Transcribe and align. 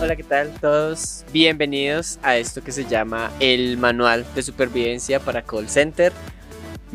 Hola, 0.00 0.16
¿qué 0.16 0.22
tal 0.22 0.50
todos? 0.60 1.24
Bienvenidos 1.30 2.18
a 2.22 2.38
esto 2.38 2.64
que 2.64 2.72
se 2.72 2.86
llama 2.86 3.30
el 3.38 3.76
Manual 3.76 4.24
de 4.34 4.42
Supervivencia 4.42 5.20
para 5.20 5.42
Call 5.42 5.68
Center. 5.68 6.14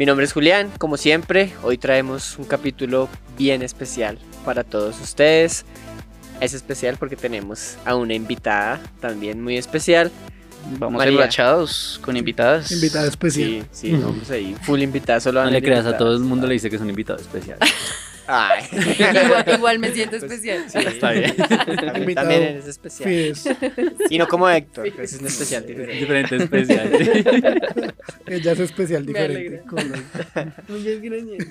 Mi 0.02 0.08
nombre 0.08 0.26
es 0.26 0.34
Julián, 0.34 0.72
como 0.80 0.98
siempre, 0.98 1.54
hoy 1.62 1.78
traemos 1.78 2.40
un 2.40 2.46
capítulo 2.46 3.08
bien 3.38 3.62
especial 3.62 4.18
para 4.44 4.64
todos 4.64 5.00
ustedes. 5.00 5.64
Es 6.40 6.56
especial 6.56 6.98
porque 6.98 7.16
tenemos 7.16 7.78
a 7.86 7.96
una 7.96 8.16
invitada 8.16 8.82
también 9.00 9.44
muy 9.44 9.58
especial. 9.58 10.12
Vamos 10.80 10.98
María. 10.98 11.30
con 12.02 12.18
invitadas. 12.18 12.72
Invitada 12.72 13.06
especial. 13.06 13.68
Sí, 13.72 13.92
sí, 13.92 13.92
vamos 13.92 14.28
ahí, 14.32 14.56
full 14.64 14.82
invitada, 14.82 15.20
solo 15.20 15.44
No 15.44 15.52
le 15.52 15.62
creas, 15.62 15.86
a 15.86 15.96
todo 15.96 16.16
el 16.16 16.22
mundo 16.22 16.48
le 16.48 16.54
dice 16.54 16.72
que 16.72 16.78
es 16.78 16.82
un 16.82 16.90
invitado 16.90 17.20
especial. 17.20 17.60
Ay. 18.34 18.64
igual, 19.26 19.46
igual 19.54 19.80
me 19.80 19.92
siento 19.92 20.16
especial. 20.16 20.64
Sí, 20.70 20.78
Está 20.80 21.12
bien. 21.12 21.36
También, 21.36 22.16
también 22.16 22.42
eres 22.44 22.66
especial. 22.66 23.10
Fides. 23.10 23.44
Y 24.10 24.18
no 24.18 24.26
como 24.28 24.50
Héctor, 24.50 24.90
que 24.90 25.04
es 25.04 25.20
un 25.20 25.28
especial 25.28 25.68
diferente. 25.68 26.00
Diferente 26.00 26.36
especial. 26.38 26.94
Ella 28.28 28.52
es 28.54 28.60
especial 28.60 29.06
diferente. 29.06 29.64
Muchas 30.70 31.02
gracias. 31.02 31.48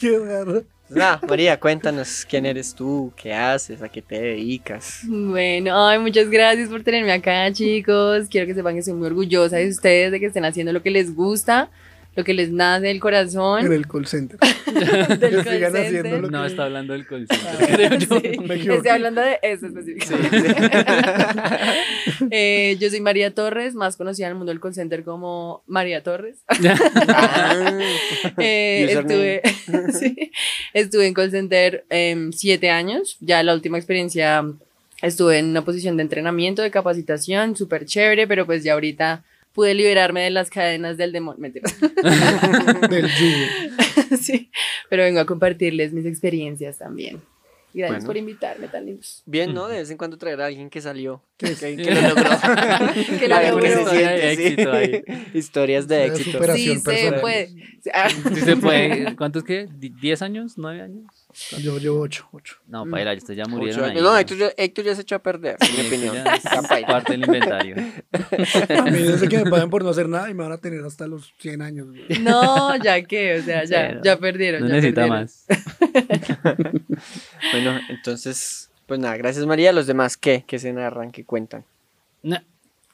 Qué 0.00 0.18
raro. 0.20 0.64
María, 1.28 1.58
cuéntanos 1.58 2.24
quién 2.28 2.46
eres 2.46 2.74
tú, 2.74 3.12
qué 3.16 3.34
haces, 3.34 3.82
a 3.82 3.88
qué 3.88 4.00
te 4.02 4.20
dedicas. 4.20 5.00
Bueno, 5.04 5.86
ay, 5.86 5.98
muchas 5.98 6.28
gracias 6.30 6.68
por 6.68 6.82
tenerme 6.82 7.12
acá, 7.12 7.52
chicos. 7.52 8.26
Quiero 8.30 8.46
que 8.46 8.54
sepan 8.54 8.74
que 8.74 8.82
soy 8.82 8.94
muy 8.94 9.06
orgullosa 9.06 9.56
de 9.56 9.68
ustedes, 9.68 10.12
de 10.12 10.20
que 10.20 10.26
estén 10.26 10.44
haciendo 10.44 10.72
lo 10.72 10.82
que 10.82 10.90
les 10.90 11.14
gusta, 11.14 11.70
lo 12.16 12.24
que 12.24 12.34
les 12.34 12.50
nace 12.50 12.86
del 12.86 12.96
En 12.96 13.00
corazón. 13.00 13.72
el 13.72 13.86
call 13.88 14.06
center. 14.06 14.38
del 14.66 15.18
que 15.18 15.30
call 15.30 15.44
sigan 15.44 15.72
center. 15.72 15.86
haciendo 15.86 16.20
lo 16.22 16.30
No 16.30 16.42
que- 16.42 16.46
está 16.48 16.64
hablando 16.64 16.92
del 16.92 17.06
call 17.06 17.26
center, 17.28 17.76
creo 17.76 17.98
yo. 17.98 18.20
Sí, 18.20 18.38
Me 18.38 18.54
equivoqué. 18.54 18.76
Estoy 18.76 18.90
hablando 18.90 19.20
de 19.20 19.38
eso 19.42 19.66
específicamente. 19.66 20.54
Eh, 22.30 22.76
yo 22.80 22.90
soy 22.90 23.00
María 23.00 23.32
Torres, 23.34 23.74
más 23.74 23.96
conocida 23.96 24.26
en 24.26 24.32
el 24.32 24.36
mundo 24.38 24.52
del 24.52 24.60
call 24.60 24.74
center 24.74 25.02
como 25.04 25.62
María 25.66 26.02
Torres. 26.02 26.38
Ah, 26.48 27.78
Eh, 28.38 28.86
estuve, 28.90 29.42
sí, 29.98 30.30
estuve 30.72 31.06
en 31.06 31.14
call 31.14 31.30
center 31.30 31.84
em, 31.90 32.32
siete 32.32 32.70
años. 32.70 33.16
Ya 33.20 33.42
la 33.42 33.54
última 33.54 33.78
experiencia 33.78 34.44
estuve 35.02 35.38
en 35.38 35.46
una 35.46 35.62
posición 35.64 35.96
de 35.96 36.02
entrenamiento, 36.02 36.62
de 36.62 36.70
capacitación, 36.70 37.56
súper 37.56 37.84
chévere, 37.86 38.26
pero 38.26 38.46
pues 38.46 38.64
ya 38.64 38.72
ahorita 38.74 39.22
pude 39.54 39.72
liberarme 39.72 40.22
de 40.22 40.30
las 40.30 40.50
cadenas 40.50 40.96
del 40.98 41.12
demonio. 41.12 41.50
Del 42.90 43.08
yugo. 43.08 44.16
sí, 44.20 44.50
pero 44.90 45.04
vengo 45.04 45.20
a 45.20 45.26
compartirles 45.26 45.92
mis 45.92 46.04
experiencias 46.06 46.78
también. 46.78 47.22
Gracias 47.72 47.90
Bueno. 48.02 48.06
por 48.06 48.16
invitarme, 48.16 48.68
tan 48.68 48.86
lindos. 48.86 49.22
Bien, 49.26 49.52
¿no? 49.52 49.66
De 49.66 49.78
vez 49.78 49.90
en 49.90 49.96
cuando 49.96 50.16
traer 50.16 50.40
a 50.40 50.46
alguien 50.46 50.70
que 50.70 50.80
salió, 50.80 51.20
que, 51.36 51.54
Que- 51.56 51.76
que 51.76 51.90
lo 51.92 52.00
logró. 52.02 52.30
Que 53.18 53.26
lo 53.28 53.40
logró. 53.50 53.66
se 53.90 53.96
siente, 53.96 54.36
sí. 54.36 54.42
éxito 54.44 54.72
ahí. 54.72 55.02
Historias 55.34 55.88
de 55.88 56.04
éxito. 56.06 56.30
Sí, 56.30 56.36
Operación 56.36 56.78
se 56.78 56.84
personal. 56.84 57.20
puede. 57.20 57.48
Sí 58.34 58.40
se 58.42 58.56
puede. 58.56 59.16
¿Cuántos 59.16 59.42
qué? 59.42 59.66
¿Die- 59.76 59.90
¿10 59.92 60.22
años? 60.22 60.56
¿9 60.56 60.82
años? 60.84 61.04
Yo 61.60 61.78
llevo 61.78 62.00
ocho. 62.00 62.28
ocho. 62.32 62.56
No, 62.68 62.84
Mm. 62.84 62.90
paila, 62.90 63.12
ustedes 63.14 63.36
ya 63.36 63.42
Ocho 63.44 63.50
murieron 63.56 63.84
ahí. 63.90 64.00
No, 64.00 64.16
Héctor 64.16 64.36
ya, 64.38 64.52
Héctor 64.56 64.84
ya 64.84 64.94
se 64.94 65.02
echó 65.02 65.16
a 65.16 65.18
perder, 65.18 65.56
en 65.60 65.76
mi 65.80 65.86
opinión. 65.88 66.14
ya 66.14 66.34
es 66.34 66.42
paila. 66.68 66.86
parte 66.86 67.12
del 67.12 67.24
inventario. 67.24 67.76
A 68.78 68.82
mí 68.82 69.02
desde 69.02 69.28
que 69.28 69.44
me 69.44 69.50
pagan 69.50 69.70
por 69.70 69.82
no 69.84 69.90
hacer 69.90 70.08
nada 70.08 70.30
y 70.30 70.34
me 70.34 70.42
van 70.44 70.52
a 70.52 70.58
tener 70.58 70.84
hasta 70.84 71.06
los 71.06 71.32
100 71.38 71.62
años. 71.62 71.88
güey. 71.88 72.18
No, 72.20 72.76
ya 72.76 73.02
que, 73.02 73.38
o 73.38 73.42
sea, 73.42 73.64
ya, 73.64 73.88
Sí, 73.90 73.94
no. 73.96 74.02
ya 74.02 74.18
perdieron. 74.18 74.62
No 74.62 74.68
ya 74.68 74.74
necesita 74.74 75.02
perdieron. 75.02 75.22
más. 75.22 75.44
Bueno, 77.52 77.78
entonces, 77.88 78.70
pues 78.86 79.00
nada, 79.00 79.16
gracias 79.16 79.46
María. 79.46 79.72
Los 79.72 79.86
demás, 79.86 80.16
¿qué? 80.16 80.44
¿Qué 80.46 80.58
se 80.58 80.72
narran? 80.72 81.12
¿Qué 81.12 81.24
cuentan? 81.24 81.64
No, 82.22 82.38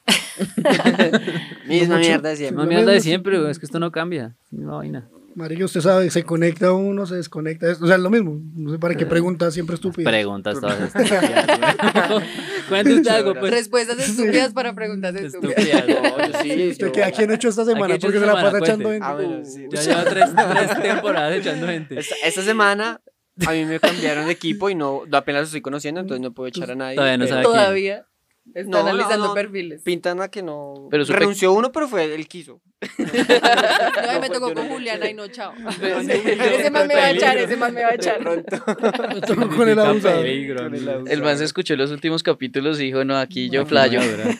Misma 1.67 1.97
mucho. 1.97 2.07
mierda 2.09 2.29
de 2.29 2.35
siempre. 2.35 2.57
no 2.57 2.63
Lo 2.63 2.69
mierda 2.69 2.91
de 2.91 2.97
mismo, 2.97 3.09
siempre, 3.09 3.39
güey, 3.39 3.51
es 3.51 3.59
que 3.59 3.65
esto 3.65 3.79
no 3.79 3.91
cambia. 3.91 4.35
Es 4.51 4.59
una 4.59 4.73
vaina. 4.75 5.07
Marica, 5.35 5.65
usted 5.65 5.81
sabe, 5.81 6.09
se 6.09 6.23
conecta 6.23 6.73
uno, 6.73 7.05
se 7.05 7.15
desconecta. 7.15 7.67
O 7.81 7.87
sea, 7.87 7.95
es 7.95 8.01
lo 8.01 8.09
mismo. 8.09 8.39
No 8.55 8.71
sé 8.71 8.79
para 8.79 8.95
qué 8.95 9.05
pregunta 9.05 9.49
siempre 9.51 9.75
estúpida. 9.75 10.09
Preguntas 10.09 10.59
todas 10.59 10.79
estúpidas. 10.95 11.23
Cuente 12.69 12.93
usted 12.93 13.11
algo, 13.11 13.33
pues. 13.35 13.51
Respuestas 13.51 13.99
estúpidas 13.99 14.53
para 14.53 14.73
preguntas 14.73 15.15
estúpidas. 15.15 15.57
Estúpidas. 15.57 15.87
No, 15.87 16.27
yo 16.27 16.39
sí, 16.41 16.69
¿Usted 16.71 16.85
yo- 16.87 16.91
qué, 16.91 17.03
¿A 17.03 17.11
quién 17.11 17.31
ha 17.31 17.35
hecho 17.35 17.49
esta 17.49 17.65
semana? 17.65 17.95
Porque 17.99 18.17
se 18.19 18.25
esta 18.25 18.25
la 18.27 18.33
pasa 18.33 18.45
semana? 18.51 18.65
echando 18.65 18.83
Cuente. 18.89 18.97
en. 18.97 19.03
Ah, 19.03 19.13
bueno, 19.13 19.45
sí. 19.45 19.65
Ya 19.71 19.81
lleva 19.81 20.03
tres, 20.05 20.29
tres 20.35 20.81
temporadas 20.81 21.33
echando 21.35 21.67
gente. 21.67 21.99
Esta, 21.99 22.15
esta 22.23 22.41
semana 22.41 23.01
a 23.47 23.51
mí 23.51 23.65
me 23.65 23.79
cambiaron 23.79 24.25
de 24.25 24.31
equipo 24.33 24.69
y 24.69 24.75
no 24.75 25.03
apenas 25.11 25.41
lo 25.41 25.45
estoy 25.45 25.61
conociendo, 25.61 26.01
entonces 26.01 26.21
no 26.21 26.33
puedo 26.33 26.47
echar 26.49 26.71
a 26.71 26.75
nadie. 26.75 26.95
Todavía 26.95 27.17
no 27.17 27.27
sabe 27.27 27.43
Todavía 27.43 28.05
está 28.53 28.69
No, 28.69 28.77
analizando 28.79 29.27
no. 29.27 29.33
perfiles. 29.33 29.81
Pintan 29.81 30.21
a 30.21 30.29
que 30.29 30.41
no. 30.43 30.87
Pero 30.91 31.03
supe- 31.05 31.19
Renunció 31.19 31.53
uno, 31.53 31.71
pero 31.71 31.87
fue 31.87 32.13
él 32.13 32.27
quiso. 32.27 32.61
No, 32.97 34.19
me 34.19 34.27
No, 34.29 34.33
tocó 34.33 34.53
con 34.53 34.67
no- 34.67 34.73
Juliana 34.73 35.09
y 35.09 35.13
no, 35.13 35.27
chao. 35.27 35.53
Ese 35.81 36.71
más 36.71 36.87
me 36.87 36.95
va 36.95 37.03
a 37.05 37.11
echar, 37.11 37.37
ese 37.37 37.55
más 37.55 37.71
me 37.71 37.81
va 37.83 37.89
a 37.89 37.95
echar. 37.95 38.19
Me 38.21 39.21
tocó 39.21 39.47
con 39.55 39.69
el 39.69 39.75
Con 39.77 41.07
el 41.07 41.21
man 41.21 41.37
se 41.37 41.45
escuchó 41.45 41.75
los 41.75 41.91
últimos 41.91 42.23
capítulos 42.23 42.79
y 42.79 42.85
dijo, 42.85 43.05
no, 43.05 43.17
aquí 43.17 43.49
yo 43.49 43.63
dura. 43.65 43.83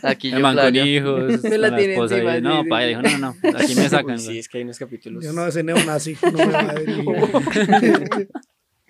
Aquí 0.03 0.31
yo 0.31 0.37
flayo. 0.39 0.85
hijos, 0.85 1.43
Me 1.43 1.57
la 1.57 1.75
tiene 1.75 1.95
encima, 1.95 2.39
No, 2.39 2.63
pa, 2.65 2.81
dijo, 2.81 3.01
no, 3.01 3.09
no, 3.17 3.35
no, 3.43 3.57
aquí 3.57 3.75
me 3.75 3.87
sacan. 3.89 4.15
Uy, 4.15 4.19
sí, 4.19 4.39
es 4.39 4.49
que 4.49 4.57
hay 4.57 4.63
unos 4.63 4.79
capítulos. 4.79 5.23
Yo 5.23 5.33
no, 5.33 5.45
ese 5.47 5.63
neonazi. 5.63 6.17
No 6.23 6.31
me 6.31 6.45
va 6.47 6.59
a 6.59 6.75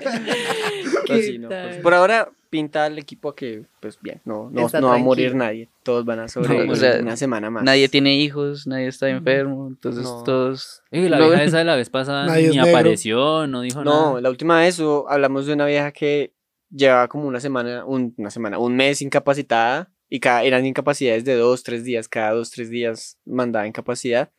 Pues 1.08 1.26
sí, 1.26 1.38
no, 1.38 1.50
¿Qué 1.50 1.56
pues, 1.64 1.78
por 1.80 1.94
ahora 1.94 2.30
pinta 2.50 2.88
el 2.88 2.98
equipo 2.98 3.34
que, 3.34 3.64
pues 3.80 3.98
bien, 4.02 4.22
no, 4.26 4.50
no, 4.52 4.68
no 4.80 4.88
va 4.88 4.96
a 4.96 4.98
morir 4.98 5.36
nadie. 5.36 5.70
Todos 5.84 6.06
van 6.06 6.20
a 6.20 6.28
sobrevivir 6.28 6.72
o 6.72 6.76
sea, 6.76 7.00
una 7.02 7.18
semana 7.18 7.50
más. 7.50 7.64
Nadie 7.64 7.90
tiene 7.90 8.16
hijos, 8.16 8.68
nadie 8.68 8.88
está 8.88 9.10
enfermo, 9.10 9.68
entonces 9.68 10.04
No. 10.04 10.24
todos... 10.24 10.82
Y 10.92 11.08
la 11.10 11.18
vieja 11.20 11.44
esa 11.44 11.58
de 11.60 11.64
la 11.66 11.76
vez 11.76 11.90
pasada 11.90 12.28
Nadie 12.28 12.50
ni 12.52 12.60
apareció, 12.60 13.48
no 13.48 13.62
dijo 13.62 13.84
No, 13.84 14.10
nada. 14.10 14.22
la 14.22 14.30
última 14.30 14.60
vez 14.60 14.80
o- 14.80 15.10
hablamos 15.10 15.46
de 15.48 15.54
una 15.54 15.66
vieja 15.66 15.92
que 15.92 16.34
llevaba 16.70 17.08
como 17.08 17.28
una 17.28 17.40
semana, 17.40 17.84
un- 17.86 18.14
una 18.18 18.30
semana, 18.30 18.58
un 18.60 18.76
mes 18.76 19.02
incapacitada 19.02 19.92
y 20.10 20.20
cada, 20.20 20.44
eran 20.44 20.66
incapacidades 20.66 21.24
de 21.26 21.36
dos, 21.36 21.64
tres 21.64 21.84
días, 21.84 22.08
cada 22.10 22.32
dos, 22.34 22.52
tres 22.52 22.70
días 22.70 23.18
mandaba 23.26 23.66
incapacidad 23.68 24.30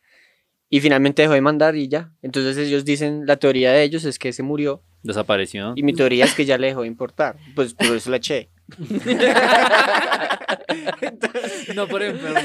y 0.69 0.79
finalmente 0.81 1.23
dejó 1.23 1.33
de 1.33 1.41
mandar 1.41 1.75
y 1.75 1.87
ya. 1.87 2.11
Entonces 2.21 2.57
ellos 2.57 2.85
dicen, 2.85 3.25
la 3.25 3.37
teoría 3.37 3.71
de 3.73 3.83
ellos 3.83 4.05
es 4.05 4.17
que 4.17 4.33
se 4.33 4.43
murió 4.43 4.83
Desapareció. 5.03 5.73
y 5.75 5.83
mi 5.83 5.93
teoría 5.93 6.25
es 6.25 6.33
que 6.33 6.45
ya 6.45 6.57
le 6.57 6.67
dejó 6.67 6.81
de 6.81 6.87
importar. 6.87 7.37
Pues 7.55 7.73
por 7.73 7.87
eso 7.95 8.09
la 8.09 8.17
eché. 8.17 8.49
No 11.75 11.87
por 11.87 12.01
enferma. 12.03 12.39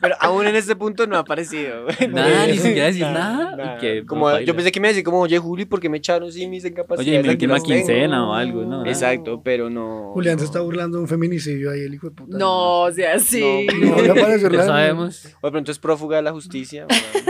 Pero 0.00 0.14
aún 0.20 0.46
en 0.46 0.56
este 0.56 0.76
punto 0.76 1.06
no 1.06 1.16
ha 1.16 1.20
aparecido. 1.20 1.86
Nada, 2.10 2.46
ni 2.46 2.58
siquiera 2.58 2.86
decir 2.86 3.02
nada. 3.02 3.78
Que, 3.78 4.04
Como, 4.04 4.30
no, 4.30 4.40
yo 4.40 4.54
pensé 4.54 4.72
que 4.72 4.80
me 4.80 4.88
decía 4.88 5.02
como, 5.02 5.20
oye, 5.20 5.38
Juli, 5.38 5.64
¿por 5.64 5.80
qué 5.80 5.88
me 5.88 5.98
echaron 5.98 6.30
sin 6.32 6.50
mis 6.50 6.64
Oye, 6.64 6.72
incapacidades? 6.72 7.20
y 7.20 7.22
mi 7.22 7.28
última 7.30 7.54
las 7.54 7.62
tengo". 7.64 7.76
quincena 7.76 8.28
o 8.28 8.34
algo, 8.34 8.64
¿no? 8.64 8.84
Exacto, 8.86 9.40
pero 9.42 9.70
no. 9.70 10.10
Julián 10.12 10.38
se 10.38 10.44
no. 10.44 10.46
está 10.46 10.60
burlando 10.60 10.98
de 10.98 11.02
un 11.02 11.08
feminicidio 11.08 11.70
ahí, 11.70 11.80
el 11.80 11.94
hijo 11.94 12.10
de 12.10 12.14
puta. 12.16 12.36
No, 12.36 12.80
o 12.82 12.92
sea, 12.92 13.18
sí. 13.18 13.66
No, 13.80 13.96
no, 14.02 14.14
la- 14.50 14.64
sabemos. 14.64 15.26
O 15.40 15.46
de 15.46 15.50
pronto 15.52 15.72
es 15.72 15.78
prófuga 15.78 16.16
de 16.16 16.22
la 16.22 16.32
justicia. 16.32 16.86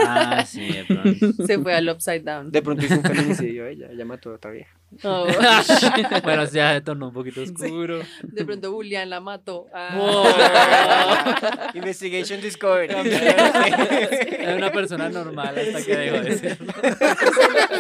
Ah, 0.06 0.44
sí, 0.46 0.68
de 0.72 0.84
pronto. 0.84 1.46
Se 1.46 1.58
fue 1.58 1.74
al 1.74 1.88
upside 1.88 2.20
down. 2.22 2.50
de 2.50 2.62
pronto 2.62 2.84
hizo 2.84 2.94
un 2.94 3.02
feminicidio 3.02 3.66
ella, 3.66 3.88
ella 3.90 4.04
mató 4.04 4.30
a 4.30 4.34
otra 4.34 4.50
vieja. 4.50 4.77
Oh, 5.04 5.26
bueno, 6.24 6.44
ya 6.46 6.74
se 6.74 6.80
tornó 6.80 7.08
un 7.08 7.12
poquito 7.12 7.42
oscuro. 7.42 8.00
de 8.22 8.44
pronto 8.44 8.72
Julián 8.72 9.10
la 9.10 9.20
mató. 9.20 9.66
Ah. 9.72 11.70
Investigation 11.74 12.40
Discovery. 12.40 12.94
Era 14.38 14.56
una 14.56 14.72
persona 14.72 15.10
normal 15.10 15.58
hasta 15.58 15.84
que 15.84 15.96
dejó 15.96 16.20
de 16.20 16.38
ser. 16.38 16.58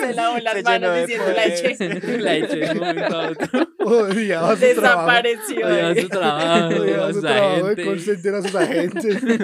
Se 0.00 0.14
lavó 0.14 0.38
las 0.38 0.54
Se 0.54 0.62
manos 0.62 0.96
diciendo 0.98 1.32
la 1.32 1.44
eché. 1.44 2.18
La 2.18 2.34
eché 2.36 2.56
de 2.56 2.70
un 2.72 2.78
momento 2.78 3.20
a 3.20 3.28
otro. 3.28 3.67
Odiaba 3.80 4.56
su 4.56 4.60
trabajo. 4.74 5.22
Desapareció. 5.22 5.66
Odiaba 5.66 5.94
su 5.94 6.08
trabajo, 6.08 6.66
Odiaba 6.82 7.12
su 7.12 7.20
trabajo 7.20 7.66
de 7.68 7.84
call 7.84 8.00
center 8.00 8.34
a 8.34 8.42
sus 8.42 8.54
agentes. 8.54 9.22
le, 9.22 9.38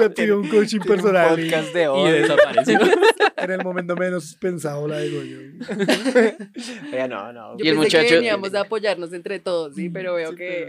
le 0.00 0.10
pidió 0.10 0.38
un 0.40 0.48
coaching 0.48 0.80
personal 0.80 1.38
y 1.40 1.44
Podcast 1.50 1.74
de 1.74 1.82
Y 1.82 1.86
hoy. 1.86 2.10
desapareció. 2.12 2.78
en 3.38 3.50
el 3.52 3.62
momento 3.64 3.96
menos 3.96 4.34
pensado 4.40 4.86
la 4.88 4.98
digo 5.00 5.22
yo. 5.22 5.38
Oiga, 6.92 7.08
no, 7.08 7.32
no. 7.32 7.56
Yo 7.56 7.64
Y 7.64 7.68
el 7.68 7.74
pensé 7.76 7.96
muchacho- 7.98 8.08
que 8.08 8.14
veníamos 8.16 8.54
a 8.54 8.60
apoyarnos 8.60 9.12
entre 9.12 9.38
todos, 9.38 9.74
sí, 9.74 9.88
pero 9.88 10.14
veo 10.14 10.34
que... 10.34 10.66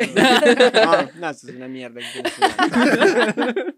No, 0.74 1.20
no, 1.20 1.30
esto 1.30 1.50
es 1.50 1.56
una 1.56 1.68
mierda. 1.68 2.00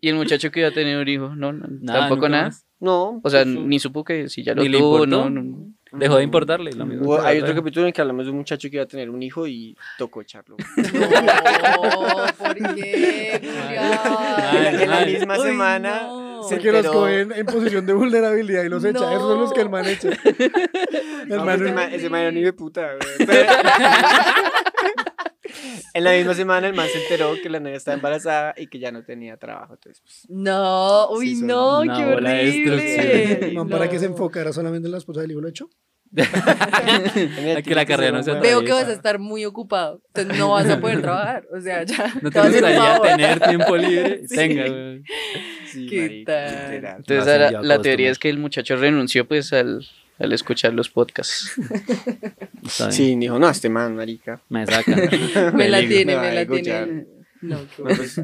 Y 0.01 0.09
el 0.09 0.15
muchacho 0.15 0.51
que 0.51 0.59
iba 0.59 0.69
a 0.69 0.73
tener 0.73 0.97
un 0.97 1.07
hijo, 1.07 1.35
no, 1.35 1.51
no, 1.53 1.65
Nada, 1.81 1.99
tampoco 2.01 2.29
nada. 2.29 2.45
más. 2.45 2.65
No. 2.79 3.21
O 3.23 3.29
sea, 3.29 3.43
pues, 3.43 3.55
ni 3.55 3.79
supo 3.79 4.03
que 4.03 4.27
si 4.29 4.43
ya 4.43 4.53
lo 4.53 4.63
Ni 4.63 4.69
le 4.69 4.77
tuvo, 4.79 5.05
no, 5.05 5.29
no. 5.29 5.71
Dejó 5.93 6.17
de 6.17 6.23
importarle. 6.23 6.71
Lo 6.73 6.85
mismo. 6.85 7.17
que 7.19 7.27
hay 7.27 7.39
otro 7.41 7.53
capítulo 7.55 7.81
en 7.83 7.87
el 7.87 7.93
que 7.93 8.01
hablamos 8.01 8.25
de 8.25 8.31
un 8.31 8.37
muchacho 8.37 8.69
que 8.69 8.75
iba 8.77 8.83
a 8.83 8.87
tener 8.87 9.09
un 9.09 9.21
hijo 9.21 9.45
y 9.47 9.75
tocó 9.97 10.21
echarlo. 10.21 10.55
No, 10.77 12.25
¿por 12.37 12.53
qué, 12.75 13.35
En 13.41 13.55
la- 13.55 14.69
en 14.83 14.89
la 14.89 14.97
Ay. 14.99 15.13
misma 15.13 15.37
Uy, 15.37 15.43
semana 15.45 16.01
no. 16.07 16.43
se 16.43 16.55
Porque 16.55 16.71
los 16.71 16.85
cogen 16.87 17.31
en 17.33 17.45
posición 17.45 17.85
de 17.85 17.93
vulnerabilidad 17.93 18.63
y 18.63 18.69
los 18.69 18.83
echa. 18.83 19.11
Esos 19.11 19.21
son 19.21 19.39
los 19.41 19.53
que 19.53 19.61
el 19.61 19.69
man 19.69 19.85
echa. 19.87 20.09
El 20.09 21.27
No, 21.29 21.45
man 21.45 21.55
ese 21.55 21.65
es- 21.69 21.73
man- 21.75 21.93
ese 21.93 22.09
man 22.09 22.21
era 22.21 22.29
un 22.29 22.37
hijo 22.37 22.45
de 22.45 22.53
puta. 22.53 22.89
Pero- 23.17 23.51
En 25.93 26.03
la 26.03 26.13
misma 26.13 26.33
semana 26.33 26.67
el 26.67 26.73
man 26.73 26.87
se 26.91 27.01
enteró 27.03 27.33
que 27.41 27.49
la 27.49 27.59
novia 27.59 27.75
estaba 27.77 27.95
embarazada 27.95 28.53
y 28.57 28.67
que 28.67 28.79
ya 28.79 28.91
no 28.91 29.03
tenía 29.03 29.37
trabajo. 29.37 29.73
Entonces, 29.73 30.01
pues, 30.01 30.25
No, 30.29 31.09
uy, 31.11 31.35
Sí, 31.35 31.41
no, 31.43 31.81
una 31.81 31.97
qué 31.97 32.05
horrible. 32.05 33.53
para 33.69 33.89
que 33.89 33.99
se 33.99 34.05
enfocara 34.05 34.53
solamente 34.53 34.87
en 34.87 34.91
la 34.91 34.97
esposa 34.97 35.21
del 35.21 35.31
hijo 35.31 35.41
lo 35.41 35.49
A 35.49 35.51
que 37.63 37.73
la 37.75 37.85
carrera 37.85 38.11
no 38.17 38.23
se 38.23 38.33
Veo 38.33 38.63
que 38.65 38.73
vas 38.73 38.87
a 38.87 38.91
estar 38.91 39.17
muy 39.17 39.45
ocupado, 39.45 40.01
entonces 40.07 40.37
no 40.37 40.49
vas 40.51 40.69
a 40.69 40.79
poder 40.81 41.01
trabajar, 41.01 41.47
o 41.55 41.61
sea, 41.61 41.83
ya. 41.83 42.13
No 42.21 42.29
te 42.29 42.41
te 42.41 42.47
gustaría 42.49 42.99
tener 43.01 43.39
tiempo 43.39 43.77
libre. 43.77 44.27
Sí. 44.27 44.35
Tenga, 44.35 44.67
güey. 44.67 45.03
Sí, 45.67 45.87
¿Qué 45.87 46.01
marica, 46.01 46.33
tal? 46.33 46.71
literal. 46.71 46.97
Entonces 46.97 47.27
ahora 47.33 47.61
la 47.61 47.81
teoría 47.81 48.11
es 48.11 48.19
que 48.19 48.29
el 48.29 48.39
muchacho 48.39 48.75
renunció 48.75 49.25
pues 49.25 49.53
al, 49.53 49.87
al 50.21 50.31
escuchar 50.33 50.73
los 50.73 50.89
podcasts. 50.89 51.53
Sí, 52.91 53.15
dijo, 53.15 53.39
no, 53.39 53.49
este 53.49 53.69
man, 53.69 53.95
marica. 53.95 54.39
Me 54.49 54.65
saca. 54.67 54.95
Me 55.53 55.67
la 55.67 55.79
tiene, 55.79 56.15
Me 56.15 56.31
la 56.31 56.45
tiene. 56.45 57.07
No, 57.41 57.57
qué 57.75 57.81
Bueno, 57.81 57.97
pues, 57.97 58.21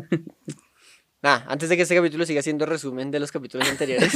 nada, 1.24 1.44
antes 1.48 1.70
de 1.70 1.76
que 1.76 1.82
este 1.82 1.96
capítulo 1.96 2.24
siga 2.26 2.44
siendo 2.44 2.68
resumen 2.68 3.10
de 3.10 3.20
los 3.20 3.32
capítulos 3.32 3.68
anteriores, 3.68 4.14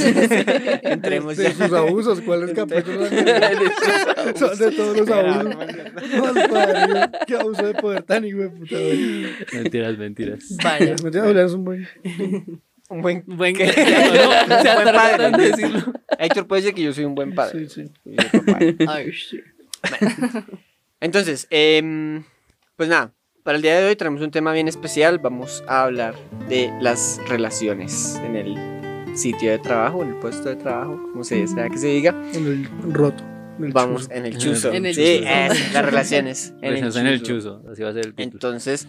entremos 0.84 1.36
de 1.36 1.44
ya. 1.44 1.54
sus 1.54 1.72
abusos. 1.72 2.20
¿Cuáles 2.20 2.52
capítulos 2.54 3.10
anteriores? 3.10 3.72
Son 4.36 4.56
de 4.56 4.70
todos 4.70 4.96
los 4.96 5.10
abusos. 5.10 5.56
Qué 7.26 7.34
abuso 7.34 7.66
de 7.66 7.74
poder 7.74 8.04
tan 8.04 8.24
hijo 8.24 8.38
de 8.38 8.48
puta. 8.50 8.76
Mentiras, 9.54 9.98
mentiras. 9.98 10.56
Vaya. 10.62 10.94
Mentira, 11.02 11.24
Julián 11.24 11.46
es 11.46 11.52
un 11.52 11.64
buen. 11.64 11.88
Un 12.92 13.00
buen, 13.02 13.24
Buen 13.26 13.54
¿Qué? 13.56 13.66
no, 14.46 14.46
no, 14.56 14.62
se 14.62 14.74
buen 14.74 14.94
padre. 14.94 15.26
en 15.26 15.32
decirlo. 15.32 15.92
Héctor 16.18 16.46
puede 16.46 16.62
decir 16.62 16.74
que 16.74 16.82
yo 16.82 16.92
soy 16.92 17.04
un 17.04 17.14
buen 17.14 17.34
padre. 17.34 17.66
Sí, 17.68 17.84
sí. 17.84 17.92
Soy 18.04 18.16
un 18.40 18.46
buen 18.46 18.76
papá. 18.76 18.92
Ay, 18.96 19.12
sí. 19.12 19.40
Entonces, 21.00 21.46
em, 21.50 22.22
pues 22.76 22.88
nada, 22.88 23.12
para 23.42 23.56
el 23.56 23.62
día 23.62 23.80
de 23.80 23.86
hoy 23.88 23.96
tenemos 23.96 24.20
un 24.20 24.30
tema 24.30 24.52
bien 24.52 24.68
especial. 24.68 25.18
Vamos 25.18 25.64
a 25.66 25.82
hablar 25.84 26.14
de 26.48 26.70
las 26.80 27.20
relaciones 27.28 28.20
en 28.24 28.36
el 28.36 29.16
sitio 29.16 29.50
de 29.50 29.58
trabajo, 29.58 30.02
en 30.02 30.10
el 30.10 30.16
puesto 30.16 30.48
de 30.48 30.56
trabajo, 30.56 31.00
como 31.12 31.24
se 31.24 31.46
sea 31.46 31.68
que 31.68 31.78
se 31.78 31.88
diga. 31.88 32.14
En 32.34 32.46
el 32.46 32.68
roto. 32.92 33.24
en 33.58 33.64
el 33.64 33.72
Vamos 33.72 34.02
chuzo. 34.02 34.12
en 34.14 34.26
el 34.26 34.38
chuzo. 34.38 34.72
En 34.72 34.86
el 34.86 34.94
sí, 34.94 35.18
chuzo. 35.20 35.28
es, 35.30 35.72
las 35.72 35.84
relaciones 35.84 36.48
en 36.60 36.64
el 36.64 36.70
Relaciones 36.80 36.96
en 36.96 37.06
el 37.06 37.22
chuzo. 37.22 37.58
chuzo. 37.60 37.70
Así 37.72 37.82
va 37.82 37.88
a 37.88 37.92
ser 37.94 38.06
el 38.06 38.14
título. 38.14 38.32
Entonces, 38.34 38.86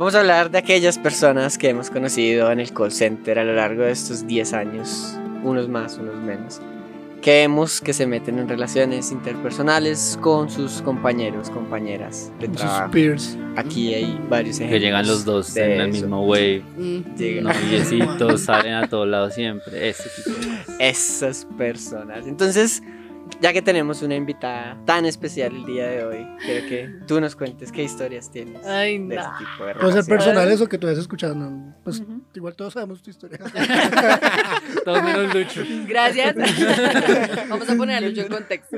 vamos 0.00 0.14
a 0.14 0.20
hablar 0.20 0.50
de 0.50 0.56
aquellas 0.58 0.98
personas 0.98 1.58
que 1.58 1.68
hemos 1.68 1.90
conocido 1.90 2.50
en 2.50 2.58
el 2.60 2.72
call 2.72 2.90
center 2.90 3.38
a 3.38 3.44
lo 3.44 3.52
largo 3.54 3.82
de 3.82 3.92
estos 3.92 4.26
10 4.26 4.52
años, 4.54 5.14
unos 5.44 5.68
más, 5.68 5.98
unos 5.98 6.14
menos, 6.16 6.60
que 7.20 7.32
vemos 7.42 7.82
que 7.82 7.92
se 7.92 8.06
meten 8.06 8.38
en 8.38 8.48
relaciones 8.48 9.12
interpersonales 9.12 10.18
con 10.22 10.48
sus 10.48 10.80
compañeros, 10.80 11.50
compañeras 11.50 12.32
de 12.40 12.46
Sus 12.46 12.56
trabajo. 12.56 12.90
peers. 12.92 13.36
Aquí 13.56 13.92
hay 13.92 14.18
varios 14.30 14.56
ejemplos. 14.56 14.80
Que 14.80 14.86
llegan 14.86 15.06
los 15.06 15.24
dos 15.26 15.54
en 15.58 15.70
el 15.72 15.80
eso. 15.82 15.88
mismo 15.90 16.24
wave. 16.26 16.62
Mm. 16.78 17.00
Llega- 17.18 17.42
Noviecitos, 17.42 18.40
salen 18.40 18.72
a 18.72 18.88
todos 18.88 19.06
lados 19.06 19.34
siempre. 19.34 19.90
Ese 19.90 20.08
tipo 20.16 20.30
de. 20.78 20.88
Esas 20.88 21.46
personas. 21.58 22.26
Entonces, 22.26 22.82
ya 23.40 23.52
que 23.52 23.62
tenemos 23.62 24.02
una 24.02 24.14
invitada 24.16 24.76
tan 24.84 25.06
especial 25.06 25.54
el 25.54 25.64
día 25.66 25.86
de 25.88 26.04
hoy, 26.04 26.26
quiero 26.44 26.68
que 26.68 26.90
tú 27.06 27.20
nos 27.20 27.36
cuentes 27.36 27.70
qué 27.72 27.82
historias 27.84 28.30
tienes 28.30 28.64
Ay, 28.66 28.98
de 28.98 29.16
no. 29.16 29.20
ese 29.20 29.30
tipo 29.38 29.64
de 29.66 29.74
Puede 29.74 29.74
ser 29.74 29.80
relaciones. 29.80 30.06
personal 30.06 30.50
eso 30.50 30.68
que 30.68 30.78
tú 30.78 30.86
hayas 30.86 30.98
escuchado. 30.98 31.34
¿no? 31.34 31.74
Pues 31.84 32.02
igual 32.34 32.54
todos 32.54 32.74
sabemos 32.74 33.02
tu 33.02 33.10
historia. 33.10 33.38
Todos 34.84 35.02
menos 35.02 35.34
Lucho. 35.34 35.62
Gracias. 35.86 36.34
Vamos 37.48 37.68
a 37.68 37.74
poner 37.76 37.96
a 37.96 38.00
Lucho 38.00 38.22
en 38.22 38.28
contexto. 38.28 38.76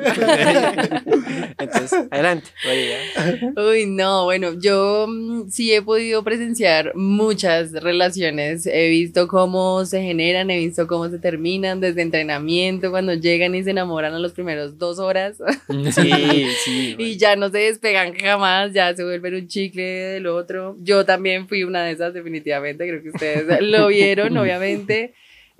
Entonces, 1.59 1.93
adelante. 2.11 2.49
María. 2.65 3.53
Uy, 3.57 3.87
no, 3.87 4.25
bueno, 4.25 4.53
yo 4.61 5.07
mm, 5.09 5.49
sí 5.49 5.73
he 5.73 5.83
podido 5.83 6.23
presenciar 6.25 6.93
muchas 6.95 7.73
relaciones. 7.73 8.67
He 8.67 8.89
visto 8.89 9.29
cómo 9.29 9.85
se 9.85 10.03
generan, 10.03 10.51
he 10.51 10.59
visto 10.59 10.87
cómo 10.87 11.09
se 11.09 11.19
terminan 11.19 11.81
desde 11.81 12.03
entrenamiento, 12.03 12.91
cuando 12.91 13.15
llegan 13.15 13.55
y 13.55 13.63
se 13.63 13.71
enamoran 13.71 14.15
a 14.15 14.19
los 14.19 14.33
primeros 14.33 14.42
dos 14.79 14.99
horas 14.99 15.37
Sí, 15.93 16.47
sí. 16.65 16.95
y 16.99 17.17
ya 17.17 17.37
no 17.37 17.51
se 17.51 17.59
despegan 17.59 18.15
jamás, 18.15 18.73
ya 18.73 18.95
se 18.95 19.05
vuelven 19.05 19.35
un 19.35 19.49
chicle 19.49 19.83
del 19.83 20.27
otro. 20.27 20.77
Yo 20.81 21.05
también 21.05 21.49
fui 21.49 21.65
una 21.65 21.85
de 21.85 21.93
esas, 21.93 22.13
definitivamente, 22.15 22.87
creo 22.89 23.03
que 23.03 23.11
ustedes 23.11 23.61
lo 23.63 23.89
vieron, 23.89 24.37
obviamente. 24.37 25.15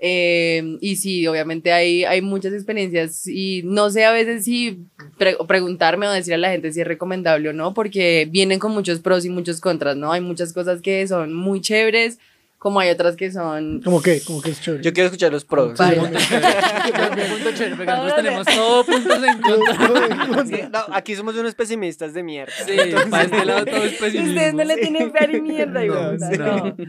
Eh, 0.05 0.77
y 0.81 0.97
sí, 0.97 1.25
obviamente 1.27 1.71
hay, 1.71 2.03
hay 2.03 2.21
muchas 2.21 2.51
experiencias 2.51 3.25
y 3.25 3.61
no 3.63 3.89
sé 3.89 4.03
a 4.03 4.11
veces 4.11 4.43
si 4.43 4.79
pre- 5.17 5.37
preguntarme 5.47 6.07
o 6.07 6.11
decir 6.11 6.33
a 6.33 6.37
la 6.37 6.51
gente 6.51 6.73
si 6.73 6.81
es 6.81 6.87
recomendable 6.87 7.47
o 7.49 7.53
no, 7.53 7.73
porque 7.73 8.27
vienen 8.29 8.59
con 8.59 8.73
muchos 8.73 8.99
pros 8.99 9.23
y 9.23 9.29
muchos 9.29 9.61
contras, 9.61 9.95
¿no? 9.95 10.11
Hay 10.11 10.19
muchas 10.19 10.51
cosas 10.51 10.81
que 10.81 11.07
son 11.07 11.33
muy 11.33 11.61
chéveres, 11.61 12.19
como 12.63 12.79
hay 12.79 12.89
otras 12.91 13.17
que 13.17 13.29
son... 13.29 13.81
¿Cómo 13.83 14.01
qué? 14.01 14.21
¿Cómo 14.25 14.41
que 14.41 14.51
es 14.51 14.61
chévere? 14.61 14.81
Yo 14.81 14.93
quiero 14.93 15.07
escuchar 15.07 15.33
los 15.33 15.43
pros. 15.43 15.77
Vaya. 15.77 16.01
Punto 16.01 17.51
chévere, 17.53 17.75
porque 17.75 17.91
nosotros 17.91 18.15
tenemos 18.15 18.45
todo 18.47 18.85
puntos 18.85 19.19
en 19.23 19.41
contra. 19.41 20.45
Sí, 20.45 20.63
no, 20.71 20.79
aquí 20.95 21.15
somos 21.15 21.35
unos 21.35 21.55
pesimistas 21.55 22.13
de 22.13 22.23
mierda. 22.23 22.53
Sí, 22.65 22.77
para 23.09 23.23
este 23.25 23.45
lado 23.45 23.65
todo 23.65 23.83
es 23.83 23.93
pesimismo. 23.95 24.29
Ustedes 24.33 24.53
no 24.53 24.63
le 24.63 24.77
tienen 24.77 25.11
fe 25.11 25.27
ni 25.27 25.41
mierda, 25.41 25.83
No, 25.83 26.17
sí. 26.17 26.37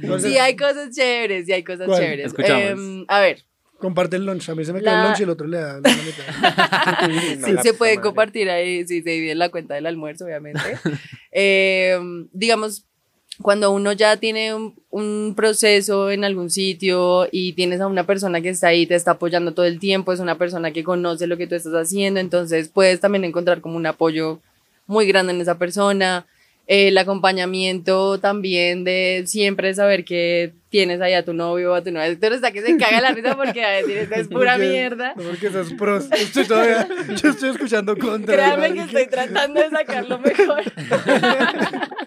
no. 0.06 0.19
Sí, 0.21 0.38
hay 0.38 0.55
cosas 0.55 0.91
chéveres, 0.94 1.47
sí 1.47 1.53
hay 1.53 1.65
cosas 1.65 1.87
¿Cuál? 1.88 2.00
chéveres. 2.00 2.27
Escuchamos. 2.27 2.62
Em, 2.62 3.05
a 3.09 3.20
ver, 3.20 3.44
Comparte 3.77 4.17
el 4.17 4.25
lunch. 4.25 4.49
A 4.49 4.55
mí 4.55 4.65
se 4.65 4.73
me 4.73 4.81
La- 4.81 4.93
cae 4.93 5.00
el 5.00 5.06
lunch 5.09 5.20
y 5.20 5.23
el 5.25 5.31
otro 5.31 5.47
le 5.49 5.59
da 5.59 5.73
la 5.75 5.81
mitad. 5.91 7.09
No, 7.41 7.47
sí, 7.49 7.53
la 7.53 7.62
se 7.62 7.75
puede 7.75 8.00
compartir 8.00 8.49
ahí, 8.49 8.87
sí, 8.87 9.03
se 9.03 9.11
divide 9.11 9.32
en 9.32 9.38
la 9.41 9.49
cuenta 9.50 9.75
del 9.75 9.87
almuerzo, 9.87 10.25
obviamente. 10.25 10.61
Eh, 11.37 11.99
digamos, 12.32 12.87
cuando 13.43 13.71
uno 13.73 13.93
ya 13.93 14.17
tiene 14.17 14.55
un, 14.55 14.75
un 14.91 15.35
proceso 15.37 16.11
en 16.11 16.25
algún 16.25 16.51
sitio 16.51 17.29
y 17.33 17.53
tienes 17.55 17.81
a 17.81 17.87
una 17.87 18.05
persona 18.07 18.41
que 18.41 18.51
está 18.51 18.69
ahí, 18.69 18.87
te 18.87 18.94
está 18.94 19.13
apoyando 19.13 19.53
todo 19.55 19.67
el 19.67 19.79
tiempo, 19.81 20.13
es 20.13 20.20
una 20.20 20.39
persona 20.39 20.70
que 20.73 20.85
conoce 20.85 21.27
lo 21.27 21.37
que 21.37 21.47
tú 21.47 21.55
estás 21.55 21.75
haciendo, 21.75 22.20
entonces 22.20 22.69
puedes 22.69 23.01
también 23.01 23.25
encontrar 23.25 23.61
como 23.61 23.77
un 23.77 23.87
apoyo 23.87 24.41
muy 24.87 25.06
grande 25.06 25.32
en 25.32 25.41
esa 25.41 25.58
persona. 25.58 26.27
El 26.67 26.97
acompañamiento 26.97 28.19
también 28.20 28.85
de 28.85 29.25
siempre 29.27 29.75
saber 29.75 30.03
que 30.06 30.55
tienes 30.70 30.99
ahí 31.03 31.13
a 31.13 31.23
tu 31.23 31.35
novio 31.35 31.73
o 31.73 31.75
a 31.75 31.82
tu 31.85 31.91
novia. 31.91 32.06
Héctor 32.06 32.32
está 32.32 32.53
que 32.53 32.63
se 32.63 32.79
caga 32.79 33.03
la 33.03 33.13
risa 33.13 33.37
porque 33.37 33.63
a 33.63 33.69
decir, 33.70 33.99
esta 33.99 34.17
es 34.17 34.29
pura 34.31 34.53
Porque- 34.55 34.69
mierda. 34.70 35.13
No, 35.15 35.25
porque 35.25 35.49
esas 35.49 35.73
pros. 35.75 36.06
Estoy 36.13 36.47
todavía. 36.47 36.89
Yo 37.23 37.29
estoy 37.31 37.51
escuchando 37.51 37.94
contra. 37.99 38.35
Créame 38.35 38.73
que 38.73 38.81
estoy 38.81 39.06
tratando 39.08 39.61
de 39.61 39.69
sacar 39.70 40.08
lo 40.08 40.19
mejor. 40.19 40.63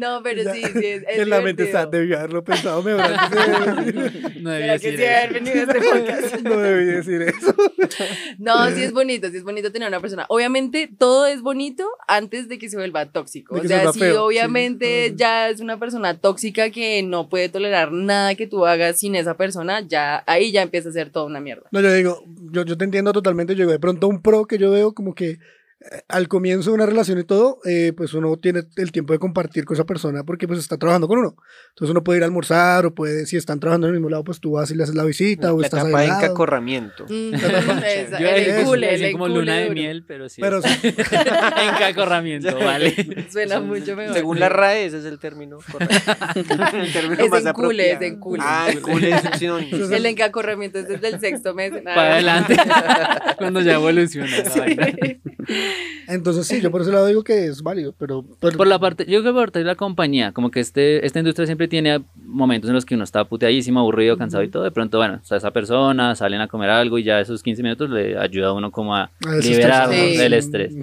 no, 0.00 0.22
pero 0.22 0.42
Ya, 0.42 0.54
sí, 0.54 0.62
sí, 0.62 0.86
es, 0.86 1.04
es 1.08 1.18
En 1.18 1.30
la 1.30 1.40
mente 1.40 1.64
está, 1.64 1.86
debí 1.86 2.12
haberlo 2.14 2.42
pensado 2.42 2.82
mejor. 2.82 3.04
No 4.40 4.50
¿Será 4.52 4.78
debía 4.78 4.78
que 4.78 4.90
decir 4.90 5.00
eso. 5.02 5.34
venido 5.34 5.56
a 5.56 5.62
este 5.62 5.80
podcast? 5.80 6.40
No 6.42 6.58
debí 6.60 6.84
decir 6.86 7.22
eso. 7.22 7.54
No, 8.38 8.70
sí 8.70 8.82
es 8.82 8.92
bonito, 8.92 9.28
sí 9.30 9.36
es 9.36 9.42
bonito 9.44 9.70
tener 9.70 9.88
una 9.88 10.00
persona. 10.00 10.24
Obviamente, 10.28 10.88
todo 10.98 11.26
es 11.26 11.42
bonito 11.42 11.86
antes 12.08 12.48
de 12.48 12.58
que 12.58 12.70
se 12.70 12.76
vuelva 12.76 13.06
tóxico. 13.12 13.54
De 13.56 13.60
O 13.60 13.62
se 13.64 13.68
sea, 13.68 13.92
si 13.92 13.98
feo, 14.00 14.24
obviamente 14.24 15.12
ya 15.14 15.50
es 15.50 15.60
una 15.60 15.78
persona 15.78 16.18
tóxica 16.18 16.70
que 16.70 17.02
no 17.02 17.28
puede 17.28 17.48
tolerar 17.50 17.92
nada 17.92 18.34
que 18.34 18.46
tú 18.46 18.64
hagas 18.66 18.98
sin 18.98 19.14
esa 19.14 19.36
persona, 19.36 19.82
ya 19.86 20.24
ahí 20.26 20.52
ya 20.52 20.62
empieza 20.62 20.88
a 20.88 20.92
ser 20.92 21.10
toda 21.10 21.26
una 21.26 21.40
mierda. 21.40 21.64
No, 21.70 21.80
yo 21.80 21.92
digo, 21.92 22.24
yo, 22.50 22.64
yo 22.64 22.78
te 22.78 22.84
entiendo 22.84 23.12
totalmente. 23.12 23.54
Yo 23.54 23.64
digo, 23.64 23.72
de 23.72 23.78
pronto 23.78 24.08
un 24.08 24.22
pro 24.22 24.46
que 24.46 24.56
yo 24.58 24.70
veo 24.70 24.94
como 24.94 25.14
que 25.14 25.38
al 26.08 26.28
comienzo 26.28 26.70
de 26.70 26.74
una 26.74 26.84
relación 26.86 27.18
y 27.18 27.24
todo, 27.24 27.58
eh, 27.64 27.94
pues 27.96 28.12
uno 28.12 28.36
tiene 28.36 28.64
el 28.76 28.92
tiempo 28.92 29.14
de 29.14 29.18
compartir 29.18 29.64
con 29.64 29.74
esa 29.74 29.84
persona 29.84 30.24
porque 30.24 30.46
pues 30.46 30.58
está 30.58 30.76
trabajando 30.76 31.08
con 31.08 31.18
uno. 31.18 31.36
Entonces 31.70 31.90
uno 31.92 32.04
puede 32.04 32.18
ir 32.18 32.22
a 32.22 32.26
almorzar 32.26 32.84
o 32.84 32.94
puede, 32.94 33.24
si 33.24 33.38
están 33.38 33.60
trabajando 33.60 33.86
en 33.86 33.94
el 33.94 34.00
mismo 34.00 34.10
lado, 34.10 34.22
pues 34.22 34.40
tú 34.40 34.52
vas 34.52 34.70
y 34.70 34.74
le 34.74 34.82
haces 34.82 34.94
la 34.94 35.04
visita 35.04 35.54
o 35.54 35.60
La 35.60 35.66
estás 35.66 35.84
ahí 35.84 35.90
etapa 35.90 36.06
lado. 36.06 36.24
encacorramiento. 36.26 37.04
Mm, 37.08 37.30
Yo 38.20 38.28
el 38.28 38.84
así 38.84 39.04
el 39.04 39.12
como 39.12 39.28
luna 39.28 39.54
de 39.56 39.62
duro. 39.62 39.74
miel, 39.74 40.04
pero 40.06 40.28
sí. 40.28 40.42
Pero 40.42 40.60
sí, 40.60 40.68
Encacorramiento, 40.84 42.56
vale. 42.58 43.26
Suena 43.30 43.60
mucho 43.60 43.96
mejor. 43.96 44.14
Según 44.14 44.38
la 44.40 44.48
RAE, 44.50 44.84
ese 44.86 44.98
es 44.98 45.04
el 45.06 45.18
término 45.18 45.58
correcto. 45.70 45.94
el 46.34 46.92
término 46.92 47.24
Es 47.24 47.30
más 47.30 47.46
encule, 47.46 47.88
es 47.90 47.94
apropiado. 47.96 48.04
encule. 48.04 48.42
Ah, 48.44 48.68
encule 48.70 49.10
es 49.10 49.38
sinónimo. 49.38 49.86
El 49.86 50.06
encacorramiento 50.06 50.78
es 50.78 50.88
desde 50.88 51.08
el 51.08 51.20
sexto 51.20 51.54
mes. 51.54 51.72
Para 51.82 52.12
adelante. 52.14 52.56
Cuando 53.38 53.60
ya 53.62 53.74
evoluciona. 53.74 54.30
vaina. 54.56 54.88
Entonces 56.08 56.46
sí, 56.46 56.60
yo 56.60 56.70
por 56.70 56.82
ese 56.82 56.92
lado 56.92 57.06
digo 57.06 57.22
que 57.24 57.46
es 57.46 57.62
válido, 57.62 57.94
pero, 57.98 58.24
pero 58.40 58.56
Por 58.56 58.66
la 58.66 58.78
parte, 58.78 59.04
yo 59.04 59.20
creo 59.20 59.32
que 59.32 59.36
por 59.36 59.42
parte 59.46 59.58
de 59.60 59.64
la 59.64 59.74
compañía, 59.74 60.32
como 60.32 60.50
que 60.50 60.60
este, 60.60 61.04
esta 61.06 61.18
industria 61.20 61.46
siempre 61.46 61.68
tiene 61.68 62.02
momentos 62.24 62.68
en 62.68 62.74
los 62.74 62.84
que 62.84 62.94
uno 62.94 63.04
está 63.04 63.24
puteadísimo, 63.24 63.80
aburrido, 63.80 64.16
cansado 64.16 64.42
y 64.42 64.48
todo. 64.48 64.62
De 64.64 64.70
pronto, 64.70 64.98
bueno, 64.98 65.20
está 65.22 65.36
esa 65.36 65.50
persona, 65.52 66.14
salen 66.16 66.40
a 66.40 66.48
comer 66.48 66.70
algo 66.70 66.98
y 66.98 67.04
ya 67.04 67.20
esos 67.20 67.42
15 67.42 67.62
minutos 67.62 67.90
le 67.90 68.18
ayuda 68.18 68.48
a 68.48 68.52
uno 68.52 68.70
como 68.70 68.94
a 68.96 69.10
a 69.26 69.36
liberarnos 69.42 69.96
Sí. 69.96 70.16
del 70.16 70.32
estrés. 70.34 70.74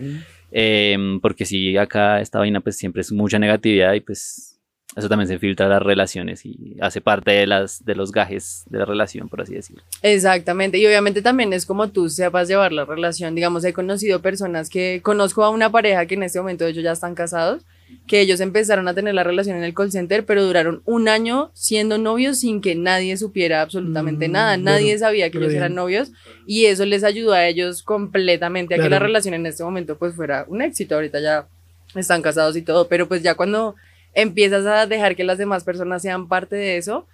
Em, 0.51 1.19
porque 1.19 1.45
si 1.45 1.75
acá 1.77 2.21
esta 2.21 2.39
vaina 2.39 2.61
pues 2.61 2.77
siempre 2.77 3.01
es 3.01 3.11
mucha 3.11 3.37
negatividad 3.37 3.93
y 3.93 3.99
pues 3.99 4.56
eso 4.95 5.09
también 5.09 5.27
se 5.27 5.37
filtra 5.37 5.65
a 5.65 5.69
las 5.69 5.81
relaciones 5.81 6.45
y 6.45 6.75
hace 6.81 7.01
parte 7.01 7.31
de, 7.31 7.45
las, 7.45 7.83
de 7.85 7.93
los 7.93 8.11
gajes 8.11 8.63
de 8.69 8.79
la 8.79 8.85
relación, 8.85 9.29
por 9.29 9.41
así 9.41 9.53
decirlo. 9.53 9.83
Exactamente, 10.01 10.77
y 10.79 10.85
obviamente 10.87 11.21
también 11.21 11.53
es 11.53 11.65
como 11.65 11.89
tú 11.89 12.09
sepas 12.09 12.47
llevar 12.47 12.71
la 12.71 12.85
relación. 12.85 13.35
Digamos, 13.35 13.63
he 13.65 13.73
conocido 13.73 14.21
personas 14.21 14.69
que 14.69 15.01
conozco 15.03 15.43
a 15.43 15.49
una 15.49 15.71
pareja 15.71 16.05
que 16.05 16.15
en 16.15 16.23
este 16.23 16.39
momento 16.39 16.65
ellos 16.65 16.83
ya 16.83 16.93
están 16.93 17.13
casados, 17.15 17.63
que 18.07 18.21
ellos 18.21 18.39
empezaron 18.39 18.87
a 18.87 18.93
tener 18.93 19.13
la 19.13 19.23
relación 19.23 19.55
en 19.57 19.63
el 19.63 19.73
call 19.73 19.91
center, 19.91 20.25
pero 20.25 20.43
duraron 20.43 20.81
un 20.85 21.07
año 21.09 21.51
siendo 21.53 21.97
novios 21.97 22.39
sin 22.39 22.59
que 22.61 22.73
nadie 22.75 23.17
supiera 23.17 23.61
absolutamente 23.61 24.27
Mm, 24.27 24.31
nada. 24.31 24.51
bueno, 24.55 24.63
Nadie 24.71 24.97
sabía 24.97 25.29
que 25.29 25.37
ellos 25.37 25.49
bien. 25.51 25.63
eran 25.63 25.75
novios 25.75 26.11
y 26.47 26.65
eso 26.65 26.85
les 26.85 27.03
ayudó 27.03 27.33
a 27.33 27.45
ellos 27.45 27.83
completamente 27.83 28.73
a 28.73 28.77
que 28.77 28.83
la 28.83 28.87
Claro. 28.89 29.05
relación 29.05 29.33
en 29.35 29.45
este 29.45 29.63
momento 29.63 29.97
pues 29.97 30.15
fuera 30.15 30.45
un 30.47 30.61
éxito. 30.61 30.95
Ahorita 30.95 31.19
ya 31.19 31.47
están 31.95 32.21
casados 32.21 32.55
y 32.57 32.61
todo, 32.61 32.87
pero 32.87 33.07
pues 33.07 33.21
ya 33.21 33.35
cuando 33.35 33.75
empiezas 34.17 34.65
a 34.65 34.85
dejar 34.87 35.15
que 35.15 35.23
las 35.23 35.37
demás 35.37 35.63
personas 35.63 36.01
sean 36.01 36.27
parte 36.27 36.55
de 36.55 36.77
eso, 36.77 37.07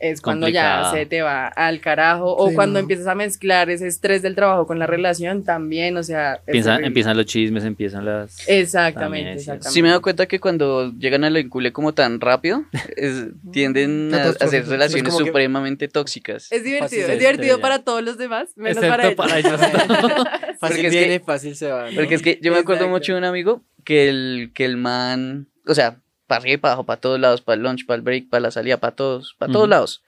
es 0.00 0.20
cuando 0.20 0.48
ya 0.48 0.72
Complicado. 0.82 0.94
se 0.96 1.06
te 1.06 1.22
va 1.22 1.46
al 1.46 1.80
carajo 1.80 2.36
o 2.36 2.48
Sí, 2.50 2.54
cuando 2.56 2.74
no. 2.74 2.78
empiezas 2.80 3.06
a 3.06 3.14
mezclar 3.14 3.70
ese 3.70 3.86
estrés 3.86 4.20
del 4.22 4.34
trabajo 4.34 4.66
con 4.66 4.78
la 4.78 4.86
relación 4.86 5.44
también, 5.44 5.96
o 5.96 6.02
sea, 6.02 6.40
terrible. 6.44 6.84
empiezan 6.86 7.16
los 7.16 7.24
chismes, 7.26 7.64
empiezan 7.64 8.04
las... 8.04 8.46
Exactamente, 8.48 9.32
exactamente. 9.34 9.70
Sí 9.70 9.80
me 9.80 9.88
he 9.88 9.90
dado 9.92 10.02
cuenta 10.02 10.26
que 10.26 10.40
cuando 10.40 10.92
llegan 10.98 11.24
al 11.24 11.36
encule 11.36 11.72
como 11.72 11.94
tan 11.94 12.20
rápido, 12.20 12.64
es- 12.96 13.28
tienden 13.52 14.12
a, 14.12 14.24
a 14.24 14.28
hacer 14.30 14.66
relaciones 14.66 15.06
Es 15.06 15.10
como 15.14 15.18
que- 15.20 15.26
supremamente 15.30 15.88
tóxicas. 15.88 16.50
Es 16.52 16.64
divertido, 16.64 16.88
Fácil 17.02 17.10
es 17.14 17.18
divertido 17.20 17.60
para 17.60 17.78
todos 17.78 18.02
los 18.02 18.18
demás, 18.18 18.50
menos 18.56 18.76
Excepto 18.82 19.16
para 19.16 19.38
ellos. 19.38 19.50
para 19.52 19.72
ellos. 19.72 20.22
Fácil 20.58 20.58
Porque 20.60 20.86
es 20.88 20.92
viene, 20.92 21.18
que- 21.20 21.24
fácil 21.24 21.56
se 21.56 21.70
va. 21.70 21.88
¿no? 21.90 21.94
Porque 21.96 22.16
es 22.16 22.20
que 22.22 22.38
yo 22.42 22.50
me 22.52 22.58
acuerdo 22.58 22.82
Exacto. 22.84 22.98
mucho 22.98 23.12
de 23.12 23.18
un 23.18 23.24
amigo 23.24 23.62
que 23.84 24.08
el, 24.08 24.50
que 24.54 24.64
el 24.66 24.76
man, 24.76 25.46
o 25.66 25.74
sea, 25.74 26.00
para 26.26 26.40
arriba 26.40 26.54
y 26.54 26.58
para 26.58 26.72
abajo, 26.72 26.86
para 26.86 27.00
todos 27.00 27.20
lados, 27.20 27.40
para 27.42 27.56
el 27.56 27.62
lunch, 27.62 27.84
para 27.86 27.96
el 27.96 28.02
break, 28.02 28.28
para 28.30 28.40
la 28.42 28.50
salida, 28.50 28.78
para 28.78 28.94
todos, 28.96 29.34
para 29.38 29.52
todos 29.52 29.64
Ujú. 29.64 29.70
lados. 29.70 30.02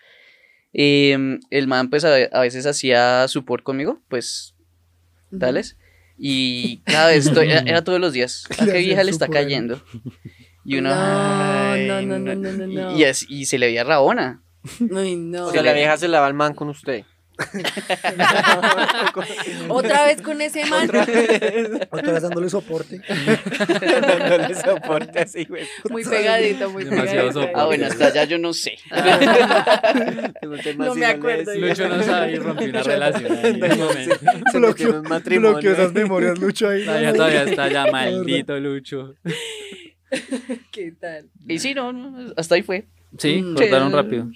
Em, 0.72 1.40
el 1.50 1.66
man 1.68 1.88
pues 1.90 2.04
a, 2.04 2.14
a 2.32 2.40
veces 2.40 2.66
hacía 2.66 3.26
support 3.28 3.62
conmigo, 3.62 4.00
pues 4.08 4.54
tales. 5.38 5.76
Y 6.18 6.78
cada 6.84 7.08
vez, 7.08 7.30
to- 7.32 7.42
era, 7.42 7.60
era 7.60 7.84
todos 7.84 8.00
los 8.00 8.12
días. 8.12 8.44
¿A 8.58 8.64
qué 8.66 8.78
vieja 8.78 9.04
le 9.04 9.10
está 9.10 9.26
support. 9.26 9.42
cayendo? 9.44 9.82
Y 10.64 10.78
uno. 10.78 10.88
No, 10.94 11.72
ay, 11.72 11.86
no, 11.86 12.00
no, 12.02 12.18
no, 12.18 12.34
no, 12.34 12.52
no, 12.52 12.64
Y- 12.66 12.74
no. 12.74 12.96
Y, 12.98 13.04
así- 13.04 13.26
y 13.28 13.46
se 13.46 13.58
le 13.58 13.66
veía 13.66 13.84
rabona. 13.84 14.42
Ay, 14.96 15.16
no. 15.16 15.46
O 15.46 15.50
sea, 15.52 15.62
la 15.62 15.72
vieja 15.72 15.96
se 15.96 16.08
lava 16.08 16.26
el 16.28 16.34
man 16.34 16.54
con 16.54 16.68
usted. 16.68 17.04
Otra 19.68 20.06
vez 20.06 20.22
con 20.22 20.40
ese 20.40 20.64
man. 20.66 20.88
Otra 20.88 22.12
vez 22.12 22.22
dándole 22.22 22.48
soporte. 22.48 23.00
Dándole 24.00 24.54
soporte 24.54 25.18
así, 25.20 25.44
güey. 25.44 25.64
Muy 25.90 26.04
pegadito, 26.04 26.70
muy 26.70 26.84
Demasiado 26.84 27.10
pegadito. 27.28 27.32
soporte. 27.40 27.60
Ah, 27.60 27.64
bueno, 27.66 27.86
hasta 27.86 28.06
allá 28.06 28.24
yo 28.24 28.38
no 28.38 28.52
sé. 28.52 28.76
No 30.76 30.94
me 30.94 31.06
acuerdo. 31.06 31.54
Lucho 31.54 31.88
no 31.88 32.02
sabe 32.02 32.32
y 32.32 32.36
rompió 32.36 32.68
una 32.68 32.82
relación 32.82 33.32
ahí 33.32 33.60
en 33.60 33.72
un 33.72 33.78
momento. 33.78 34.16
Se 34.50 34.56
en 34.56 34.62
Bloqueó, 34.62 35.00
un 35.00 35.08
matrimonio. 35.08 35.50
bloqueó 35.52 35.72
esas 35.72 35.92
memorias, 35.92 36.38
Lucho 36.38 36.68
ahí. 36.68 36.84
Todavía, 36.84 37.12
todavía 37.12 37.42
está 37.44 37.68
ya 37.68 37.86
maldito 37.90 38.58
Lucho. 38.60 39.14
¿Qué 40.70 40.92
tal? 41.00 41.28
Y 41.48 41.58
sí, 41.58 41.74
no, 41.74 41.92
no, 41.92 42.32
hasta 42.36 42.54
ahí 42.54 42.62
fue. 42.62 42.86
Sí, 43.18 43.42
Mm. 43.42 43.54
cortaron 43.56 43.92
rápido. 43.92 44.26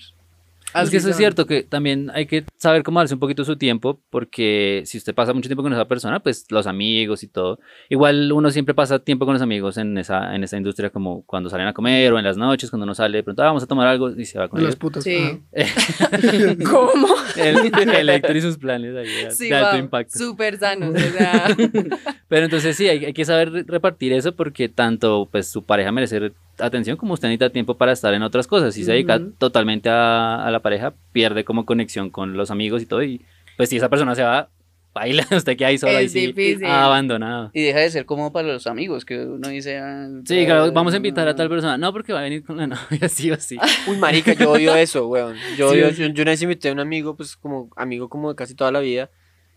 Así 0.73 0.85
es 0.85 0.91
que 0.91 0.97
eso 0.99 1.11
es 1.11 1.17
cierto, 1.17 1.47
que 1.47 1.63
también 1.63 2.11
hay 2.15 2.27
que 2.27 2.45
saber 2.57 2.83
cómo 2.83 3.01
darse 3.01 3.15
un 3.15 3.21
poquito 3.21 3.45
su 3.45 3.57
tiempo, 3.57 4.01
porque 4.11 4.83
si 4.87 4.99
usted 4.99 5.15
pasa 5.15 5.33
mucho 5.33 5.49
tiempo 5.49 5.63
con 5.63 5.73
esa 5.73 5.87
persona, 5.89 6.21
pues 6.21 6.47
los 6.51 6.67
amigos 6.67 7.23
y 7.23 7.29
todo. 7.29 7.59
Igual 7.89 8.31
uno 8.33 8.51
siempre 8.51 8.75
pasa 8.75 8.99
tiempo 8.99 9.25
con 9.27 9.35
los 9.35 9.43
amigos 9.43 9.77
en 9.79 9.99
esa, 9.99 10.35
en 10.35 10.45
esa 10.45 10.57
industria, 10.57 10.91
como 10.91 11.23
cuando 11.27 11.51
salen 11.51 11.67
a 11.67 11.73
comer 11.73 12.13
o 12.13 12.19
en 12.19 12.25
las 12.25 12.37
noches, 12.37 12.71
cuando 12.71 12.85
uno 12.85 12.95
sale, 12.95 13.19
de 13.19 13.23
pronto 13.25 13.43
"Ah, 13.43 13.47
vamos 13.47 13.63
a 13.63 13.67
tomar 13.67 13.89
algo 13.89 14.11
y 14.11 14.25
se 14.25 14.39
va 14.39 14.49
con 14.49 14.61
las 14.61 14.69
ellos. 14.71 14.77
putas. 14.77 15.05
Sí. 15.05 15.41
¿Cómo? 16.71 17.09
El, 17.37 17.73
el 17.95 18.09
Héctor 18.09 18.37
y 18.37 18.41
sus 18.41 18.59
planes 18.59 18.95
ahí 18.97 19.25
de, 19.25 19.31
Sí, 19.31 19.49
de 19.49 19.55
alto 19.57 19.71
wow, 19.73 19.79
impacto. 19.81 20.19
Súper 20.19 20.59
sanos. 20.59 20.95
O 20.95 20.99
sea, 21.19 21.47
Pero 22.29 22.45
entonces 22.45 22.77
sí, 22.77 22.89
hay, 22.89 23.05
hay 23.07 23.13
que 23.13 23.25
saber 23.25 23.51
re- 23.51 23.65
repartir 23.67 24.13
eso 24.13 24.35
porque 24.37 24.69
tanto 24.69 25.29
pues 25.31 25.49
su 25.49 25.65
pareja 25.65 25.91
merece 25.93 26.33
atención 26.61 26.97
como 26.97 27.15
usted 27.15 27.29
necesita 27.29 27.51
tiempo 27.51 27.77
para 27.77 27.93
estar 27.93 28.13
en 28.15 28.23
otras 28.23 28.47
cosas. 28.47 28.75
Si 28.75 28.85
se 28.85 28.93
dedica 28.93 29.17
Ujú. 29.17 29.33
totalmente 29.39 29.89
a, 29.89 30.45
a 30.45 30.51
la 30.51 30.61
pareja, 30.61 30.95
pierde 31.13 31.45
como 31.45 31.67
conexión 31.67 32.11
con 32.11 32.37
los 32.37 32.51
amigos 32.51 32.83
y 32.83 32.87
todo. 32.87 33.03
Y 33.03 33.25
pues 33.57 33.69
si 33.69 33.77
esa 33.77 33.89
persona 33.89 34.15
se 34.15 34.23
va, 34.23 34.49
baila, 34.95 35.25
usted 35.37 35.57
queda 35.57 35.69
ahí 35.69 35.79
solo 35.79 35.97
ahí 35.97 36.07
Es 36.07 36.13
sí, 36.13 36.27
difícil. 36.29 36.67
abandonado. 36.67 37.51
Y 37.55 37.63
deja 37.63 37.79
de 37.81 37.91
ser 37.91 38.07
como 38.07 38.33
para 38.33 38.49
los 38.49 38.67
amigos, 38.67 39.05
que 39.05 39.19
uno 39.25 39.49
dice. 39.49 39.79
ah, 39.79 40.09
Sí, 40.25 40.45
claro, 40.47 40.73
vamos 40.73 40.93
a 40.95 40.97
invitar 40.97 41.27
a 41.29 41.35
tal 41.37 41.49
persona. 41.49 41.79
No, 41.79 41.93
porque 41.93 42.13
va 42.13 42.21
a 42.21 42.23
venir 42.23 42.45
con 42.45 42.57
la 42.57 42.67
novia, 42.69 43.09
sí 43.09 43.31
o 43.31 43.37
sí. 43.37 43.57
Uy, 43.87 43.97
marica, 43.99 44.33
yo 44.35 44.51
odio 44.53 44.75
eso, 44.75 45.07
weón. 45.09 45.37
Yo 45.57 45.71
Sí, 45.73 45.81
odio, 45.81 45.91
yo, 45.91 46.07
yo 46.07 46.23
una 46.23 46.33
vez 46.33 46.43
invité 46.43 46.69
a 46.71 46.73
un 46.73 46.81
amigo, 46.81 47.17
pues 47.17 47.37
como 47.37 47.71
amigo 47.77 48.09
como 48.09 48.31
de 48.31 48.35
casi 48.37 48.55
toda 48.55 48.73
la 48.73 48.81
vida. 48.81 49.11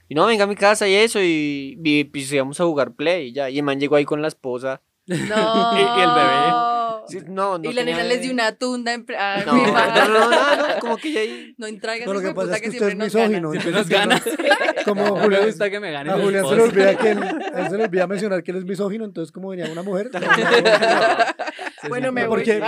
Y 0.09 0.15
no, 0.15 0.25
venga 0.25 0.43
a 0.43 0.47
mi 0.47 0.55
casa 0.55 0.87
y 0.87 0.93
eso, 0.93 1.19
y, 1.21 1.79
y 1.83 2.03
pues 2.03 2.31
íbamos 2.31 2.59
a 2.59 2.65
jugar 2.65 2.93
play 2.93 3.29
y 3.29 3.31
ya. 3.33 3.49
Y 3.49 3.57
el 3.57 3.63
man 3.63 3.79
llegó 3.79 3.95
ahí 3.95 4.05
con 4.05 4.21
la 4.21 4.27
esposa. 4.27 4.81
no. 5.07 5.15
Y- 5.73 5.99
y 5.99 6.01
el 6.01 6.11
bebé. 6.11 6.53
Sí, 7.07 7.19
no, 7.27 7.57
no 7.57 7.69
y 7.69 7.73
la 7.73 7.83
nena 7.83 8.03
les 8.03 8.21
dio 8.21 8.31
una 8.31 8.55
tunda 8.55 8.93
en... 8.93 9.05
ah, 9.17 9.43
No, 9.45 9.53
mi 9.55 9.71
madre. 9.71 10.01
no, 10.07 10.29
no, 10.29 10.29
no, 10.29 10.79
como 10.79 10.97
que 10.97 11.11
ya 11.11 11.19
ahí. 11.21 11.53
No 11.57 11.67
entregas 11.67 12.07
No, 12.07 12.13
lo 12.13 12.21
que 12.21 12.27
pasa 12.33 12.41
puta 12.41 12.55
es 12.55 12.61
que 12.61 12.69
usted 12.69 12.85
siempre 12.87 13.07
es 13.07 13.13
misógino. 13.13 13.51
Siempre 13.51 13.69
entonces, 13.71 13.75
nos 13.75 13.89
gana. 13.89 14.21
Como 14.85 15.05
No 15.05 15.15
me 15.15 15.21
Julián, 15.23 15.45
gusta 15.45 15.69
que 15.69 15.79
me 15.79 15.91
gane 15.91 16.09
a 16.11 16.13
Julián 16.17 16.45
se 16.47 16.55
le 16.55 16.61
olvida 16.61 16.97
que 16.97 17.11
él, 17.11 17.23
a 17.23 17.59
él 17.61 17.69
se 17.69 17.77
le 17.77 17.83
olvida 17.85 18.07
mencionar 18.07 18.43
que 18.43 18.51
él 18.51 18.57
es 18.57 18.65
misógino, 18.65 19.05
entonces 19.05 19.31
como 19.31 19.49
venía 19.49 19.71
una 19.71 19.81
mujer. 19.83 20.09
Bueno, 21.89 22.11
me 22.11 22.25
¿Por 22.27 22.43
voy. 22.43 22.61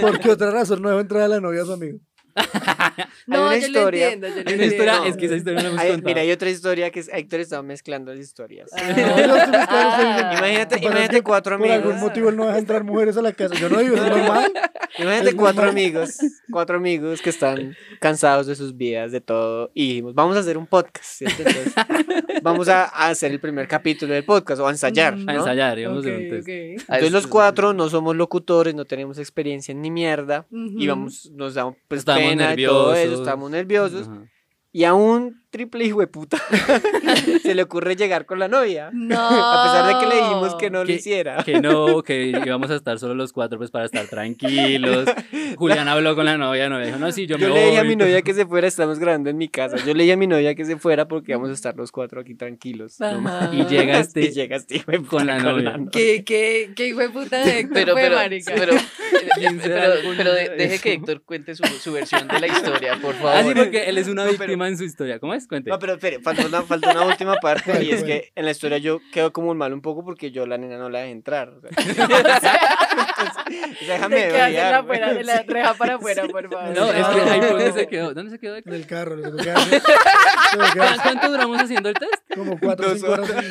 por 0.00 0.20
qué 0.20 0.30
otra 0.30 0.50
razón 0.50 0.82
no 0.82 0.88
debe 0.90 1.00
entrar 1.02 1.22
a 1.22 1.28
la 1.28 1.40
novia 1.40 1.62
a 1.62 1.64
su 1.66 1.72
amigo? 1.72 1.98
No, 3.26 3.42
una 3.46 3.56
yo 3.58 3.66
historia. 3.66 4.06
lo 4.06 4.12
entiendo, 4.14 4.28
yo 4.28 4.42
lo 4.42 4.48
Hay 4.50 4.54
una 4.54 4.64
historia, 4.64 4.92
entiendo. 4.94 5.08
es 5.10 5.16
que 5.18 5.26
esa 5.26 5.36
historia 5.36 5.56
no 5.58 5.62
la 5.62 5.68
hemos 5.68 5.82
contado. 5.84 6.02
mira, 6.08 6.20
hay 6.22 6.30
otra 6.32 6.50
historia 6.50 6.90
que 6.90 7.00
es, 7.00 7.10
Héctor 7.12 7.40
estaba 7.40 7.62
mezclando 7.62 8.10
las 8.14 8.20
historias. 8.24 8.70
Estoy 8.74 8.94
diciendo- 9.04 9.36
Imagínate, 9.36 10.78
imagínate 10.82 11.22
cuatro 11.22 11.58
Por 11.58 11.70
algún 11.70 11.92
amigos. 11.92 12.00
motivo 12.08 12.28
él 12.30 12.36
no 12.36 12.46
deja 12.46 12.58
entrar 12.58 12.84
mujeres 12.84 13.16
a 13.16 13.22
la 13.22 13.32
casa. 13.32 13.54
Yo 13.54 13.68
no 13.68 13.78
digo, 13.80 13.96
es 13.96 14.02
normal. 14.02 14.52
Imagínate 14.98 15.28
Es 15.30 15.34
cuatro 15.34 15.64
normal. 15.64 15.82
amigos, 15.82 16.18
cuatro 16.50 16.76
amigos 16.78 17.20
que 17.22 17.30
están 17.30 17.76
cansados 18.00 18.46
de 18.46 18.54
sus 18.56 18.76
vidas, 18.76 19.12
de 19.12 19.20
todo, 19.20 19.70
y 19.74 19.88
dijimos, 19.88 20.14
vamos 20.14 20.36
a 20.36 20.40
hacer 20.40 20.56
un 20.58 20.66
podcast, 20.66 21.04
¿cierto? 21.04 21.42
Entonces, 21.46 21.74
vamos 22.42 22.68
a, 22.68 22.84
a 22.84 23.08
hacer 23.10 23.30
el 23.30 23.40
primer 23.40 23.68
capítulo 23.68 24.14
del 24.14 24.24
podcast, 24.24 24.60
o 24.60 24.66
a 24.66 24.70
ensayar, 24.70 25.16
Mm. 25.16 25.28
A 25.28 25.32
¿no? 25.34 25.38
ensayar, 25.40 25.68
a 25.70 25.72
hacer 25.72 25.88
un 25.88 25.98
Ok, 25.98 26.04
test. 26.04 26.42
ok. 26.42 26.48
Entonces 26.48 27.12
los 27.12 27.26
cuatro 27.26 27.72
no 27.72 27.88
somos 27.88 28.16
locutores, 28.16 28.74
no 28.74 28.84
tenemos 28.84 29.18
experiencia 29.18 29.74
ni 29.74 29.90
mierda, 29.90 30.46
Ujú. 30.50 30.72
y 30.78 30.86
vamos, 30.86 31.30
nos 31.34 31.54
damos 31.54 31.76
pues 31.88 31.98
Estábamos 32.00 32.27
pena 32.28 32.54
y 32.54 32.64
todo 32.64 32.94
eso, 32.94 33.14
estamos 33.14 33.50
nerviosos, 33.50 34.08
Ajá. 34.08 34.26
y 34.72 34.84
a 34.84 34.94
un 34.94 35.42
triple 35.50 35.84
hijo 35.84 36.00
de 36.00 36.06
puta 36.06 36.36
se 37.42 37.54
le 37.54 37.62
ocurre 37.62 37.96
llegar 37.96 38.26
con 38.26 38.38
la 38.38 38.48
novia, 38.48 38.90
No. 38.92 39.16
a 39.18 39.64
pesar 39.64 39.86
de 39.94 40.00
que 40.00 40.14
le 40.14 40.20
dijimos 40.22 40.54
que 40.56 40.70
no 40.70 40.84
lo 40.84 40.92
hiciera. 40.92 41.42
Que 41.44 41.60
no, 41.60 42.02
que 42.02 42.26
íbamos 42.44 42.70
a 42.70 42.76
estar 42.76 42.98
solo 42.98 43.14
los 43.14 43.32
cuatro 43.32 43.58
pues 43.58 43.70
para 43.70 43.86
estar 43.86 44.06
tranquilos. 44.08 45.08
Julián 45.56 45.88
habló 45.88 46.14
con 46.14 46.26
la 46.26 46.36
novia, 46.36 46.68
novia 46.68 46.86
dijo, 46.86 46.98
no, 46.98 47.10
sí, 47.12 47.26
yo, 47.26 47.38
Yo 47.38 47.48
me 47.48 47.54
le 47.54 47.64
dije 47.66 47.78
a 47.78 47.80
voy". 47.80 47.88
mi 47.88 47.96
novia 47.96 48.22
que 48.22 48.34
se 48.34 48.46
fuera, 48.46 48.66
estamos 48.68 48.98
grabando 48.98 49.30
en 49.30 49.38
mi 49.38 49.48
casa. 49.48 49.76
Yo 49.84 49.94
le 49.94 50.02
dije 50.02 50.12
a 50.12 50.16
mi 50.16 50.26
novia 50.26 50.54
que 50.54 50.64
se 50.64 50.76
fuera 50.76 51.08
porque 51.08 51.34
vamos 51.34 51.50
a 51.50 51.52
estar 51.54 51.74
los 51.76 51.92
cuatro 51.92 52.20
aquí 52.20 52.34
tranquilos. 52.34 53.00
Nomás. 53.00 53.52
Y 53.54 53.64
llega 53.64 54.02
Y 54.14 54.30
llega 54.30 54.58
hijo 54.68 54.90
de 54.92 54.98
puta 55.00 55.08
con 55.10 55.26
la 55.26 55.38
novia. 55.38 55.78
¿Qué, 55.90 56.24
qué, 56.24 56.70
qué 56.76 56.88
hijo 56.88 57.00
de 57.00 57.10
puta 57.10 57.38
de 57.44 57.60
Héctor 57.60 57.74
Pero, 57.74 57.92
fue, 57.94 58.02
pero, 58.02 58.16
marica? 58.16 58.52
pero, 58.56 58.74
eh, 58.74 59.58
pero, 59.62 59.92
algún- 59.92 60.16
pero 60.16 60.32
de- 60.34 60.50
deje 60.50 60.78
que 60.78 60.92
Héctor 60.92 61.22
cuente 61.22 61.54
su, 61.54 61.64
su 61.64 61.92
versión 61.92 62.28
de 62.28 62.40
la 62.40 62.46
historia, 62.48 62.98
por 63.00 63.14
favor. 63.14 63.32
Ah, 63.34 63.42
sí, 63.44 63.52
porque 63.54 63.84
él 63.88 63.98
es 63.98 64.08
una 64.08 64.24
No, 64.24 64.30
pero- 64.32 64.40
víctima 64.44 64.68
en 64.68 64.76
su 64.76 64.84
historia. 64.84 65.18
¿Cómo 65.18 65.34
es? 65.34 65.37
Cuente. 65.46 65.70
No, 65.70 65.78
pero 65.78 65.94
espere, 65.94 66.20
falta 66.20 66.46
una, 66.46 66.62
falta 66.62 66.90
una 66.90 67.04
última 67.04 67.36
parte 67.36 67.82
y 67.84 67.90
es 67.90 68.02
que 68.02 68.32
en 68.34 68.44
la 68.44 68.50
historia 68.50 68.78
yo 68.78 69.00
quedo 69.12 69.32
como 69.32 69.54
mal 69.54 69.72
un 69.72 69.80
poco 69.80 70.04
porque 70.04 70.30
yo 70.30 70.46
la 70.46 70.58
nena 70.58 70.78
no 70.78 70.90
la 70.90 71.00
dejé 71.00 71.12
entrar. 71.12 71.50
o 71.50 71.60
sea. 71.60 71.70
Entonces, 73.18 73.86
déjame 73.86 74.26
en 74.26 74.54
la, 74.54 74.78
afuera, 74.78 75.14
de 75.14 75.24
la 75.24 75.42
reja 75.42 75.74
para 75.74 75.94
afuera, 75.96 76.26
por 76.28 76.50
favor. 76.50 76.76
No, 76.76 76.92
es 76.92 77.06
que 77.06 77.20
ahí 77.20 77.40
fue 77.40 77.48
donde 77.50 77.72
se 77.72 77.86
quedó. 77.88 78.14
¿Dónde 78.14 78.30
se 78.30 78.38
quedó? 78.38 78.56
Héctor? 78.56 78.72
Del 78.72 78.86
carro. 78.86 79.16
que 79.16 79.38
que 79.38 80.78
dar 80.78 81.02
¿Cuánto 81.02 81.30
duramos 81.30 81.62
haciendo 81.62 81.88
el 81.88 81.94
test? 81.94 82.34
Como 82.34 82.58
cuatro 82.58 82.90
o 82.90 82.94
cinco 82.94 83.12
horas. 83.12 83.44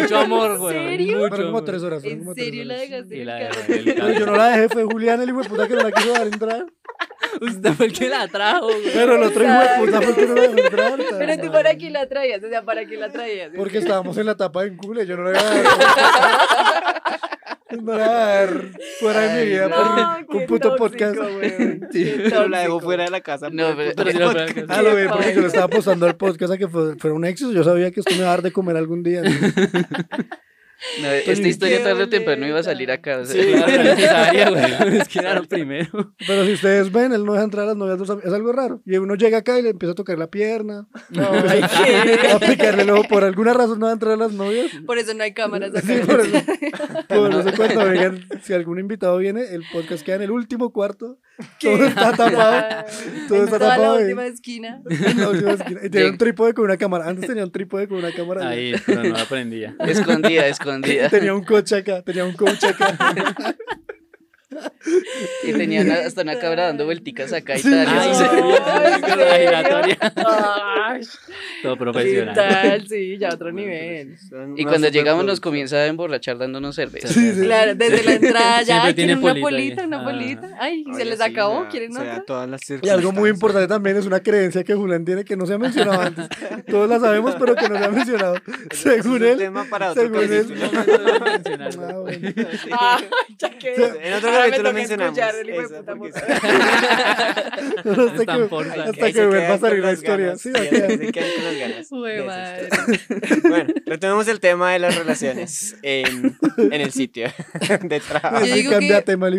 Mucho 0.00 0.18
amor, 0.18 0.58
güey. 0.58 0.88
serio? 0.88 1.18
Mucho 1.18 1.42
como 1.44 1.64
tres 1.64 1.82
horas. 1.82 2.04
¿En 2.04 2.18
como 2.20 2.34
tres 2.34 2.46
serio 2.46 2.64
la 2.64 2.74
horas. 2.74 2.90
dejaste 2.90 3.22
en 3.22 3.28
el 3.28 3.48
carro? 3.48 3.60
Pero 3.66 4.12
yo 4.12 4.26
no 4.26 4.36
la 4.36 4.48
dejé, 4.48 4.68
fue 4.68 4.84
Julián, 4.84 5.22
el 5.22 5.28
hijo 5.28 5.42
de 5.42 5.48
puta 5.48 5.68
que 5.68 5.74
no 5.74 5.82
la 5.82 5.92
quiso 5.92 6.12
dar 6.12 6.26
entrar. 6.26 6.66
Usted 7.40 7.72
fue 7.72 7.86
el 7.86 7.92
que 7.92 8.08
la 8.08 8.28
trajo, 8.28 8.66
güey. 8.66 8.92
Pero 8.92 9.16
el 9.16 9.22
otro 9.22 9.44
hijo 9.44 9.52
de 9.52 9.68
puta 9.78 10.00
fue 10.02 10.10
el 10.10 10.14
que 10.16 10.26
no 10.26 10.34
la 10.34 10.42
dejó 10.42 10.54
Pero 11.18 11.36
tú 11.42 11.52
para 11.52 11.74
qué 11.76 11.90
la 11.90 12.06
traías, 12.08 12.42
o 12.42 12.48
sea, 12.48 12.62
para 12.62 12.84
qué 12.86 12.96
la 12.96 13.10
traías. 13.10 13.50
Porque 13.56 13.78
estábamos 13.78 14.16
en 14.18 14.26
la 14.26 14.36
tapa 14.36 14.64
en 14.64 14.76
cule, 14.76 15.06
yo 15.06 15.16
no 15.16 15.24
la 15.24 15.30
iba 15.30 15.40
a 15.40 15.44
dar. 15.44 17.02
No 17.72 17.94
la 17.96 18.04
iba 18.04 18.12
a 18.12 18.26
dar 18.44 18.50
fuera 19.00 19.20
de 19.20 19.44
mi 19.44 19.50
vida 19.50 19.66
No, 19.68 20.26
por 20.26 20.36
un 20.36 20.46
puto 20.46 20.76
tóxico, 20.76 21.06
podcast. 21.14 21.16
weón. 21.18 21.88
Sí. 21.92 22.14
Pero 22.24 22.46
la 22.48 22.58
tóxico. 22.66 22.80
fuera 22.80 23.04
de 23.04 23.10
la 23.10 23.20
casa. 23.22 23.48
No, 23.50 23.74
pero- 23.74 23.90
puto 23.92 24.04
Pero 24.04 24.10
sí 24.12 24.18
lo 24.18 24.26
podcast. 24.26 24.52
fue- 24.52 24.66
Ah, 24.68 24.82
lo 24.82 24.90
porque 25.14 25.34
yo 25.34 25.40
le 25.40 25.46
estaba 25.46 25.64
apostando 25.64 26.04
al 26.06 26.16
podcast 26.16 26.52
a 26.52 26.58
que 26.58 26.68
fue- 26.68 26.96
fuera 26.96 27.14
un 27.16 27.24
éxito. 27.24 27.50
Yo 27.52 27.64
sabía 27.64 27.90
que 27.90 28.00
esto 28.00 28.10
me 28.12 28.18
iba 28.18 28.26
a 28.26 28.30
dar 28.30 28.42
de 28.42 28.52
comer 28.52 28.76
algún 28.76 29.02
día. 29.02 29.22
No, 29.22 29.30
esta 31.24 31.48
historia 31.48 31.78
qué 31.78 31.84
tarde 31.84 32.02
o 32.04 32.08
temprano 32.08 32.46
iba 32.46 32.58
a 32.60 32.62
salir 32.62 32.90
acá. 32.90 33.18
o 33.18 33.24
sea, 33.24 33.42
Sí, 33.42 33.52
claro, 33.52 34.50
güey. 34.52 34.98
Es 35.00 35.08
que 35.08 35.18
era 35.20 35.34
lo 35.34 35.44
primero. 35.48 36.14
Pero 36.26 36.44
si 36.44 36.52
ustedes 36.52 36.90
ven, 36.92 37.12
él 37.12 37.24
no 37.24 37.32
deja 37.32 37.44
entrar 37.44 37.64
a 37.64 37.68
las 37.68 37.76
novias 37.76 37.96
de 37.96 38.00
los 38.00 38.10
amigos. 38.10 38.28
Es 38.28 38.34
algo 38.34 38.52
raro. 38.52 38.80
Y 38.84 38.96
uno 38.96 39.14
llega 39.14 39.38
acá 39.38 39.58
y 39.58 39.62
le 39.62 39.70
empieza 39.70 39.92
a 39.92 39.94
tocar 39.94 40.18
la 40.18 40.28
pierna, 40.28 40.86
¿qué? 41.12 41.20
a 42.32 42.38
picarle 42.40 42.82
el 42.82 42.90
ojo. 42.90 43.04
Por 43.08 43.24
alguna 43.24 43.52
razón 43.54 43.78
no 43.78 43.86
va 43.86 43.90
a 43.90 43.94
entrar 43.94 44.14
a 44.14 44.16
las 44.16 44.32
novias. 44.32 44.66
Por 44.86 44.98
eso 44.98 45.14
no 45.14 45.22
hay 45.22 45.32
cámaras 45.34 45.70
acá. 45.74 45.82
Sí, 45.86 46.00
por 46.06 46.20
eso. 46.20 46.32
Por 47.08 47.30
eso 47.34 47.56
cuando 47.56 47.84
vengan, 47.84 48.26
si 48.42 48.52
algún 48.52 48.78
invitado 48.78 49.18
viene, 49.18 49.42
el 49.54 49.62
podcast 49.72 50.04
queda 50.04 50.16
en 50.16 50.22
el 50.22 50.30
último 50.30 50.72
cuarto. 50.72 51.18
Todo 51.60 51.84
está 51.86 52.12
tapado. 52.16 52.84
Todo 53.28 53.38
en 53.38 53.44
está 53.44 53.58
toda 53.58 53.68
la 53.70 53.76
tapado. 53.76 54.00
y- 54.00 54.02
última 54.04 54.26
esquina. 54.26 54.82
en 54.88 55.18
la 55.20 55.28
última 55.30 55.50
esquina. 55.52 55.80
Y 55.84 55.90
tenía 55.90 56.10
un 56.10 56.18
trípode 56.18 56.54
con 56.54 56.64
una 56.64 56.76
cámara. 56.76 57.08
Antes 57.08 57.26
tenía 57.26 57.44
un 57.44 57.50
trípode 57.52 57.88
con 57.88 57.98
una 57.98 58.12
cámara. 58.12 58.48
Ahí, 58.48 58.74
pero 58.86 59.02
no 59.04 59.16
aprendía. 59.16 59.74
escondida, 59.80 60.46
escondida. 60.46 60.71
Tenía 60.80 61.34
un 61.34 61.44
coche 61.44 61.76
acá, 61.76 62.02
tenía 62.02 62.24
un 62.24 62.32
coach 62.34 62.64
acá. 62.64 63.56
Y 65.44 65.52
tenían 65.52 65.90
hasta 65.90 66.22
una 66.22 66.38
cabra 66.38 66.66
dando 66.66 66.84
vuelticas 66.84 67.32
acá 67.32 67.56
y 67.56 67.62
tal. 67.62 67.86
Todo 71.62 71.74
¿Qué 71.74 71.78
profesional. 71.78 72.34
tal? 72.34 72.88
Sí, 72.88 73.18
ya 73.18 73.30
otro 73.30 73.52
nivel. 73.52 74.16
Y 74.56 74.64
cuando 74.64 74.88
llegamos 74.88 75.24
nos 75.24 75.40
comienza 75.40 75.76
a 75.76 75.86
emborrachar 75.86 76.38
dándonos 76.38 76.74
cerveza. 76.76 77.08
Sí, 77.08 77.32
sí. 77.34 77.42
Claro, 77.42 77.74
desde 77.74 78.02
la 78.02 78.12
entrada 78.14 78.58
ya 78.62 78.64
Siempre 78.64 78.88
ay, 78.88 78.94
tiene 78.94 79.12
quieren 79.20 79.36
una 79.36 79.40
polita 79.40 79.84
una 79.86 80.00
Ah. 80.00 80.04
polita. 80.04 80.48
Ay, 80.60 80.84
se 80.94 81.04
les 81.04 81.18
sí, 81.18 81.22
acabó, 81.24 81.66
¿quieren 81.70 81.96
otra? 81.96 82.24
todas 82.26 82.48
las 82.48 82.60
Y 82.82 82.88
algo 82.88 83.12
muy 83.12 83.30
importante 83.30 83.68
también 83.68 83.96
es 83.96 84.06
una 84.06 84.20
creencia 84.20 84.64
que 84.64 84.74
Julián 84.74 85.04
tiene 85.04 85.24
que 85.24 85.36
no 85.36 85.46
se 85.46 85.54
ha 85.54 85.58
mencionado 85.58 86.00
antes. 86.00 86.28
Todos 86.66 86.88
la 86.88 86.98
sabemos, 86.98 87.34
pero 87.38 87.54
que 87.54 87.68
no 87.68 87.78
se 87.78 87.84
ha 87.84 87.88
mencionado. 87.90 88.34
Según 88.72 89.22
él. 89.24 89.38
tema 89.38 89.64
para 89.64 89.92
otro 89.92 90.02
según 90.02 90.32
él. 90.32 90.54
Ah. 92.72 92.98
En 94.02 94.14
otro 94.14 94.32
Ahora 94.44 94.50
me 94.50 94.56
toca 94.58 94.72
mencionamos. 94.72 95.18
escuchar 95.18 95.40
el 95.40 95.50
hijo 95.50 95.68
de 95.68 95.82
puta 95.96 96.20
hasta 98.84 99.12
que, 99.12 99.26
vuelva 99.26 99.54
a 99.54 99.58
salir 99.58 99.82
la 99.84 99.92
historia. 99.92 100.36
Sí. 100.36 100.50
Bueno, 103.42 103.74
retomemos 103.86 104.28
el 104.28 104.40
tema 104.40 104.72
de 104.72 104.78
las 104.78 104.96
relaciones 104.96 105.76
en, 105.82 106.36
en 106.56 106.72
el 106.80 106.92
sitio 106.92 107.26
de 107.82 108.00
trabajo. 108.00 108.44
Yo 108.44 108.52
Así 108.52 108.62
digo 108.62 108.70
cambia 108.72 108.98
que- 109.00 109.04
tema. 109.04 109.30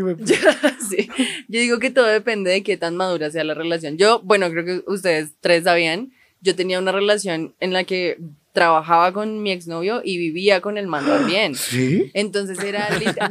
Sí. 0.89 1.09
Yo 1.47 1.59
digo 1.59 1.79
que 1.79 1.89
todo 1.89 2.05
depende 2.05 2.51
de 2.51 2.63
qué 2.63 2.77
tan 2.77 2.95
madura 2.95 3.31
sea 3.31 3.43
la 3.43 3.53
relación. 3.53 3.97
Yo, 3.97 4.21
bueno, 4.23 4.49
creo 4.51 4.65
que 4.65 4.83
ustedes 4.87 5.31
tres 5.41 5.63
sabían, 5.63 6.11
yo 6.41 6.55
tenía 6.55 6.79
una 6.79 6.91
relación 6.91 7.53
en 7.59 7.73
la 7.73 7.83
que 7.83 8.17
trabajaba 8.53 9.11
con 9.11 9.41
mi 9.41 9.51
exnovio 9.51 10.01
y 10.03 10.17
vivía 10.17 10.61
con 10.61 10.77
el 10.77 10.87
man 10.87 11.05
también. 11.05 11.55
¿Sí? 11.55 12.11
Entonces 12.13 12.63
era 12.63 12.89
literal. 12.99 13.29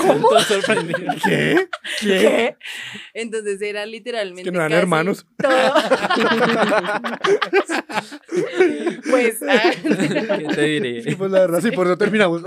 ¿Cómo? 0.00 0.28
Todo 0.28 0.40
sorprendido. 0.40 1.12
¿Qué? 1.24 1.68
¿Qué? 2.00 2.56
Entonces 3.12 3.60
era 3.60 3.84
literalmente. 3.84 4.42
Es 4.42 4.44
que 4.44 4.52
no 4.52 4.60
eran 4.60 4.70
casi 4.70 4.80
hermanos. 4.80 5.26
todo. 5.36 5.50
pues 9.10 9.42
ah, 9.42 9.72
¿Qué 9.82 10.46
te 10.54 10.62
diré? 10.62 11.02
Sí, 11.02 11.16
pues 11.16 11.30
la 11.32 11.40
verdad, 11.40 11.60
sí, 11.60 11.72
por 11.72 11.86
eso 11.86 11.98
terminamos. 11.98 12.42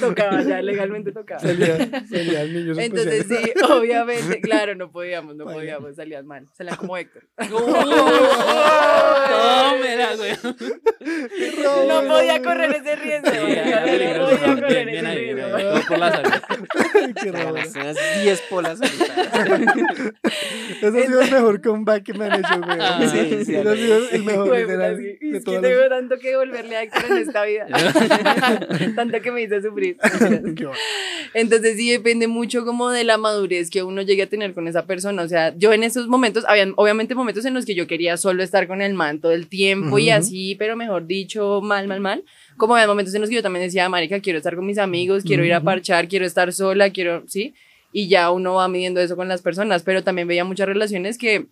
tocaba 0.00 0.42
ya, 0.42 0.62
legalmente 0.62 1.12
tocaba. 1.12 1.40
salía, 1.40 1.76
salía 2.08 2.42
el 2.42 2.54
niño 2.54 2.80
Entonces 2.80 3.26
sí, 3.28 3.52
obviamente, 3.68 4.40
claro, 4.40 4.74
no 4.74 4.90
podíamos, 4.90 5.36
no 5.36 5.44
Vaya. 5.44 5.58
podíamos, 5.58 5.94
salían 5.96 6.26
mal, 6.26 6.46
salían 6.56 6.76
como 6.76 6.96
Héctor. 6.96 7.24
Tómela, 9.28 10.16
güey. 10.16 10.32
No 11.86 12.02
podía 12.08 12.42
correr 12.42 12.70
ese 12.76 12.96
riesgo. 12.96 13.30
Sí, 13.30 13.36
no 13.38 13.46
era 13.48 13.84
peligroso. 13.84 14.36
podía 14.38 14.54
correr 14.54 14.68
Bien, 14.72 14.86
bien 14.86 15.06
ese 15.06 15.06
ahí, 15.06 15.34
riesgo. 15.34 15.56
ahí. 15.56 15.62
Todo 15.64 15.80
por 15.88 15.98
la 15.98 16.10
salud. 16.12 16.30
Qué 17.22 17.32
raro. 17.32 17.52
Ganaste 17.54 17.80
unas 17.80 17.96
10 18.22 18.40
polas 18.50 18.80
ahorita. 18.80 20.14
Ese 20.82 20.86
ha 20.86 21.06
sido 21.06 21.20
el 21.22 21.30
mejor 21.30 21.60
comeback 21.62 22.02
que 22.04 22.14
me 22.14 22.24
han 22.26 22.40
hecho, 22.40 22.60
güey. 22.60 22.78
Ah, 22.80 22.98
sí, 23.00 23.44
sí, 23.44 23.54
Ese 23.56 23.68
ha 23.68 23.74
sido 23.76 24.08
el 24.10 24.24
mejor, 24.24 24.48
Güey, 24.48 24.62
sí. 24.64 24.68
de 24.72 25.36
Es 25.38 25.44
que 25.44 25.58
tengo 25.58 25.68
los- 25.80 25.88
tanto 25.88 26.18
que 26.18 26.28
devolverle 26.30 26.76
a 26.76 26.82
Héctor 26.82 27.04
en 27.10 27.16
esta 27.18 27.44
vida. 27.44 27.66
tanto 28.96 29.20
que 29.20 29.30
me 29.32 29.42
hizo 29.42 29.60
sufrir. 29.60 29.96
Entonces 31.34 31.76
sí 31.76 31.90
depende 31.90 32.26
mucho 32.28 32.64
como 32.64 32.90
de 32.90 33.04
la 33.04 33.18
madurez 33.18 33.70
que 33.70 33.82
uno 33.82 34.02
llegue 34.02 34.22
a 34.22 34.26
tener 34.28 34.54
con 34.54 34.68
esa 34.68 34.86
persona. 34.86 35.22
O 35.22 35.28
sea, 35.28 35.54
yo 35.56 35.72
en 35.72 35.82
esos 35.84 36.08
momentos, 36.08 36.44
habían 36.46 36.72
obviamente 36.76 37.14
momentos 37.14 37.44
en 37.44 37.54
los 37.54 37.64
que 37.64 37.74
yo 37.74 37.86
quería 37.86 38.16
solo 38.16 38.42
estar 38.42 38.66
con 38.66 38.82
el 38.82 38.94
man 38.94 39.20
todo 39.20 39.32
el 39.32 39.46
tiempo 39.48 39.98
y 39.98 40.10
así, 40.10 40.54
pero 40.58 40.76
mejor 40.76 41.06
dicho, 41.08 41.60
mal, 41.62 41.88
mal, 41.88 42.00
mal. 42.00 42.24
Como 42.56 42.74
había 42.76 42.86
momentos 42.86 43.14
en 43.14 43.20
los 43.22 43.28
que 43.30 43.36
yo 43.36 43.42
también 43.42 43.64
decía, 43.64 43.88
marica, 43.88 44.20
quiero 44.20 44.38
estar 44.38 44.54
con 44.54 44.66
mis 44.66 44.78
amigos, 44.78 45.24
quiero 45.24 45.44
ir 45.44 45.52
a 45.54 45.62
parchar, 45.64 46.06
quiero 46.06 46.24
estar 46.26 46.52
sola, 46.52 46.90
quiero, 46.90 47.24
¿sí? 47.26 47.54
Y 47.90 48.08
ya 48.08 48.30
uno 48.30 48.54
va 48.54 48.68
midiendo 48.68 49.00
eso 49.00 49.16
con 49.16 49.26
las 49.28 49.42
personas, 49.42 49.82
pero 49.82 50.04
también 50.04 50.28
veía 50.28 50.44
muchas 50.44 50.66
relaciones 50.68 51.18
que 51.18 51.46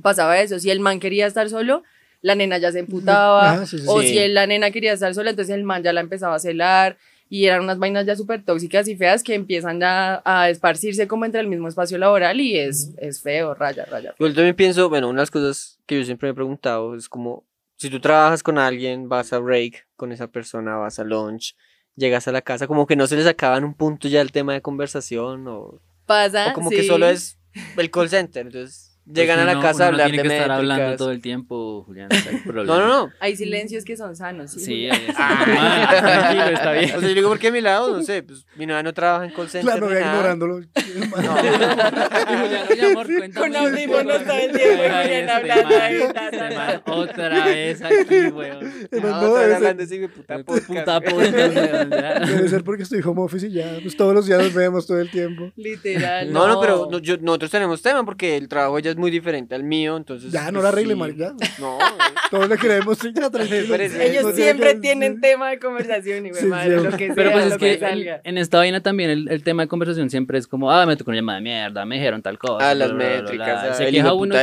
pasaba 0.00 0.40
eso. 0.40 0.58
Si 0.58 0.70
el 0.70 0.80
man 0.80 0.98
quería 1.00 1.26
estar 1.26 1.48
solo, 1.50 1.82
la 2.22 2.34
nena 2.34 2.58
ya 2.58 2.72
se 2.72 2.78
emputaba. 2.78 3.60
Ah, 3.60 3.66
sí, 3.66 3.78
sí, 3.78 3.84
o 3.86 4.00
si 4.02 4.18
el- 4.18 4.34
la 4.34 4.46
nena 4.46 4.70
quería 4.70 4.92
estar 4.94 5.14
sola, 5.14 5.30
entonces 5.30 5.54
el 5.54 5.64
man 5.64 5.82
ya 5.82 5.92
la 5.92 6.00
empezaba 6.00 6.34
a 6.34 6.38
celar. 6.38 6.96
Y 7.28 7.46
eran 7.46 7.62
unas 7.62 7.78
vainas 7.78 8.04
ya 8.04 8.14
súper 8.14 8.44
tóxicas 8.44 8.86
y 8.88 8.94
feas 8.96 9.22
que 9.22 9.34
empiezan 9.34 9.80
ya 9.80 10.20
a 10.22 10.50
esparcirse 10.50 11.08
como 11.08 11.24
entre 11.24 11.40
el 11.40 11.46
mismo 11.48 11.66
espacio 11.66 11.96
laboral 11.96 12.38
y 12.42 12.58
es, 12.58 12.92
es 12.98 13.22
feo, 13.22 13.54
raya, 13.54 13.86
raya. 13.86 14.14
Yo 14.18 14.26
también 14.34 14.54
pienso, 14.54 14.90
bueno, 14.90 15.08
una 15.08 15.20
de 15.20 15.22
las 15.22 15.30
cosas 15.30 15.78
que 15.86 15.96
yo 15.98 16.04
siempre 16.04 16.26
me 16.28 16.32
he 16.32 16.34
preguntado 16.34 16.94
es 16.94 17.08
como, 17.08 17.44
si 17.82 17.90
tú 17.90 18.00
trabajas 18.00 18.44
con 18.44 18.58
alguien, 18.58 19.08
vas 19.08 19.32
a 19.32 19.40
break 19.40 19.88
con 19.96 20.12
esa 20.12 20.28
persona, 20.28 20.76
vas 20.76 21.00
a 21.00 21.04
lunch, 21.04 21.56
llegas 21.96 22.28
a 22.28 22.32
la 22.32 22.40
casa, 22.40 22.68
como 22.68 22.86
que 22.86 22.94
no 22.94 23.08
se 23.08 23.16
les 23.16 23.26
acaba 23.26 23.58
en 23.58 23.64
un 23.64 23.74
punto 23.74 24.06
ya 24.06 24.20
el 24.20 24.30
tema 24.30 24.52
de 24.52 24.62
conversación 24.62 25.48
o, 25.48 25.80
Pasa. 26.06 26.50
o 26.50 26.54
como 26.54 26.70
sí. 26.70 26.76
que 26.76 26.84
solo 26.84 27.08
es 27.08 27.40
el 27.76 27.90
call 27.90 28.08
center, 28.08 28.46
entonces 28.46 28.91
llegan 29.04 29.38
a 29.40 29.44
la 29.44 29.60
casa 29.60 29.84
a 29.84 29.90
no 29.90 29.92
hablar 29.92 30.10
tiene 30.10 30.22
de 30.22 30.28
que 30.28 30.34
estar 30.36 30.50
hablando 30.52 30.74
métricas. 30.82 30.98
todo 30.98 31.10
el 31.10 31.20
tiempo, 31.20 31.82
Julián. 31.84 32.08
no. 32.46 32.64
No, 32.64 32.78
no, 32.78 32.86
no. 32.86 33.10
Hay 33.20 33.36
silencios 33.36 33.84
que 33.84 33.96
son 33.96 34.14
sanos. 34.16 34.52
Sí. 34.52 34.60
Sí, 34.60 34.90
ahí 34.90 35.04
está. 35.08 35.28
Ah, 35.30 35.96
tranquilo, 36.00 36.44
está 36.56 36.72
bien. 36.72 36.96
O 36.96 37.00
sea, 37.00 37.08
yo 37.08 37.14
digo, 37.14 37.28
¿por 37.28 37.38
qué 37.38 37.48
a 37.48 37.52
mi 37.52 37.60
lado? 37.60 37.96
No 37.96 38.02
sé, 38.02 38.22
pues 38.22 38.46
mi 38.56 38.66
novia 38.66 38.82
no 38.82 38.92
trabaja 38.94 39.24
en 39.24 39.32
call 39.32 39.48
center. 39.48 39.80
Novia 39.80 40.00
nada. 40.00 40.12
ignorándolo. 40.12 40.60
Julián, 40.74 42.66
oye, 42.70 42.86
amor, 42.90 43.06
cuéntame. 43.06 43.32
Con 43.34 43.56
audífonos 43.56 44.24
todo 44.24 44.36
el 44.38 44.52
tiempo, 44.52 44.76
Julián 44.76 45.10
este 45.10 45.30
hablando 45.30 45.76
ahí, 45.76 45.96
este 45.96 46.90
Otra 46.90 47.44
vez 47.44 47.82
aquí, 47.82 48.26
weón. 48.26 48.72
Pero 48.90 49.08
No, 49.10 49.20
no, 49.22 49.36
hablando 49.36 49.82
así 49.82 49.98
de 49.98 50.08
puta 50.08 50.42
Puta 50.44 51.00
ya. 51.00 52.20
debe 52.20 52.48
ser 52.48 52.64
porque 52.64 52.82
estoy 52.84 53.00
home 53.04 53.22
office 53.22 53.46
y 53.46 53.52
ya. 53.52 53.78
Pues 53.82 53.96
todos 53.96 54.14
los 54.14 54.26
días 54.26 54.38
nos 54.40 54.54
vemos 54.54 54.86
todo 54.86 55.00
el 55.00 55.10
tiempo. 55.10 55.50
Literal. 55.56 56.32
No, 56.32 56.46
no, 56.46 56.60
pero 56.60 56.88
no, 56.90 57.00
nosotros 57.20 57.50
tenemos 57.50 57.82
tema 57.82 58.04
porque 58.04 58.36
el 58.36 58.48
trabajo 58.48 58.78
ella 58.78 58.91
es 58.92 58.96
muy 58.98 59.10
diferente 59.10 59.54
al 59.54 59.64
mío, 59.64 59.96
entonces... 59.96 60.30
Ya, 60.32 60.46
no 60.46 60.52
pues, 60.60 60.62
la 60.62 60.68
arregle, 60.70 60.94
sí. 60.94 60.98
Mar, 61.00 61.14
ya. 61.14 61.32
No, 61.58 61.78
Todos 62.30 62.48
le 62.48 62.56
queremos, 62.56 62.98
sí, 62.98 63.12
ya, 63.14 63.28
tranquilo. 63.30 63.74
Ellos 63.74 64.22
No 64.24 64.30
siempre 64.32 64.74
que- 64.74 64.80
tienen 64.80 65.20
tema 65.20 65.50
de 65.50 65.58
conversación 65.58 66.26
y 66.26 66.30
güey, 66.30 66.40
Sí, 66.42 66.46
madre, 66.48 66.78
sí. 66.78 66.84
lo 66.84 66.90
que 66.96 67.06
sea, 67.06 67.14
Pero 67.14 67.32
pues 67.32 67.46
lo 67.46 67.52
es 67.52 67.58
que 67.58 67.72
en, 67.74 67.80
salga. 67.80 68.20
en 68.24 68.38
esta 68.38 68.58
vaina 68.58 68.80
también 68.80 69.10
el, 69.10 69.28
el 69.28 69.42
tema 69.42 69.62
de 69.62 69.68
conversación 69.68 70.08
siempre 70.10 70.38
es 70.38 70.46
como, 70.46 70.70
ah, 70.70 70.86
me 70.86 70.96
tocó 70.96 71.10
una 71.10 71.18
llamada 71.18 71.38
de 71.38 71.42
mierda, 71.42 71.84
me 71.84 71.96
dijeron 71.96 72.22
tal 72.22 72.38
cosa. 72.38 72.70
Ah, 72.70 72.74
las 72.74 72.92
bla, 72.92 72.96
bla, 72.98 73.06
bla, 73.14 73.22
métricas, 73.22 73.62
bla. 73.64 73.74
Se 73.74 73.88
el 73.88 73.94
queja 73.94 74.12
uno. 74.14 74.34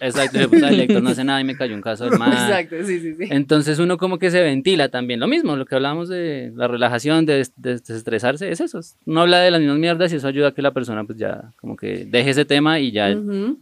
Exacto, 0.00 0.36
el 0.38 0.42
de 0.42 0.48
puta 0.48 0.70
Héctor 0.70 1.02
no 1.02 1.08
hace 1.10 1.24
nada 1.24 1.40
y 1.40 1.44
me 1.44 1.56
cayó 1.56 1.74
un 1.74 1.82
caso 1.82 2.04
del. 2.04 2.14
Exacto, 2.20 2.76
sí, 2.84 3.00
sí, 3.00 3.14
sí. 3.14 3.24
Entonces 3.30 3.78
uno 3.78 3.96
como 3.98 4.18
que 4.18 4.30
se 4.30 4.42
ventila 4.42 4.88
también. 4.88 5.20
Lo 5.20 5.26
mismo, 5.26 5.56
lo 5.56 5.66
que 5.66 5.74
hablábamos 5.74 6.08
de 6.08 6.52
la 6.54 6.68
relajación, 6.68 7.26
de, 7.26 7.34
des- 7.38 7.52
de 7.56 7.72
desestresarse, 7.78 8.50
es 8.50 8.60
eso. 8.60 8.80
Uno 9.04 9.22
habla 9.22 9.40
de 9.40 9.50
las 9.50 9.60
mismas 9.60 9.78
mierdas 9.78 10.12
y 10.12 10.16
eso 10.16 10.28
ayuda 10.28 10.48
a 10.48 10.52
que 10.54 10.62
la 10.62 10.72
persona 10.72 11.04
pues 11.04 11.18
ya 11.18 11.52
como 11.60 11.76
que 11.76 12.04
deje 12.06 12.30
ese 12.30 12.44
tema 12.44 12.78
y 12.80 12.92
ya 12.92 13.08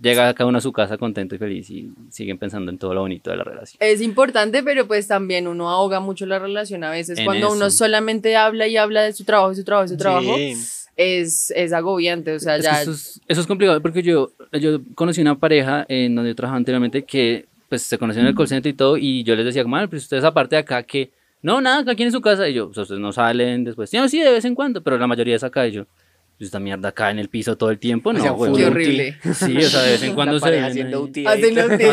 llega 0.00 0.13
llega 0.22 0.34
cada 0.34 0.48
uno 0.48 0.58
a 0.58 0.60
su 0.60 0.72
casa 0.72 0.96
contento 0.98 1.34
y 1.34 1.38
feliz 1.38 1.70
y 1.70 1.90
siguen 2.10 2.38
pensando 2.38 2.70
en 2.70 2.78
todo 2.78 2.94
lo 2.94 3.00
bonito 3.00 3.30
de 3.30 3.36
la 3.36 3.44
relación. 3.44 3.76
Es 3.80 4.00
importante, 4.00 4.62
pero 4.62 4.86
pues 4.86 5.06
también 5.08 5.46
uno 5.46 5.68
ahoga 5.70 6.00
mucho 6.00 6.26
la 6.26 6.38
relación 6.38 6.84
a 6.84 6.90
veces. 6.90 7.18
En 7.18 7.24
Cuando 7.24 7.52
uno 7.52 7.66
eso. 7.66 7.76
solamente 7.78 8.36
habla 8.36 8.66
y 8.66 8.76
habla 8.76 9.02
de 9.02 9.12
su 9.12 9.24
trabajo, 9.24 9.52
y 9.52 9.56
su 9.56 9.64
trabajo, 9.64 9.86
y 9.86 9.88
su 9.88 9.96
trabajo, 9.96 10.36
Sí. 10.36 10.54
es, 10.96 11.50
es 11.56 11.72
agobiante. 11.72 12.32
O 12.34 12.38
sea, 12.40 12.56
Es 12.56 12.64
ya. 12.64 12.82
eso, 12.82 12.92
es, 12.92 13.20
eso 13.26 13.40
es 13.40 13.46
complicado 13.46 13.80
porque 13.82 14.02
yo, 14.02 14.30
yo 14.52 14.80
conocí 14.94 15.20
una 15.20 15.38
pareja 15.38 15.84
en 15.88 16.14
donde 16.14 16.30
yo 16.30 16.36
trabajaba 16.36 16.58
anteriormente 16.58 17.04
que 17.04 17.46
pues 17.68 17.82
se 17.82 17.98
conocieron 17.98 18.26
en 18.26 18.30
el 18.32 18.36
call 18.36 18.46
center 18.46 18.70
y 18.72 18.76
todo 18.76 18.96
y 18.96 19.24
yo 19.24 19.34
les 19.34 19.44
decía 19.46 19.62
como, 19.64 19.76
"Ah, 19.76 19.86
pero 19.88 19.98
ustedes 19.98 20.22
aparte 20.22 20.54
de 20.56 20.60
acá 20.60 20.82
que, 20.84 21.10
no, 21.42 21.60
nada, 21.60 21.80
acá 21.80 21.92
aquí 21.92 22.02
en 22.04 22.12
su 22.12 22.20
casa 22.20 22.48
y 22.48 22.54
yo, 22.54 22.68
o 22.68 22.74
sea, 22.74 22.82
ustedes 22.84 23.00
no 23.00 23.12
salen 23.12 23.64
después, 23.64 23.90
sí, 23.90 23.96
no, 23.96 24.08
sí, 24.08 24.20
de 24.20 24.30
vez 24.30 24.44
en 24.44 24.54
cuando, 24.54 24.82
pero 24.82 24.96
la 24.98 25.06
mayoría 25.08 25.34
es 25.34 25.42
acá 25.42 25.66
y 25.66 25.72
yo, 25.72 25.84
"Pues 25.84 25.94
esta 26.40 26.58
mierda 26.60 26.88
acá 26.88 27.10
en 27.10 27.18
el 27.18 27.28
piso 27.28 27.56
todo 27.56 27.70
el 27.70 27.78
tiempo, 27.78 28.12
no, 28.12 28.18
O 28.18 28.22
sea, 28.22 28.30
güey. 28.32 28.52
Qué 28.54 28.66
horrible. 28.66 29.16
Sí, 29.34 29.56
o 29.56 29.60
sea, 29.62 29.82
de 29.82 29.92
vez 29.92 30.02
en 30.02 30.14
cuando 30.14 30.38
se 30.40 30.50
ven 30.50 30.64
haciendo. 30.64 31.00
UTI. 31.02 31.26
Hacen. 31.26 31.52
UTI 31.58 31.84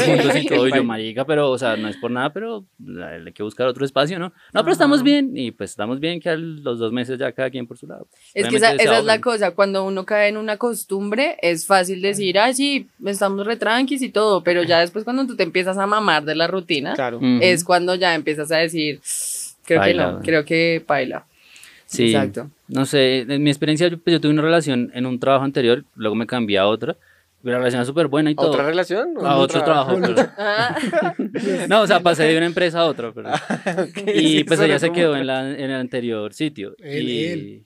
juntos 0.00 0.36
y 0.36 0.46
todo, 0.48 0.68
y 0.68 0.72
yo, 0.72 0.84
marica, 0.84 1.24
pero, 1.24 1.50
o 1.50 1.58
sea, 1.58 1.76
no 1.76 1.88
es 1.88 1.96
por 1.96 2.10
nada, 2.10 2.32
pero 2.32 2.64
la- 2.84 3.08
hay 3.10 3.32
que 3.32 3.42
buscar 3.42 3.66
otro 3.66 3.84
espacio, 3.84 4.18
¿no? 4.18 4.32
No, 4.52 4.60
pero 4.62 4.72
estamos 4.72 5.02
bien, 5.02 5.32
y 5.36 5.50
pues 5.50 5.70
estamos 5.70 5.98
bien 5.98 6.20
que 6.20 6.28
a 6.28 6.36
los 6.36 6.78
dos 6.78 6.92
meses 6.92 7.18
ya 7.18 7.32
cada 7.32 7.50
quien 7.50 7.66
por 7.66 7.78
su 7.78 7.86
lado. 7.86 8.06
Es 8.34 8.46
que 8.48 8.56
esa, 8.56 8.72
esa 8.74 8.98
es 8.98 9.04
la 9.04 9.20
cosa, 9.20 9.52
cuando 9.52 9.84
uno 9.84 10.04
cae 10.04 10.28
en 10.28 10.36
una 10.36 10.56
costumbre, 10.56 11.36
es 11.42 11.66
fácil 11.66 12.02
decir, 12.02 12.38
ah, 12.38 12.52
sí, 12.52 12.88
estamos 13.04 13.46
retranquis 13.46 14.02
y 14.02 14.10
todo, 14.10 14.42
pero 14.44 14.62
ya 14.62 14.78
después 14.80 15.04
cuando 15.04 15.26
tú 15.26 15.36
te 15.36 15.42
empiezas 15.42 15.78
a 15.78 15.86
mamar 15.86 16.24
de 16.24 16.34
la 16.34 16.46
rutina, 16.46 16.94
Claro. 16.94 17.18
Es 17.40 17.64
cuando 17.64 17.94
ya 17.94 18.14
empiezas 18.14 18.52
a 18.52 18.58
decir, 18.58 19.00
creo 19.64 19.80
Paila, 19.80 20.02
que 20.04 20.06
no, 20.08 20.12
güey. 20.18 20.24
creo 20.26 20.44
que 20.44 20.84
baila. 20.86 21.26
Sí, 21.86 22.06
Exacto. 22.14 22.50
No 22.68 22.86
sé, 22.86 23.20
en 23.20 23.42
mi 23.42 23.50
experiencia 23.50 23.88
yo, 23.88 23.98
pues, 23.98 24.12
yo 24.14 24.20
tuve 24.20 24.32
una 24.32 24.42
relación 24.42 24.90
en 24.94 25.06
un 25.06 25.18
trabajo 25.18 25.44
anterior, 25.44 25.84
luego 25.94 26.14
me 26.14 26.26
cambié 26.26 26.58
a 26.58 26.66
otra, 26.66 26.96
la 27.42 27.58
relación 27.58 27.80
era 27.80 27.86
súper 27.86 28.08
buena 28.08 28.30
y 28.30 28.34
todo. 28.34 28.50
¿Otra 28.50 28.64
relación? 28.64 29.14
a 29.22 29.36
otro 29.36 29.62
trabajo. 29.62 29.96
pero- 30.00 30.16
Ah, 30.38 30.76
no, 31.68 31.82
o 31.82 31.86
sea, 31.86 32.00
pasé 32.00 32.24
de 32.24 32.36
una 32.36 32.46
empresa 32.46 32.80
a 32.80 32.86
otra. 32.86 33.12
Pero... 33.12 33.30
y 34.14 34.38
sí, 34.38 34.44
pues 34.44 34.58
ella 34.60 34.78
se 34.78 34.90
quedó 34.90 35.16
en, 35.16 35.26
la, 35.26 35.48
en 35.50 35.70
el 35.70 35.74
anterior 35.74 36.32
sitio. 36.32 36.74
Él, 36.80 37.08
y... 37.08 37.24
él. 37.26 37.65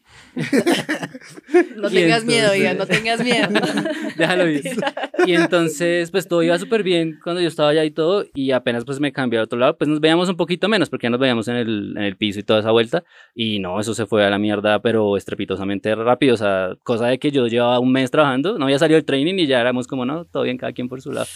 No 1.77 1.91
tengas 1.91 2.25
miedo, 2.25 2.53
entonces- 2.53 2.59
diga, 2.59 2.75
no 2.75 2.87
tengas 2.87 3.25
miedo. 3.25 3.49
Déjalo 4.17 4.49
ir. 4.49 4.63
Y 5.27 5.35
entonces, 5.35 6.11
pues 6.11 6.27
todo 6.27 6.43
iba 6.43 6.59
súper 6.59 6.83
bien 6.83 7.19
cuando 7.23 7.43
yo 7.43 7.49
estaba 7.49 7.69
allá 7.69 7.85
y 7.85 7.91
todo, 7.91 8.25
y 8.35 8.53
apenas 8.53 8.87
pues 8.87 9.01
me 9.01 9.13
cambié 9.13 9.39
a 9.39 9.43
otro 9.43 9.59
lado, 9.59 9.77
pues 9.77 9.87
nos 9.87 10.01
veíamos 10.01 10.31
un 10.31 10.37
poquito 10.37 10.67
menos, 10.67 10.89
porque 10.89 11.05
ya 11.07 11.11
nos 11.11 11.21
veíamos 11.21 11.47
en 11.49 11.57
el, 11.57 11.95
en 11.95 12.03
el 12.03 12.17
piso 12.17 12.41
y 12.41 12.43
toda 12.43 12.61
esa 12.61 12.71
vuelta, 12.71 13.05
y 13.35 13.59
no, 13.59 13.79
eso 13.79 13.93
se 13.93 14.07
fue 14.07 14.25
a 14.25 14.31
la 14.31 14.39
mierda, 14.39 14.81
pero 14.81 15.19
estrepitosamente 15.19 15.95
rápido, 15.95 16.35
o 16.35 16.39
sea, 16.39 16.71
cosa 16.83 17.07
de 17.09 17.19
que 17.19 17.31
yo 17.31 17.47
llevaba 17.49 17.79
un 17.81 17.93
mes 17.93 18.11
trabajando, 18.11 18.57
no 18.59 18.65
había 18.65 18.79
salido 18.79 18.97
el 18.99 19.05
training 19.05 19.35
y 19.35 19.47
ya 19.47 19.61
éramos 19.61 19.87
como, 19.87 20.07
no, 20.07 20.25
todo 20.25 20.45
bien, 20.45 20.57
cada 20.57 20.73
quien 20.73 20.89
por 20.89 21.03
su 21.03 21.13
lado. 21.13 21.27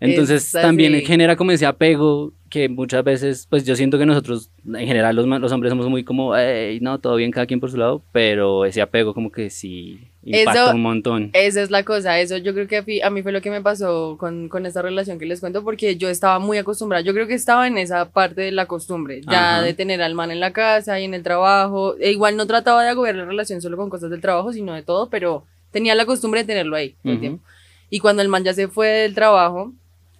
Entonces 0.00 0.44
Es 0.54 0.62
también 0.62 0.94
así. 0.94 1.04
genera 1.06 1.36
como 1.36 1.52
ese 1.52 1.64
apego 1.66 2.32
que 2.50 2.68
muchas 2.68 3.02
veces, 3.02 3.46
pues 3.50 3.64
yo 3.64 3.74
siento 3.74 3.98
que 3.98 4.06
nosotros, 4.06 4.50
en 4.64 4.86
general 4.86 5.16
los, 5.16 5.26
los 5.26 5.50
hombres 5.52 5.70
somos 5.70 5.88
muy 5.88 6.04
como, 6.04 6.36
"Ey, 6.36 6.78
no, 6.80 6.98
todo 7.00 7.16
bien, 7.16 7.30
cada 7.32 7.46
quien 7.46 7.58
por 7.60 7.70
su 7.70 7.76
lado, 7.76 8.02
pero 8.12 8.64
ese 8.66 8.80
apego 8.82 9.14
como 9.14 9.32
que 9.32 9.50
sí 9.50 9.98
impacta 10.22 10.66
Eso- 10.66 10.74
un 10.74 10.82
montón. 10.82 11.30
Esa 11.32 11.62
es 11.62 11.70
la 11.70 11.82
cosa, 11.82 12.20
eso 12.20 12.36
yo 12.36 12.52
creo 12.54 12.68
que 12.68 13.02
a 13.02 13.10
mí 13.10 13.22
fue 13.22 13.32
lo 13.32 13.40
que 13.40 13.50
me 13.50 13.62
pasó 13.62 14.16
con, 14.18 14.48
con 14.48 14.64
esta 14.66 14.80
relación 14.82 15.18
que 15.18 15.26
les 15.26 15.40
cuento, 15.40 15.64
porque 15.64 15.96
yo 15.96 16.08
estaba 16.08 16.38
muy 16.38 16.58
acostumbrada, 16.58 17.02
yo 17.02 17.12
creo 17.14 17.26
que 17.26 17.34
estaba 17.34 17.66
en 17.66 17.78
esa 17.78 18.10
parte 18.10 18.42
de 18.42 18.52
la 18.52 18.66
costumbre, 18.66 19.22
ya 19.28 19.56
Ajá. 19.56 19.62
de 19.62 19.74
tener 19.74 20.00
al 20.02 20.14
man 20.14 20.30
en 20.30 20.38
la 20.40 20.52
casa 20.52 21.00
y 21.00 21.04
en 21.04 21.14
el 21.14 21.22
trabajo, 21.22 21.96
e 21.98 22.10
igual 22.12 22.36
no 22.36 22.46
trataba 22.46 22.82
de 22.84 22.90
agobiar 22.90 23.14
la 23.16 23.24
relación 23.24 23.60
solo 23.60 23.76
con 23.76 23.88
cosas 23.90 24.10
del 24.10 24.20
trabajo, 24.20 24.52
sino 24.52 24.72
de 24.74 24.82
todo, 24.82 25.08
pero 25.10 25.44
tenía 25.72 25.94
la 25.94 26.06
costumbre 26.06 26.40
de 26.42 26.46
tenerlo 26.46 26.76
ahí 26.76 26.90
todo 27.02 27.12
el 27.12 27.12
Ujú. 27.14 27.20
tiempo. 27.20 27.44
Y 27.90 27.98
cuando 27.98 28.22
el 28.22 28.28
man 28.28 28.44
ya 28.44 28.52
se 28.54 28.68
fue 28.68 28.88
del 28.88 29.14
trabajo, 29.14 29.72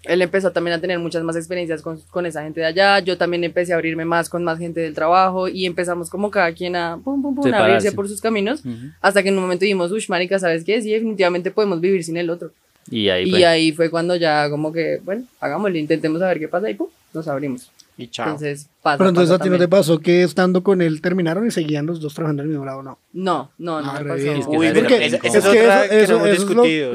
él 0.08 0.22
empezó 0.22 0.50
también 0.52 0.76
a 0.76 0.80
tener 0.80 0.98
muchas 0.98 1.22
más 1.22 1.36
experiencias 1.36 1.82
con, 1.82 2.00
con 2.10 2.26
esa 2.26 2.42
gente 2.42 2.60
de 2.60 2.66
allá, 2.66 3.00
yo 3.00 3.16
también 3.18 3.44
empecé 3.44 3.72
a 3.72 3.76
abrirme 3.76 4.04
más 4.04 4.28
con 4.28 4.44
más 4.44 4.58
gente 4.58 4.80
del 4.80 4.94
trabajo 4.94 5.48
y 5.48 5.66
empezamos 5.66 6.10
como 6.10 6.30
cada 6.30 6.52
quien 6.52 6.76
a, 6.76 6.98
pum, 7.02 7.22
pum, 7.22 7.34
pum, 7.34 7.52
a 7.52 7.58
abrirse 7.58 7.92
por 7.92 8.08
sus 8.08 8.20
caminos. 8.20 8.64
Ujú. 8.64 8.90
Hasta 9.00 9.22
que 9.22 9.28
en 9.28 9.36
un 9.36 9.42
momento 9.42 9.64
dijimos, 9.64 9.92
uy, 9.92 10.04
marica, 10.08 10.38
¿sabes 10.38 10.64
qué? 10.64 10.80
Sí, 10.82 10.90
definitivamente 10.90 11.50
podemos 11.50 11.80
vivir 11.80 12.04
sin 12.04 12.16
el 12.16 12.30
otro. 12.30 12.50
Y 12.90 13.08
ahí 13.08 13.24
y 13.28 13.30
fue. 13.30 13.44
ahí 13.44 13.72
fue 13.72 13.90
cuando 13.90 14.14
ya 14.16 14.48
como 14.48 14.72
que, 14.72 15.00
bueno, 15.04 15.24
hagámoslo, 15.40 15.76
intentemos 15.76 16.22
a 16.22 16.28
ver 16.28 16.38
qué 16.38 16.48
pasa 16.48 16.70
y 16.70 16.74
pum, 16.74 16.88
nos 17.12 17.26
abrimos. 17.28 17.70
Y 17.98 18.08
chao. 18.08 18.26
Entonces, 18.26 18.68
pasa. 18.86 18.98
Pero 18.98 19.08
entonces 19.10 19.30
pasa 19.32 19.42
a 19.42 19.44
ti 19.44 19.50
no 19.50 19.58
te 19.58 19.68
pasó 19.68 19.98
que 20.00 20.22
estando 20.22 20.62
con 20.62 20.80
él 20.82 21.00
terminaron 21.00 21.46
y 21.46 21.50
seguían 21.50 21.86
los 21.86 22.00
dos 22.00 22.14
trabajando 22.14 22.42
en 22.42 22.46
el 22.46 22.50
mismo 22.50 22.64
lado, 22.64 22.82
¿no? 22.82 22.98
No, 23.12 23.50
no, 23.58 23.80
no 23.82 23.90
Ah, 23.90 24.00
me 24.00 24.10
pasó. 24.10 24.22
bien. 24.22 24.36
Es 24.36 24.46
que 24.46 24.56
Uy, 24.56 24.66
que 24.72 24.80
lo, 24.82 24.86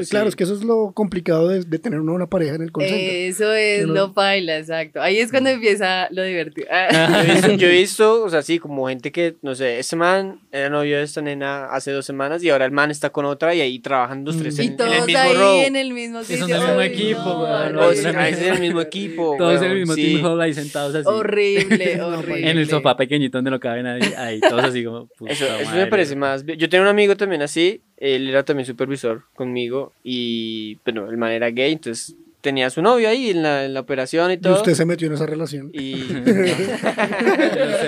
claro, 0.08 0.28
es 0.28 0.36
que 0.36 0.44
eso 0.44 0.54
es 0.54 0.62
lo 0.64 0.92
complicado 0.92 1.48
de, 1.48 1.64
de 1.64 1.78
tener 1.78 2.00
una, 2.00 2.12
una 2.12 2.26
pareja 2.28 2.54
en 2.54 2.62
el 2.62 2.70
center. 2.70 2.94
Eso 2.94 3.52
es 3.52 3.80
Que 3.80 3.86
no- 3.86 3.94
lo 3.94 4.12
baila, 4.12 4.58
exacto. 4.58 5.00
Ahí 5.02 5.18
es 5.18 5.30
cuando 5.30 5.50
empieza 5.50 6.08
lo 6.10 6.22
divertido. 6.22 6.68
Yo 6.92 7.18
he, 7.18 7.26
visto, 7.34 7.52
yo 7.56 7.66
he 7.66 7.70
visto, 7.72 8.24
o 8.24 8.30
sea, 8.30 8.42
sí, 8.42 8.58
como 8.58 8.86
gente 8.88 9.10
que, 9.12 9.36
no 9.42 9.54
sé, 9.54 9.78
este 9.78 9.96
man 9.96 10.40
era 10.52 10.68
novio 10.70 10.96
de 10.98 11.02
esta 11.02 11.20
nena 11.22 11.66
hace 11.66 11.90
dos 11.92 12.04
semanas 12.06 12.42
y 12.44 12.50
ahora 12.50 12.64
el 12.66 12.72
man 12.72 12.90
está 12.90 13.10
con 13.10 13.24
otra 13.24 13.54
y 13.54 13.60
ahí 13.60 13.78
trabajan 13.78 14.24
los 14.24 14.36
tres 14.38 14.56
Mm. 14.58 14.60
y 14.60 14.64
en, 14.64 14.70
en 14.72 14.76
todos 14.76 14.92
el 14.94 15.04
mismo 15.06 15.20
ahí 15.20 15.34
row. 15.34 15.60
en 15.62 15.76
el 15.76 15.92
mismo 15.92 16.22
sitio. 16.24 16.80
equipo, 16.82 17.20
no, 17.24 17.42
weón, 17.42 17.76
O 17.78 17.80
Los 17.88 17.96
sea, 17.98 18.12
tres. 18.12 18.38
es 18.38 18.46
en 18.46 18.54
el 18.54 18.60
mismo 18.60 18.80
equipo. 18.80 19.34
Todos 19.38 19.60
en 19.62 19.70
el 19.72 19.78
mismo 19.78 19.94
team 19.94 20.24
hall 20.24 20.40
ahí 20.40 20.54
sentados 20.54 20.94
así. 20.94 21.08
Horrible, 21.08 21.81
Horrible. 22.02 22.50
En 22.50 22.58
el 22.58 22.68
sofá 22.68 22.96
pequeñito 22.96 23.38
donde 23.38 23.50
no 23.50 23.60
cabe 23.60 23.82
nadie. 23.82 24.14
Ahí 24.16 24.40
todos 24.40 24.64
así 24.64 24.84
como. 24.84 25.06
puta 25.18 25.32
Eso, 25.32 25.46
eso 25.58 25.72
me 25.74 25.86
parece 25.86 26.16
más. 26.16 26.44
bien. 26.44 26.58
Yo 26.58 26.68
tenía 26.68 26.82
un 26.82 26.88
amigo 26.88 27.16
también 27.16 27.42
así, 27.42 27.82
él 27.96 28.28
era 28.28 28.44
también 28.44 28.66
supervisor 28.66 29.22
conmigo 29.34 29.92
y, 30.04 30.78
bueno, 30.84 31.08
el 31.10 31.16
man 31.16 31.30
era 31.32 31.50
gay, 31.50 31.72
entonces 31.72 32.14
tenía 32.40 32.66
a 32.66 32.70
su 32.70 32.82
novio 32.82 33.08
ahí 33.08 33.30
en 33.30 33.42
la, 33.44 33.64
en 33.66 33.72
la 33.74 33.78
operación 33.80 34.30
y 34.32 34.34
Y 34.34 34.38
todo. 34.38 34.54
usted 34.56 34.74
se 34.74 34.84
metió 34.84 35.06
en 35.06 35.12
esa 35.14 35.26
relación. 35.26 35.70
Y, 35.72 35.94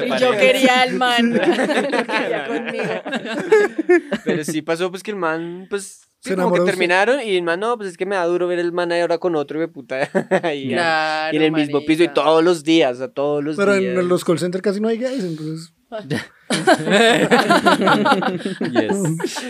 Y 0.07 0.19
yo 0.21 0.31
quería 0.39 0.83
al 0.83 0.95
man. 0.95 1.35
Lo 1.35 1.41
quería 1.41 2.47
conmigo. 2.47 3.03
pero 4.25 4.45
sí 4.45 4.63
pasó 4.63 4.91
pues 4.91 5.03
que 5.03 5.11
el 5.11 5.17
man, 5.17 5.67
pues, 5.69 6.03
sí, 6.25 6.31
Se 6.31 6.37
como 6.37 6.55
que 6.55 6.61
terminaron 6.63 7.21
y 7.21 7.37
el 7.37 7.43
man, 7.43 7.61
no, 7.61 7.77
pues 7.77 7.91
es 7.91 7.97
que 7.97 8.07
me 8.07 8.17
da 8.17 8.25
duro 8.25 8.49
ver 8.49 8.59
el 8.59 8.73
man 8.73 8.91
ahí 8.91 9.01
ahora 9.01 9.19
con 9.19 9.37
otro, 9.37 9.61
de 9.61 9.69
puta. 9.69 10.09
ahí, 10.43 10.69
Claro, 10.69 11.35
y 11.35 11.37
en 11.37 11.43
el 11.45 11.53
mismo 11.53 11.85
piso 11.85 12.03
y 12.03 12.09
todos 12.09 12.43
los 12.43 12.65
días, 12.65 12.97
o 12.97 12.99
sea, 12.99 13.09
todos 13.09 13.45
los 13.45 13.57
Pero 13.57 13.77
días. 13.77 13.99
en 13.99 14.09
los 14.09 14.25
call 14.25 14.39
centers 14.39 14.63
casi 14.63 14.81
no 14.81 14.89
hay 14.89 14.99
gays, 14.99 15.23
entonces. 15.23 15.73
Yes. 18.71 19.43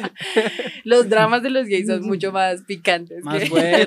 Los 0.84 1.08
dramas 1.08 1.42
de 1.42 1.50
los 1.50 1.66
gays 1.66 1.86
son 1.86 2.02
mucho 2.02 2.32
más 2.32 2.62
picantes. 2.62 3.22
Más 3.24 3.40
que- 3.42 3.46
fuerte, 3.46 3.86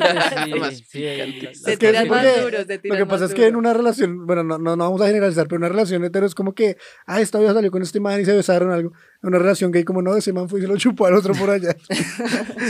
Más 0.59 0.77
sí. 0.87 0.99
la- 1.01 1.53
Se 1.53 1.73
Es 1.73 1.77
que 1.79 1.87
tiran 1.87 2.07
más 2.07 2.25
porque 2.25 2.41
duros, 2.41 2.65
se 2.67 2.79
Lo 2.83 2.95
que 2.95 3.05
pasa 3.05 3.25
es 3.25 3.33
que 3.33 3.47
en 3.47 3.55
una 3.55 3.73
relación, 3.73 4.25
bueno, 4.25 4.43
no, 4.43 4.57
no, 4.57 4.75
no 4.75 4.83
vamos 4.83 5.01
a 5.01 5.07
generalizar, 5.07 5.47
pero 5.47 5.57
una 5.59 5.69
relación 5.69 6.03
hetero 6.03 6.25
es 6.25 6.35
como 6.35 6.53
que, 6.53 6.77
ah, 7.05 7.21
esta 7.21 7.39
vieja 7.39 7.53
salió 7.53 7.71
con 7.71 7.81
este 7.81 7.99
man 7.99 8.19
y 8.21 8.25
se 8.25 8.33
besaron 8.33 8.71
algo. 8.71 8.91
En 9.23 9.29
una 9.29 9.39
relación 9.39 9.71
gay, 9.71 9.83
como 9.83 10.01
no, 10.03 10.15
ese 10.15 10.31
man 10.31 10.47
fue 10.47 10.59
y 10.59 10.61
se 10.63 10.67
lo 10.67 10.77
chupó 10.77 11.07
al 11.07 11.15
otro 11.15 11.33
por 11.33 11.49
allá. 11.49 11.75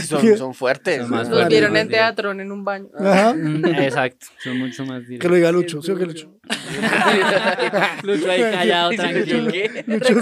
Son, 0.06 0.36
son 0.38 0.54
fuertes. 0.54 1.02
Son 1.02 1.10
más. 1.10 1.28
Los 1.28 1.46
vieron 1.48 1.72
Más 1.72 1.82
en 1.82 1.88
teatro 1.88 2.32
en 2.32 2.50
un 2.50 2.64
baño. 2.64 2.88
Ajá. 2.98 3.34
Mm, 3.34 3.64
Exacto, 3.66 4.26
son 4.42 4.58
mucho 4.58 4.84
más 4.86 5.02
Que 5.02 5.06
directos. 5.08 5.30
lo 5.30 5.36
diga 5.36 5.52
Lucho, 5.52 5.82
¿sí 5.82 5.90
o 5.92 5.96
qué, 5.96 6.06
Lucho? 6.06 6.32
Lucho 8.02 8.30
ahí 8.30 8.40
callado, 8.40 8.90
tranquilo. 8.92 9.50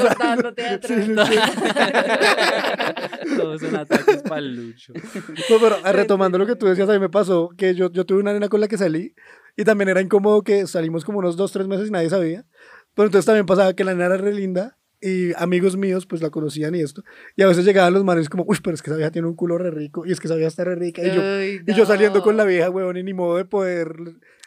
Recordando 0.08 0.54
teatro. 0.54 0.94
Todos 3.36 3.60
son 3.60 3.76
ataques 3.76 4.22
para 4.22 4.40
Lucho. 4.40 4.92
No, 4.94 5.58
pero 5.60 5.76
ah, 5.84 5.92
retomando 5.92 6.38
lo 6.38 6.46
que 6.46 6.56
tú 6.56 6.66
decías, 6.66 6.88
a 6.88 6.92
mí 6.92 6.98
me 6.98 7.08
pasó 7.08 7.50
que 7.56 7.74
yo, 7.74 7.90
yo 7.90 8.04
tuve 8.06 8.20
una 8.20 8.32
nena 8.32 8.48
con 8.48 8.60
la 8.60 8.68
que 8.68 8.78
salí 8.78 9.14
y 9.56 9.64
también 9.64 9.88
era 9.88 10.00
incómodo 10.00 10.42
que 10.42 10.66
salimos 10.66 11.04
como 11.04 11.18
unos 11.18 11.36
dos, 11.36 11.52
tres 11.52 11.66
meses 11.66 11.88
y 11.88 11.90
nadie 11.90 12.10
sabía. 12.10 12.44
Pero 12.94 13.06
entonces 13.06 13.26
también 13.26 13.46
pasaba 13.46 13.74
que 13.74 13.84
la 13.84 13.92
nena 13.92 14.06
era 14.06 14.16
re 14.16 14.32
linda 14.34 14.78
y 15.00 15.34
amigos 15.34 15.76
míos 15.76 16.06
pues 16.06 16.22
la 16.22 16.30
conocían 16.30 16.74
y 16.74 16.80
esto. 16.80 17.02
Y 17.36 17.42
a 17.42 17.46
veces 17.46 17.64
llegaban 17.64 17.92
los 17.92 18.04
manes 18.04 18.28
como, 18.28 18.44
uy, 18.46 18.58
pero 18.62 18.74
es 18.74 18.82
que 18.82 18.90
esa 18.90 18.96
vieja 18.96 19.10
tiene 19.10 19.28
un 19.28 19.34
culo 19.34 19.58
re 19.58 19.70
rico 19.70 20.06
y 20.06 20.12
es 20.12 20.20
que 20.20 20.28
esa 20.28 20.36
vieja 20.36 20.48
está 20.48 20.64
re 20.64 20.76
rica. 20.76 21.02
Y 21.02 21.14
yo, 21.14 21.22
Ay, 21.22 21.60
y 21.66 21.74
yo 21.74 21.84
saliendo 21.86 22.18
no. 22.18 22.24
con 22.24 22.36
la 22.36 22.44
vieja, 22.44 22.70
weón, 22.70 22.96
y 22.96 23.02
ni 23.02 23.12
modo 23.12 23.36
de 23.36 23.44
poder 23.44 23.94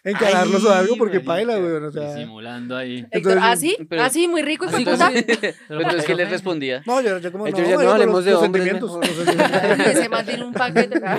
encararlos 0.04 0.64
o 0.64 0.74
algo 0.74 0.96
porque 0.98 1.20
paila, 1.20 1.58
weón. 1.58 1.86
O 1.86 1.92
sea, 1.92 2.14
Disimulando 2.16 2.76
ahí. 2.76 3.06
Entonces, 3.12 3.42
¿ah, 3.44 3.56
sí? 3.56 3.78
pero- 3.90 4.04
¿Ah, 4.04 4.10
sí? 4.10 4.28
Muy 4.28 4.42
rico 4.42 4.66
y 4.66 4.70
Así 4.70 4.86
puta. 4.86 5.12
Pero 5.68 5.82
entonces, 5.82 6.06
¿qué 6.06 6.16
les 6.16 6.30
respondía? 6.30 6.82
no, 6.86 7.02
yo, 7.02 7.18
yo 7.20 7.32
como 7.32 7.46
no, 7.46 7.52
no 7.52 7.58
yo 7.58 7.76
con 7.76 7.88
hablemos 7.88 8.16
los, 8.16 8.26
de 8.26 8.32
los 8.32 8.44
hombres 8.44 8.64
sentimientos. 8.64 9.00
mejor. 9.00 9.18
los 9.18 9.26
sentimientos. 9.26 9.88
Ese 9.88 10.10
man 10.10 10.26
tiene 10.26 10.44
un 10.44 10.54
paquete. 10.54 11.00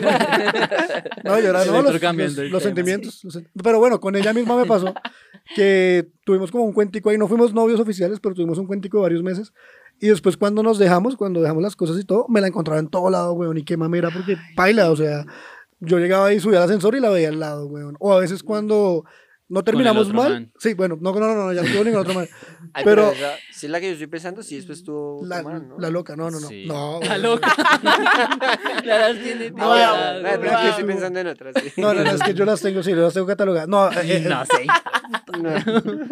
No, 1.25 1.39
yo 1.39 1.53
no, 1.53 1.83
los, 1.83 2.63
sentimientos. 2.63 3.23
pero 3.63 3.79
bueno, 3.79 4.01
con 4.01 4.17
ella 4.17 4.33
misma 4.33 4.57
me 4.57 4.65
pasó 4.65 4.95
que 5.55 6.09
tuvimos 6.25 6.51
como 6.51 6.65
un 6.65 6.73
cuentico 6.73 7.11
ahí, 7.11 7.19
no 7.19 7.29
fuimos 7.29 7.53
novios 7.53 7.81
oficiales, 7.81 8.21
pero 8.21 8.35
tuvimos 8.35 8.59
un 8.59 8.67
cuentico 8.67 8.99
de 8.99 9.03
varios 9.03 9.23
meses. 9.23 9.53
Y 10.01 10.09
después 10.09 10.37
cuando 10.37 10.63
nos 10.63 10.79
dejamos, 10.79 11.17
cuando 11.17 11.41
dejamos 11.43 11.63
las 11.63 11.77
cosas 11.77 11.99
y 11.99 12.05
todo, 12.05 12.27
me 12.29 12.41
la 12.41 12.47
encontraba 12.47 12.81
en 12.81 12.89
todo 12.89 13.11
lado, 13.11 13.33
weón, 13.35 13.59
y 13.59 13.65
qué 13.65 13.77
mamera, 13.77 14.11
porque 14.11 14.37
paila, 14.57 14.91
o 14.91 14.97
sea, 14.97 15.27
yo 15.81 15.99
llegaba 15.99 16.27
ahí, 16.27 16.41
subía 16.41 16.59
al 16.59 16.65
ascensor 16.65 16.95
y 16.95 17.01
la 17.01 17.11
veía 17.11 17.29
al 17.29 17.41
lado, 17.41 17.67
weón. 17.67 17.97
O 17.99 18.13
a 18.13 18.21
veces 18.21 18.43
cuando 18.43 19.05
no 19.49 19.65
terminamos 19.65 20.13
mal, 20.13 20.33
man. 20.33 20.53
sí, 20.59 20.75
bueno, 20.75 20.97
no, 21.01 21.13
no, 21.13 21.21
no, 21.21 21.35
no, 21.35 21.53
ya 21.53 21.63
no 21.63 21.85
ningún 21.85 21.97
otro. 22.01 22.15
Ay, 22.73 22.85
Pero- 22.85 23.11
esa- 23.11 23.37
Si 23.61 23.67
es 23.67 23.73
la 23.73 23.79
que 23.79 23.89
yo 23.89 23.93
estoy 23.93 24.07
pensando, 24.07 24.43
sí, 24.43 24.57
después 24.57 24.83
tuvo 24.83 25.21
La, 25.23 25.43
¿no? 25.43 25.79
la 25.79 25.91
loca, 25.91 26.17
no, 26.17 26.31
no, 26.31 26.41
no. 26.41 26.49
Sí. 26.49 26.65
No, 26.67 26.99
La 27.03 27.19
loca. 27.19 27.55
La 28.85 28.99
las 29.11 29.19
tiene 29.23 29.51
no, 29.51 29.57
pronto 29.57 30.49
wow. 30.49 30.69
estoy 30.71 30.85
pensando 30.85 31.21
en 31.21 31.27
otras. 31.27 31.55
sí. 31.63 31.79
No, 31.79 31.93
no, 31.93 32.03
no, 32.03 32.11
es 32.11 32.23
que 32.23 32.33
yo 32.33 32.47
las 32.47 32.63
tengo, 32.63 32.83
sí, 32.83 32.93
yo 32.93 32.97
las 33.03 33.13
tengo 33.13 33.27
catalogadas. 33.27 33.69
No, 33.69 33.91
eh, 33.93 33.97
eh, 34.03 34.27
No 34.27 34.47
sé. 34.47 34.65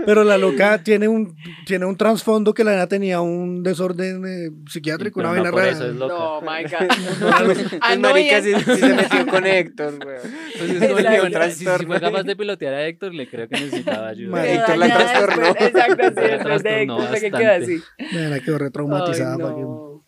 pero 0.04 0.24
la 0.24 0.36
loca 0.36 0.82
tiene 0.82 1.08
un, 1.08 1.34
tiene 1.64 1.86
un 1.86 1.96
trasfondo 1.96 2.52
que 2.52 2.64
la 2.64 2.72
nena 2.72 2.86
tenía 2.86 3.22
un 3.22 3.62
desorden 3.62 4.24
eh, 4.26 4.50
psiquiátrico, 4.68 5.20
una 5.20 5.30
no 5.30 5.34
vaina 5.36 5.50
rara. 5.50 5.70
es 5.70 5.78
loca. 5.94 6.14
No, 6.14 6.40
my 6.42 6.64
God. 6.64 7.56
El 7.92 8.02
no, 8.02 8.10
marica 8.10 8.38
y 8.40 8.42
sí, 8.42 8.52
es- 8.52 8.62
sí 8.64 8.76
se 8.76 8.94
metió 8.94 9.26
con 9.26 9.46
Héctor. 9.46 9.94
Pues 10.00 10.70
es 10.70 10.82
Héctor, 10.82 11.50
si, 11.50 11.64
fue 11.64 11.98
capaz 12.00 12.24
de 12.24 12.36
pilotear 12.36 12.74
a 12.74 12.86
Héctor, 12.86 13.14
le 13.14 13.26
creo 13.28 13.48
que 13.48 13.58
necesitaba 13.58 14.08
ayuda. 14.08 14.46
Héctor 14.46 14.76
la 14.76 14.86
trastornó. 14.88 15.46
Exacto, 15.46 16.02
sí, 16.08 16.12
después 16.30 16.62
de 16.62 16.82
Héctor 16.82 17.20
que 17.20 17.30
bastante. 17.44 17.74
así. 17.74 18.44
Quedó 18.44 18.58
retraumatizada. 18.58 19.34
Ay, 19.34 19.62
no. 19.62 20.04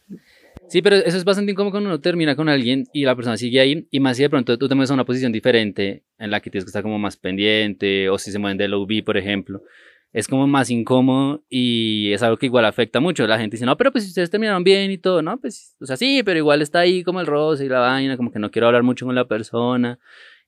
Sí, 0.71 0.83
pero 0.83 0.95
eso 0.95 1.17
es 1.17 1.25
bastante 1.25 1.51
incómodo 1.51 1.73
cuando 1.73 1.89
uno 1.89 2.01
termina 2.01 2.37
con 2.37 2.49
alguien 2.49 2.87
y 2.93 3.05
la 3.05 3.17
persona 3.17 3.37
sigue 3.37 3.59
ahí. 3.59 3.89
Y 3.91 3.99
más 3.99 4.17
si 4.17 4.23
de 4.23 4.31
pronto 4.31 4.57
tú 4.57 4.69
te 4.69 4.77
mueves 4.77 4.93
a 4.93 4.95
una 4.95 5.05
posición 5.05 5.33
diferente 5.33 6.05
en 6.17 6.31
la 6.31 6.41
que 6.41 6.49
tienes 6.49 6.65
que 6.65 6.69
estar 6.69 6.85
como 6.85 6.97
más 6.97 7.17
pendiente, 7.17 8.09
o 8.09 8.19
si 8.19 8.31
se 8.31 8.39
mueven 8.39 8.57
del 8.57 8.75
OB, 8.75 9.03
por 9.05 9.17
ejemplo. 9.17 9.65
Es 10.13 10.29
como 10.29 10.47
más 10.47 10.71
incómodo 10.71 11.43
y 11.49 12.13
es 12.13 12.23
algo 12.23 12.37
que 12.37 12.47
igual 12.47 12.65
afecta 12.67 13.01
mucho. 13.01 13.27
La 13.27 13.39
gente 13.39 13.57
dice, 13.57 13.67
no, 13.67 13.77
pero 13.77 13.91
pues 13.91 14.05
si 14.05 14.11
ustedes 14.11 14.31
terminaron 14.31 14.63
bien 14.63 14.93
y 14.93 14.99
todo, 14.99 15.23
¿no? 15.23 15.41
Pues, 15.41 15.75
o 15.81 15.87
sea, 15.87 15.97
sí, 15.97 16.23
pero 16.25 16.39
igual 16.39 16.63
está 16.63 16.79
ahí 16.81 17.03
como 17.03 17.21
el 17.21 17.27
roce 17.27 17.65
y 17.65 17.69
la 17.69 17.81
vaina, 17.81 18.17
como 18.17 18.31
que 18.31 18.39
no 18.39 18.53
quiero 18.53 18.69
hablar 18.69 18.85
mucho 18.85 19.07
con 19.07 19.17
la 19.17 19.27
persona. 19.27 19.99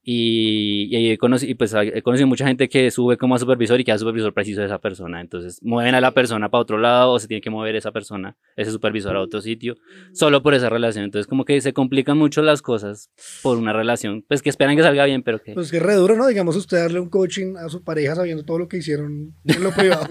Y, 0.05 0.89
y, 0.91 1.17
conoci- 1.17 1.49
y 1.49 1.55
pues 1.55 1.73
he 1.75 2.03
conocido 2.03 2.27
mucha 2.27 2.45
gente 2.45 2.69
que 2.69 2.91
sube 2.91 3.17
como 3.17 3.37
a 3.37 3.39
supervisor 3.39 3.79
y 3.81 3.85
queda 3.85 3.99
supervisor 3.99 4.35
preciso 4.35 4.61
de 4.61 4.67
esa 4.67 4.81
persona. 4.81 5.21
Entonces 5.21 5.61
mueven 5.63 5.95
a 5.95 6.01
la 6.01 6.11
persona 6.11 6.49
para 6.51 6.61
otro 6.63 6.77
lado 6.79 7.13
o 7.13 7.19
se 7.21 7.29
tiene 7.29 7.41
que 7.41 7.51
mover 7.51 7.77
esa 7.77 7.93
persona, 7.93 8.37
ese 8.57 8.73
supervisor 8.73 9.15
a 9.15 9.21
otro 9.21 9.41
sitio, 9.41 9.77
solo 10.13 10.43
por 10.43 10.55
esa 10.55 10.69
relación. 10.69 11.05
Entonces 11.05 11.29
como 11.29 11.45
que 11.45 11.61
se 11.61 11.73
complican 11.73 12.19
mucho 12.19 12.43
las 12.43 12.63
cosas 12.63 13.11
por 13.45 13.59
una 13.59 13.73
relación, 13.73 14.25
pues 14.27 14.43
que 14.43 14.51
esperan 14.51 14.77
que 14.77 14.83
salga 14.83 15.05
bien, 15.05 15.23
pero 15.23 15.41
que... 15.41 15.55
Pues 15.55 15.71
que 15.71 15.77
es 15.77 15.83
re 15.85 15.95
duro, 15.95 16.17
¿no? 16.17 16.27
Digamos, 16.27 16.57
usted 16.57 16.79
darle 16.79 16.99
un 16.99 17.09
coaching 17.09 17.57
a 17.57 17.69
su 17.69 17.85
pareja 17.85 18.17
sabiendo 18.17 18.43
todo 18.45 18.59
lo 18.59 18.67
que 18.69 18.79
hicieron 18.79 19.35
en 19.45 19.63
lo 19.63 19.71
privado. 19.71 20.09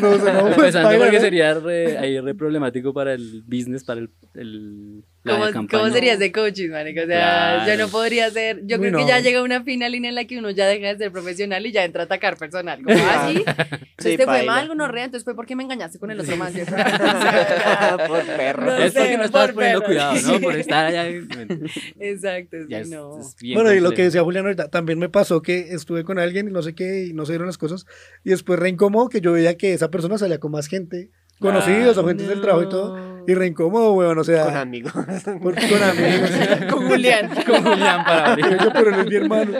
no 0.00 0.18
sé, 0.18 0.32
no, 0.32 0.40
pues, 0.42 0.74
Empezando 0.74 0.98
porque 0.98 1.16
¿no? 1.16 1.20
sería 1.20 1.54
re, 1.54 1.96
ahí 1.98 2.18
re 2.18 2.34
problemático 2.34 2.92
para 2.92 3.14
el 3.14 3.44
business, 3.46 3.84
para 3.84 4.00
el... 4.00 4.10
el 4.34 5.04
¿Cómo. 5.24 5.66
¿Cómo 5.68 5.90
sería 5.90 6.14
ese 6.14 6.32
coaching, 6.32 6.70
marico? 6.70 7.02
O 7.02 7.06
sea, 7.06 7.62
Claro. 7.64 7.70
yo 7.70 7.76
no 7.84 7.88
podría 7.90 8.30
ser. 8.30 8.60
Yo 8.64 8.78
creo 8.78 8.92
no. 8.92 8.98
que 8.98 9.06
ya 9.06 9.20
llega 9.20 9.42
una 9.42 9.62
fina 9.62 9.88
línea 9.88 10.08
en 10.08 10.14
la 10.14 10.24
que 10.24 10.38
uno 10.38 10.50
ya 10.50 10.66
deja 10.66 10.88
de 10.88 10.96
ser 10.96 11.12
profesional 11.12 11.66
y 11.66 11.72
ya 11.72 11.84
entra 11.84 12.02
a 12.02 12.04
atacar 12.06 12.36
personal. 12.36 12.82
Como 12.82 12.96
así. 12.96 13.34
Sí, 13.36 13.44
Entonces 13.46 14.16
te 14.16 14.24
fue 14.24 14.42
mal, 14.44 14.68
gonorrea, 14.68 15.04
entonces 15.04 15.24
fue 15.24 15.34
porque 15.34 15.56
me 15.56 15.64
engañaste 15.64 15.98
con 15.98 16.10
el 16.10 16.20
otro 16.20 16.36
man. 16.36 16.52
Por 18.06 18.24
perro. 18.24 18.66
No 18.66 18.76
Es 18.78 18.92
sé, 18.92 19.00
porque 19.00 19.16
no 19.18 19.24
estabas 19.24 19.52
poniendo 19.52 19.82
cuidado, 19.82 20.14
¿no? 20.14 20.20
Sí. 20.20 20.38
Por 20.40 20.56
estar 20.56 20.86
allá. 20.86 21.06
Exacto, 21.98 22.56
sí, 22.68 22.74
es, 22.74 22.88
no. 22.88 23.18
es 23.20 23.36
Bueno, 23.54 23.72
y 23.72 23.80
lo 23.80 23.92
que 23.92 24.02
decía 24.04 24.22
Julián 24.22 24.44
ahorita, 24.46 24.68
también 24.68 24.98
me 24.98 25.08
pasó 25.08 25.42
que 25.42 25.72
estuve 25.74 26.04
con 26.04 26.18
alguien 26.18 26.48
y 26.48 26.52
no 26.52 26.62
sé 26.62 26.74
qué, 26.74 27.06
y 27.06 27.12
no 27.12 27.26
se 27.26 27.32
dieron 27.32 27.46
las 27.46 27.58
cosas, 27.58 27.86
y 28.24 28.30
después 28.30 28.58
re 28.58 28.68
incómodo 28.68 29.08
que 29.08 29.20
yo 29.20 29.32
veía 29.32 29.56
que 29.56 29.72
esa 29.74 29.90
persona 29.90 30.18
salía 30.18 30.38
con 30.38 30.52
más 30.52 30.68
gente, 30.68 31.10
conocidos 31.40 31.96
o 31.98 32.06
gente 32.06 32.24
del 32.26 32.40
trabajo 32.40 32.64
y 32.64 32.68
todo, 32.68 33.07
y 33.28 33.34
re 33.34 33.46
incómodo, 33.48 33.92
weón, 33.92 34.16
o 34.16 34.24
sea, 34.24 34.46
Con 34.46 34.56
amigos. 34.56 34.92
por- 35.42 35.54
con 35.54 35.82
amigos. 35.82 36.30
Con 36.70 36.88
Julián. 36.88 37.28
Con 37.46 37.62
Julián 37.62 38.04
para 38.04 38.32
abrir. 38.32 38.58
Yo, 38.58 38.72
pero 38.72 38.88
él 38.88 39.00
es 39.00 39.06
mi 39.06 39.14
hermano. 39.16 39.52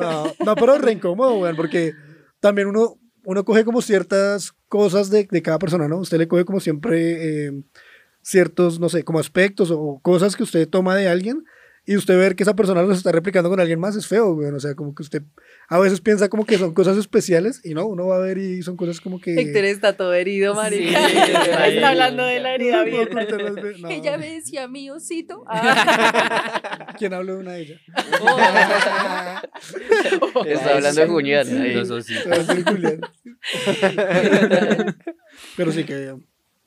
No, 0.00 0.32
no, 0.46 0.54
pero 0.54 0.78
re 0.78 0.92
incómodo, 0.92 1.34
weón, 1.38 1.54
porque 1.54 1.92
también 2.40 2.68
uno, 2.68 2.98
uno 3.24 3.44
coge 3.44 3.64
como 3.66 3.82
ciertas 3.82 4.52
cosas 4.68 5.10
de, 5.10 5.28
de 5.30 5.42
cada 5.42 5.58
persona, 5.58 5.88
¿no? 5.88 5.98
Usted 5.98 6.16
le 6.16 6.26
coge 6.26 6.46
como 6.46 6.58
siempre 6.58 7.48
eh, 7.48 7.52
ciertos, 8.22 8.80
no 8.80 8.88
sé, 8.88 9.04
como 9.04 9.18
aspectos 9.18 9.70
o 9.70 10.00
cosas 10.02 10.34
que 10.34 10.42
usted 10.44 10.66
toma 10.66 10.96
de 10.96 11.08
alguien 11.08 11.44
y 11.84 11.96
usted 11.96 12.16
ver 12.16 12.34
que 12.34 12.44
esa 12.44 12.56
persona 12.56 12.82
los 12.82 12.96
está 12.96 13.12
replicando 13.12 13.50
con 13.50 13.60
alguien 13.60 13.78
más 13.78 13.94
es 13.94 14.06
feo, 14.06 14.32
weón. 14.32 14.54
O 14.54 14.60
sea, 14.60 14.74
como 14.74 14.94
que 14.94 15.02
usted 15.02 15.22
a 15.72 15.78
veces 15.78 16.02
piensa 16.02 16.28
como 16.28 16.44
que 16.44 16.58
son 16.58 16.74
cosas 16.74 16.98
especiales 16.98 17.62
y 17.64 17.72
no, 17.72 17.86
uno 17.86 18.06
va 18.06 18.16
a 18.16 18.18
ver 18.18 18.36
y 18.36 18.60
son 18.62 18.76
cosas 18.76 19.00
como 19.00 19.18
que... 19.18 19.40
Héctor 19.40 19.64
está 19.64 19.96
todo 19.96 20.12
herido, 20.12 20.54
marica. 20.54 21.08
Sí, 21.08 21.16
está 21.66 21.88
hablando 21.88 22.24
de 22.24 22.40
la 22.40 22.54
herida 22.54 22.82
abierta. 22.82 23.24
no. 23.78 23.88
Ella 23.88 24.18
me 24.18 24.34
decía 24.34 24.68
mi 24.68 24.90
osito. 24.90 25.44
Ah. 25.54 26.94
¿Quién 26.98 27.14
habló 27.14 27.34
de 27.34 27.40
una 27.40 27.52
de 27.52 27.62
ellas? 27.62 27.80
Está 30.46 30.74
hablando 30.74 31.00
de 31.00 31.06
Julián. 31.06 31.62
ahí. 31.62 31.74
Los 31.74 31.90
ositos. 31.90 32.24
Debe 32.24 32.44
ser 32.44 32.64
Julián. 32.64 33.00
Pero 35.56 35.72
sí 35.72 35.84
que... 35.84 36.14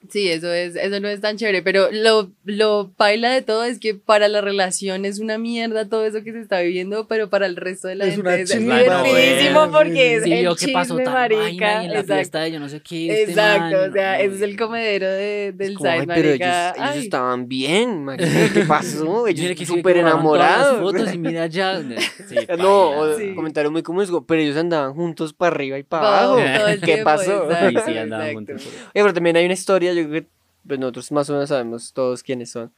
Sí, 0.08 0.28
eso 0.30 0.52
es, 0.52 0.76
eso 0.76 1.00
no 1.00 1.08
es 1.08 1.20
tan 1.20 1.36
chévere, 1.36 1.62
pero 1.62 1.88
lo, 1.90 2.30
lo 2.44 2.92
paila 2.96 3.30
de 3.30 3.42
todo 3.42 3.64
es 3.64 3.80
que 3.80 3.94
para 3.94 4.28
la 4.28 4.40
relación 4.40 5.04
es 5.04 5.18
una 5.18 5.36
mierda 5.36 5.88
todo 5.88 6.04
eso 6.06 6.22
que 6.22 6.30
se 6.30 6.40
está 6.40 6.60
viviendo, 6.60 7.08
pero 7.08 7.28
para 7.28 7.46
el 7.46 7.56
resto 7.56 7.88
de 7.88 7.96
la 7.96 8.04
Es 8.04 8.10
gente 8.14 8.20
una 8.28 8.36
es 8.36 8.48
divertidísimo 8.56 9.72
porque 9.72 10.16
es 10.16 10.22
Sí, 10.22 10.32
el 10.32 10.40
vio 10.42 10.54
que 10.54 10.68
pasó 10.68 10.94
chisme, 10.94 11.04
tal 11.04 11.14
marica. 11.14 11.38
vaina 11.66 11.82
y 11.82 11.86
en 11.86 11.92
la 11.92 11.98
Exacto. 12.00 12.14
fiesta 12.14 12.40
de 12.42 12.52
yo 12.52 12.60
no 12.60 12.68
sé 12.68 12.80
qué. 12.82 13.06
este 13.22 13.32
Exacto, 13.32 13.76
man, 13.78 13.90
o 13.90 13.92
sea, 13.92 14.12
no, 14.18 14.24
ese 14.24 14.34
es 14.36 14.42
el 14.42 14.56
comedero 14.56 15.08
de, 15.10 15.52
del 15.56 15.74
Como, 15.74 15.90
side, 15.90 16.00
ay, 16.00 16.06
pero 16.06 16.28
ellos, 16.28 16.38
marica. 16.40 16.70
ellos 16.76 16.88
Ay. 16.92 16.98
estaban 17.00 17.48
bien, 17.48 18.04
marica. 18.04 18.30
¿Qué 18.54 18.60
pasó? 18.60 19.26
Ellos 19.26 19.40
Mira 19.42 19.54
que 19.56 19.66
sí, 19.66 19.72
súper 19.74 19.94
que 19.94 20.00
grababan 20.02 20.22
todas 20.24 20.38
las 20.40 20.56
enamorados. 20.68 20.92
fotos 20.92 21.14
y 21.14 21.18
mira 21.18 21.46
ya. 21.46 21.80
Sí, 22.28 22.36
No, 22.36 22.46
paila. 22.46 22.66
o- 22.66 23.16
Sí. 23.18 23.34
comentario 23.34 23.70
muy 23.72 23.82
como, 23.82 24.04
pero 24.26 24.40
ellos 24.40 24.56
andaban 24.56 24.94
juntos 24.94 25.32
para 25.32 25.54
arriba 25.54 25.78
y 25.78 25.82
para 25.82 26.22
abajo. 26.24 26.36
¿Qué 26.36 26.86
tiempo, 26.86 27.04
pasó? 27.04 27.44
exacto, 27.50 27.80
Sí, 27.86 27.92
sí, 27.92 27.98
andaban 27.98 28.26
exacto. 28.28 28.34
juntos. 28.34 28.66
Oye, 28.66 28.90
pero 28.92 29.14
también 29.14 29.36
hay 29.36 29.44
una 29.46 29.54
historia, 29.54 29.95
yo 29.96 30.08
creo 30.08 30.22
que 30.22 30.28
pues, 30.66 30.80
nosotros 30.80 31.12
más 31.12 31.30
o 31.30 31.32
menos 31.34 31.48
sabemos 31.48 31.92
todos 31.92 32.22
quiénes 32.22 32.50
son. 32.50 32.72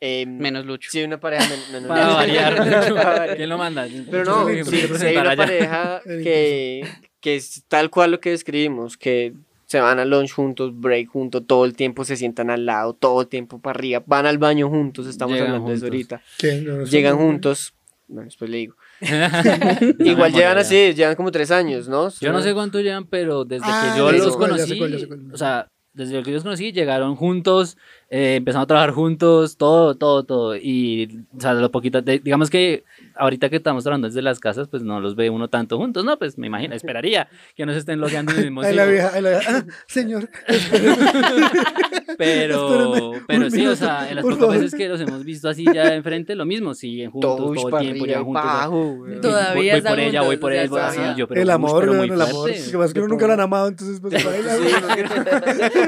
Eh, 0.00 0.26
Menos 0.26 0.66
Lucho. 0.66 0.90
Sí, 0.90 1.00
una 1.04 1.20
pareja. 1.20 1.44
no, 1.48 1.72
no, 1.74 1.80
no, 1.82 1.88
Para 1.88 2.06
no. 2.06 2.14
variar. 2.14 2.56
Para 2.94 3.10
variar. 3.18 3.36
¿Quién 3.36 3.48
lo 3.48 3.56
manda? 3.58 3.86
Pero 4.10 4.24
no, 4.24 4.48
sí, 4.48 4.70
quiero 4.70 4.98
sí 4.98 5.06
hay 5.06 5.16
una 5.16 5.36
pareja 5.36 6.02
que, 6.04 6.84
que 7.20 7.36
es 7.36 7.62
tal 7.68 7.88
cual 7.88 8.10
lo 8.10 8.20
que 8.20 8.30
describimos, 8.30 8.96
que 8.96 9.32
se 9.66 9.80
van 9.80 10.00
al 10.00 10.10
lunch 10.10 10.32
juntos, 10.32 10.72
break 10.78 11.08
juntos, 11.08 11.44
todo 11.46 11.64
el 11.64 11.74
tiempo 11.74 12.04
se 12.04 12.16
sientan 12.16 12.50
al 12.50 12.66
lado, 12.66 12.94
todo 12.94 13.20
el 13.22 13.28
tiempo 13.28 13.60
para 13.60 13.78
arriba, 13.78 14.02
van 14.04 14.26
al 14.26 14.38
baño 14.38 14.68
juntos, 14.68 15.06
estamos 15.06 15.34
Llegan 15.34 15.50
hablando 15.50 15.70
de 15.70 15.76
eso 15.76 15.86
ahorita. 15.86 16.20
Yo 16.40 16.72
no 16.78 16.84
sé. 16.84 16.90
Llegan 16.90 17.16
juntos, 17.16 17.72
bueno, 18.08 18.24
después 18.24 18.50
le 18.50 18.56
digo. 18.58 18.74
Igual 19.00 19.96
Igual 20.00 20.32
llevan 20.32 20.58
así, 20.58 20.92
llevan 20.94 21.14
como 21.14 21.30
tres 21.30 21.50
años, 21.52 21.88
¿no? 21.88 22.10
Yo 22.20 22.32
no 22.32 22.42
sé 22.42 22.52
cuánto 22.54 22.80
llevan, 22.80 23.06
pero 23.06 23.44
desde 23.44 23.64
Ah, 23.66 23.92
que 23.94 23.98
yo 23.98 24.10
los 24.12 24.32
sé 24.32 24.38
cuál, 24.38 24.50
ya 24.50 24.56
conocí, 24.56 24.68
sé 24.72 24.78
cuál, 24.78 24.92
ya 24.92 24.98
sé 24.98 25.06
cuál. 25.06 25.32
o 25.32 25.36
sea, 25.36 25.68
desde 25.94 26.22
que 26.22 26.30
yo 26.30 26.36
los 26.36 26.44
conocí, 26.44 26.72
llegaron 26.72 27.16
juntos, 27.16 27.76
eh, 28.14 28.34
empezaron 28.36 28.64
a 28.64 28.66
trabajar 28.66 28.90
juntos, 28.90 29.56
todo, 29.56 29.94
todo, 29.94 30.22
todo. 30.24 30.54
Y, 30.54 31.24
o 31.34 31.40
sea, 31.40 31.54
de 31.54 31.62
lo 31.62 31.70
poquito, 31.70 32.02
de- 32.02 32.18
digamos 32.18 32.50
que 32.50 32.84
ahorita 33.16 33.48
que 33.48 33.56
estamos 33.56 33.84
trabajando 33.84 34.06
desde 34.08 34.20
las 34.20 34.38
casas, 34.38 34.68
pues 34.68 34.82
no 34.82 35.00
los 35.00 35.16
ve 35.16 35.30
uno 35.30 35.48
tanto 35.48 35.78
juntos, 35.78 36.04
¿no? 36.04 36.18
Pues 36.18 36.36
me 36.36 36.46
imagino, 36.48 36.74
esperaría 36.74 37.28
que 37.56 37.64
no 37.64 37.72
se 37.72 37.78
estén 37.78 38.00
logueando 38.00 38.32
en 38.32 38.38
el 38.38 38.44
mismo 38.44 38.60
Ahí 38.62 38.74
la 38.74 38.84
vieja, 38.84 39.12
ahí 39.14 39.22
la 39.22 39.30
vieja. 39.30 39.64
Ah, 39.66 39.72
señor, 39.86 40.28
Pero, 42.18 43.14
Espérame 43.14 43.24
pero 43.26 43.50
sí, 43.50 43.66
o 43.66 43.74
sea, 43.74 44.08
en 44.10 44.16
las 44.16 44.22
pocas 44.22 44.38
favor. 44.38 44.54
veces 44.56 44.74
que 44.74 44.88
los 44.88 45.00
hemos 45.00 45.24
visto 45.24 45.48
así 45.48 45.64
ya 45.72 45.94
enfrente, 45.94 46.34
lo 46.34 46.44
mismo, 46.44 46.74
siguen 46.74 47.10
juntos 47.10 47.36
todo 47.36 47.48
el 47.54 47.58
tiempo, 47.60 47.76
arriba 47.78 48.06
llevan 48.06 48.22
y 48.22 48.24
juntos. 48.24 48.44
o 48.44 49.06
sea. 49.06 49.20
Todavía 49.22 49.72
voy, 49.74 49.82
por 49.82 50.00
ella, 50.00 50.22
voy 50.22 50.36
por 50.36 50.52
él, 50.52 50.68
voy 50.68 50.80
así, 50.80 51.00
yo, 51.16 51.26
pero, 51.26 51.40
el 51.40 51.50
amor, 51.50 51.80
pero 51.80 51.94
muy 51.94 52.10
weón, 52.10 52.20
el 52.22 52.28
amor. 52.28 52.50
Es 52.50 52.68
que 52.70 52.76
pasa 52.76 52.92
que 52.92 53.00
uno 53.00 53.08
nunca 53.08 53.26
lo 53.26 53.32
han 53.32 53.40
amado, 53.40 53.68
entonces 53.68 53.98
pues 54.00 54.22
baila. 54.22 54.56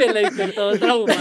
El 0.05 0.17
Héctor 0.17 0.53
todo 0.55 0.73
traumado. 0.79 1.21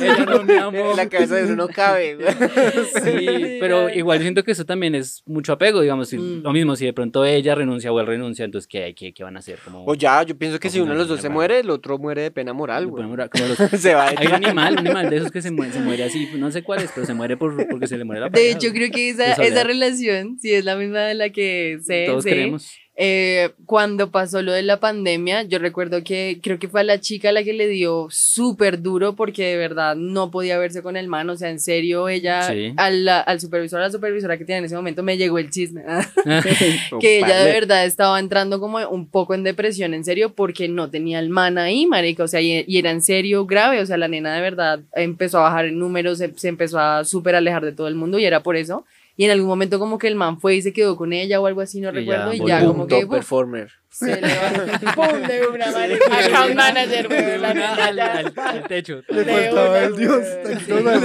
Ella 0.00 0.24
no 0.26 0.43
En 0.90 0.96
la 0.96 1.08
cabeza 1.08 1.36
de 1.36 1.44
uno 1.44 1.56
no 1.56 1.68
cabe. 1.68 2.18
Sí, 3.04 3.56
pero 3.60 3.88
igual 3.90 4.20
siento 4.20 4.42
que 4.44 4.52
eso 4.52 4.64
también 4.64 4.94
es 4.94 5.22
mucho 5.26 5.52
apego, 5.52 5.80
digamos, 5.80 6.08
si- 6.08 6.18
Mm. 6.18 6.42
lo 6.42 6.52
mismo, 6.52 6.76
si 6.76 6.84
de 6.86 6.92
pronto 6.92 7.24
ella 7.24 7.54
renuncia 7.54 7.92
o 7.92 8.00
él 8.00 8.06
renuncia, 8.06 8.44
entonces 8.44 8.68
¿qué, 8.68 8.94
qué, 8.96 9.12
qué 9.12 9.24
van 9.24 9.36
a 9.36 9.40
hacer? 9.40 9.58
Como, 9.64 9.84
O 9.84 9.94
ya, 9.94 10.22
yo 10.22 10.36
pienso 10.36 10.58
que 10.58 10.70
si 10.70 10.80
uno 10.80 10.92
de 10.92 10.98
los 10.98 11.08
dos 11.08 11.20
se 11.20 11.28
muere, 11.28 11.60
el 11.60 11.70
otro 11.70 11.98
muere 11.98 12.22
de 12.22 12.30
pena 12.30 12.52
moral, 12.52 12.86
güey. 12.86 13.04
Se 13.78 13.94
va 13.94 14.10
de 14.10 14.16
Hay 14.18 14.26
un 14.28 14.34
animal, 14.34 14.72
un 14.74 14.78
animal 14.80 15.10
de 15.10 15.16
esos 15.16 15.30
que 15.30 15.42
se 15.42 15.50
muere, 15.50 15.72
se 15.72 15.80
muere 15.80 16.04
así, 16.04 16.28
no 16.36 16.50
sé 16.50 16.62
cuál 16.62 16.82
es, 16.82 16.90
pero 16.94 17.06
se 17.06 17.14
muere 17.14 17.36
por, 17.36 17.66
porque 17.68 17.86
se 17.86 17.96
le 17.98 18.04
muere 18.04 18.20
la 18.20 18.26
De 18.26 18.32
pareja, 18.32 18.50
hecho, 18.56 18.68
güey. 18.70 18.72
creo 18.80 18.90
que 18.90 19.00
de 19.02 19.08
esa, 19.10 19.32
esa 19.42 19.64
relación, 19.64 20.38
si 20.38 20.52
es 20.54 20.64
la 20.64 20.76
misma 20.76 21.00
de 21.02 21.14
la 21.14 21.30
que 21.30 21.78
sé, 21.82 22.04
Todos 22.06 22.22
sé, 22.24 22.30
queremos. 22.30 22.70
Eh, 22.96 23.50
cuando 23.66 24.10
pasó 24.10 24.40
lo 24.42 24.52
de 24.52 24.62
la 24.62 24.78
pandemia, 24.78 25.42
yo 25.42 25.58
recuerdo 25.58 26.04
que 26.04 26.38
creo 26.42 26.58
que 26.60 26.68
fue 26.68 26.82
a 26.82 26.84
la 26.84 27.00
chica 27.00 27.32
la 27.32 27.42
que 27.42 27.52
le 27.52 27.66
dio 27.66 28.06
súper 28.10 28.82
duro 28.82 29.14
porque 29.16 29.44
de 29.46 29.56
verdad 29.56 29.96
no 29.96 30.30
podía 30.30 30.58
verse 30.58 30.82
con 30.82 30.96
el 30.96 31.08
man, 31.08 31.28
o 31.28 31.36
sea, 31.36 31.50
en 31.50 31.58
serio, 31.58 32.08
ella, 32.08 32.42
Sí. 32.44 32.72
al, 32.76 33.08
al 33.08 33.40
supervisor, 33.40 33.80
a 33.80 33.84
la 33.84 33.90
supervisora 33.90 34.38
que 34.38 34.44
tenía 34.44 34.58
en 34.58 34.66
ese 34.66 34.76
momento, 34.76 35.02
me 35.02 35.16
llegó 35.16 35.38
el 35.38 35.50
chisme, 35.50 35.82
que 37.00 37.18
ella 37.18 37.42
de 37.44 37.52
verdad 37.52 37.84
estaba 37.84 38.18
entrando 38.20 38.60
como 38.60 38.78
un 38.88 39.08
poco 39.08 39.34
en 39.34 39.42
depresión, 39.42 39.92
en 39.94 40.04
serio, 40.04 40.32
porque 40.34 40.68
no 40.68 40.90
tenía 40.90 41.18
el 41.18 41.30
man 41.30 41.58
ahí, 41.58 41.86
marica, 41.86 42.24
o 42.24 42.28
sea, 42.28 42.40
y, 42.40 42.64
y 42.66 42.78
era 42.78 42.90
en 42.90 43.02
serio 43.02 43.44
grave, 43.46 43.80
o 43.80 43.86
sea, 43.86 43.96
la 43.96 44.08
nena 44.08 44.34
de 44.34 44.40
verdad 44.40 44.80
empezó 44.94 45.38
a 45.38 45.42
bajar 45.42 45.66
en 45.66 45.78
números, 45.78 46.18
se, 46.18 46.32
se 46.36 46.48
empezó 46.48 46.78
a 46.78 47.04
súper 47.04 47.34
alejar 47.34 47.64
de 47.64 47.72
todo 47.72 47.88
el 47.88 47.94
mundo 47.96 48.18
y 48.18 48.24
era 48.24 48.42
por 48.42 48.56
eso. 48.56 48.84
Y 49.16 49.24
en 49.24 49.30
algún 49.30 49.48
momento 49.48 49.78
como 49.78 49.98
que 49.98 50.08
el 50.08 50.16
man 50.16 50.40
fue 50.40 50.56
y 50.56 50.62
se 50.62 50.72
quedó 50.72 50.96
con 50.96 51.12
ella 51.12 51.40
o 51.40 51.46
algo 51.46 51.60
así, 51.60 51.80
no 51.80 51.90
Y 51.90 51.92
recuerdo. 51.92 52.32
ya 52.32 52.44
y 52.44 52.48
ya 52.48 52.66
como 52.66 52.86
que 52.86 53.00
Top 53.02 53.10
performer. 53.10 53.70
Se 53.94 54.20
le 54.20 54.28
va. 54.28 54.94
¡Pum! 54.94 55.22
De 55.26 55.46
una 55.46 55.70
marica. 55.70 56.18
Account 56.18 56.54
manager. 56.54 57.10
La 57.40 57.48
al, 57.50 57.54
neta, 57.56 57.84
al- 57.86 57.96
ya. 57.96 58.12
al- 58.18 58.32
al 58.36 58.62
techo. 58.68 59.02
Le 59.08 59.24
De 59.24 59.32
faltaba 59.32 59.70
una, 59.70 59.78
el 59.84 59.96
dios. 59.96 60.22
güey. 60.42 60.56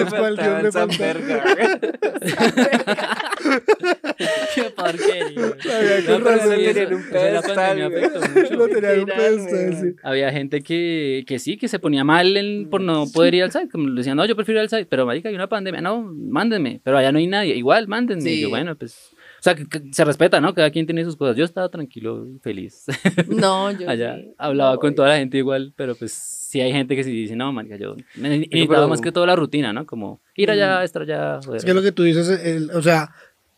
Cuál 0.09 0.35
dios 0.37 0.63
le 0.63 0.71
San 0.71 0.89
faltaba. 0.91 1.13
Verga. 1.13 1.79
Qué 4.55 4.63
porquería. 4.75 5.55
Sabía 5.59 5.97
que 5.97 6.11
No, 6.11 6.17
pero 6.23 6.35
razón 6.35 6.55
sí, 6.57 6.65
tenían 6.65 6.77
eso- 6.77 6.95
un 6.95 7.01
eso 7.01 7.17
en 7.25 7.33
la 7.33 7.41
pedestal, 7.41 7.55
pandemia 7.55 7.89
güey. 7.89 8.03
afectó 8.05 8.39
mucho. 8.39 8.53
Lo 8.55 8.67
tenía 8.67 8.91
en 8.93 8.99
un 8.99 9.05
Literal, 9.05 9.35
pedestal, 9.35 9.65
güey. 9.79 9.91
sí. 9.91 9.95
Había 10.03 10.31
gente 10.31 10.61
que, 10.61 11.23
que 11.27 11.39
sí, 11.39 11.57
que 11.57 11.67
se 11.67 11.79
ponía 11.79 12.03
mal 12.03 12.35
en- 12.37 12.69
por 12.69 12.81
no 12.81 13.05
poder 13.13 13.35
ir 13.35 13.43
al 13.43 13.51
site. 13.51 13.69
Como 13.69 13.89
le 13.89 13.95
decían, 13.95 14.17
no, 14.17 14.25
yo 14.25 14.35
prefiero 14.35 14.59
ir 14.59 14.63
al 14.63 14.69
site, 14.69 14.85
pero 14.85 15.05
marica, 15.05 15.29
hay 15.29 15.35
una 15.35 15.47
pandemia. 15.49 15.81
No, 15.81 16.11
mándenme, 16.13 16.81
pero 16.83 16.97
allá 16.97 17.11
no 17.11 17.19
hay 17.19 17.27
nadie. 17.27 17.55
Igual, 17.55 17.87
mándenme. 17.87 18.29
Y 18.29 18.35
Sí. 18.35 18.41
yo, 18.41 18.49
bueno, 18.49 18.75
pues. 18.75 19.11
O 19.39 19.41
sea, 19.41 19.55
que, 19.55 19.65
que 19.67 19.81
se 19.93 20.03
respeta, 20.03 20.41
¿no? 20.41 20.53
Cada 20.53 20.69
quien 20.69 20.85
tiene 20.85 21.03
sus 21.05 21.15
cosas. 21.15 21.37
Yo 21.37 21.45
estaba 21.45 21.69
tranquilo, 21.69 22.27
feliz. 22.41 22.85
No, 23.27 23.71
yo 23.71 23.89
allá 23.89 24.17
sí. 24.17 24.33
hablaba 24.37 24.73
No 24.73 24.79
con 24.79 24.95
toda 24.95 25.09
la 25.09 25.17
gente 25.17 25.37
igual, 25.37 25.73
pero 25.75 25.95
pues 25.95 26.11
sí 26.11 26.59
hay 26.61 26.71
gente 26.71 26.95
que 26.95 27.03
sí 27.03 27.11
dice, 27.11 27.35
no, 27.35 27.51
marica, 27.53 27.77
yo 27.77 27.95
me 28.15 28.29
pero- 28.29 28.35
necesitaba 28.39 28.87
más 28.87 29.01
que 29.01 29.11
todo 29.11 29.25
la 29.25 29.35
rutina, 29.35 29.71
¿no? 29.73 29.85
Como 29.85 30.21
ir 30.35 30.51
allá, 30.51 30.81
Mm. 30.81 30.83
estar 30.83 31.01
allá, 31.03 31.39
joder. 31.43 31.57
Es 31.59 31.65
que 31.65 31.73
lo 31.73 31.81
que 31.81 31.91
tú 31.91 32.03
dices, 32.03 32.27
el- 32.43 32.71
o 32.71 32.81
sea, 32.81 33.11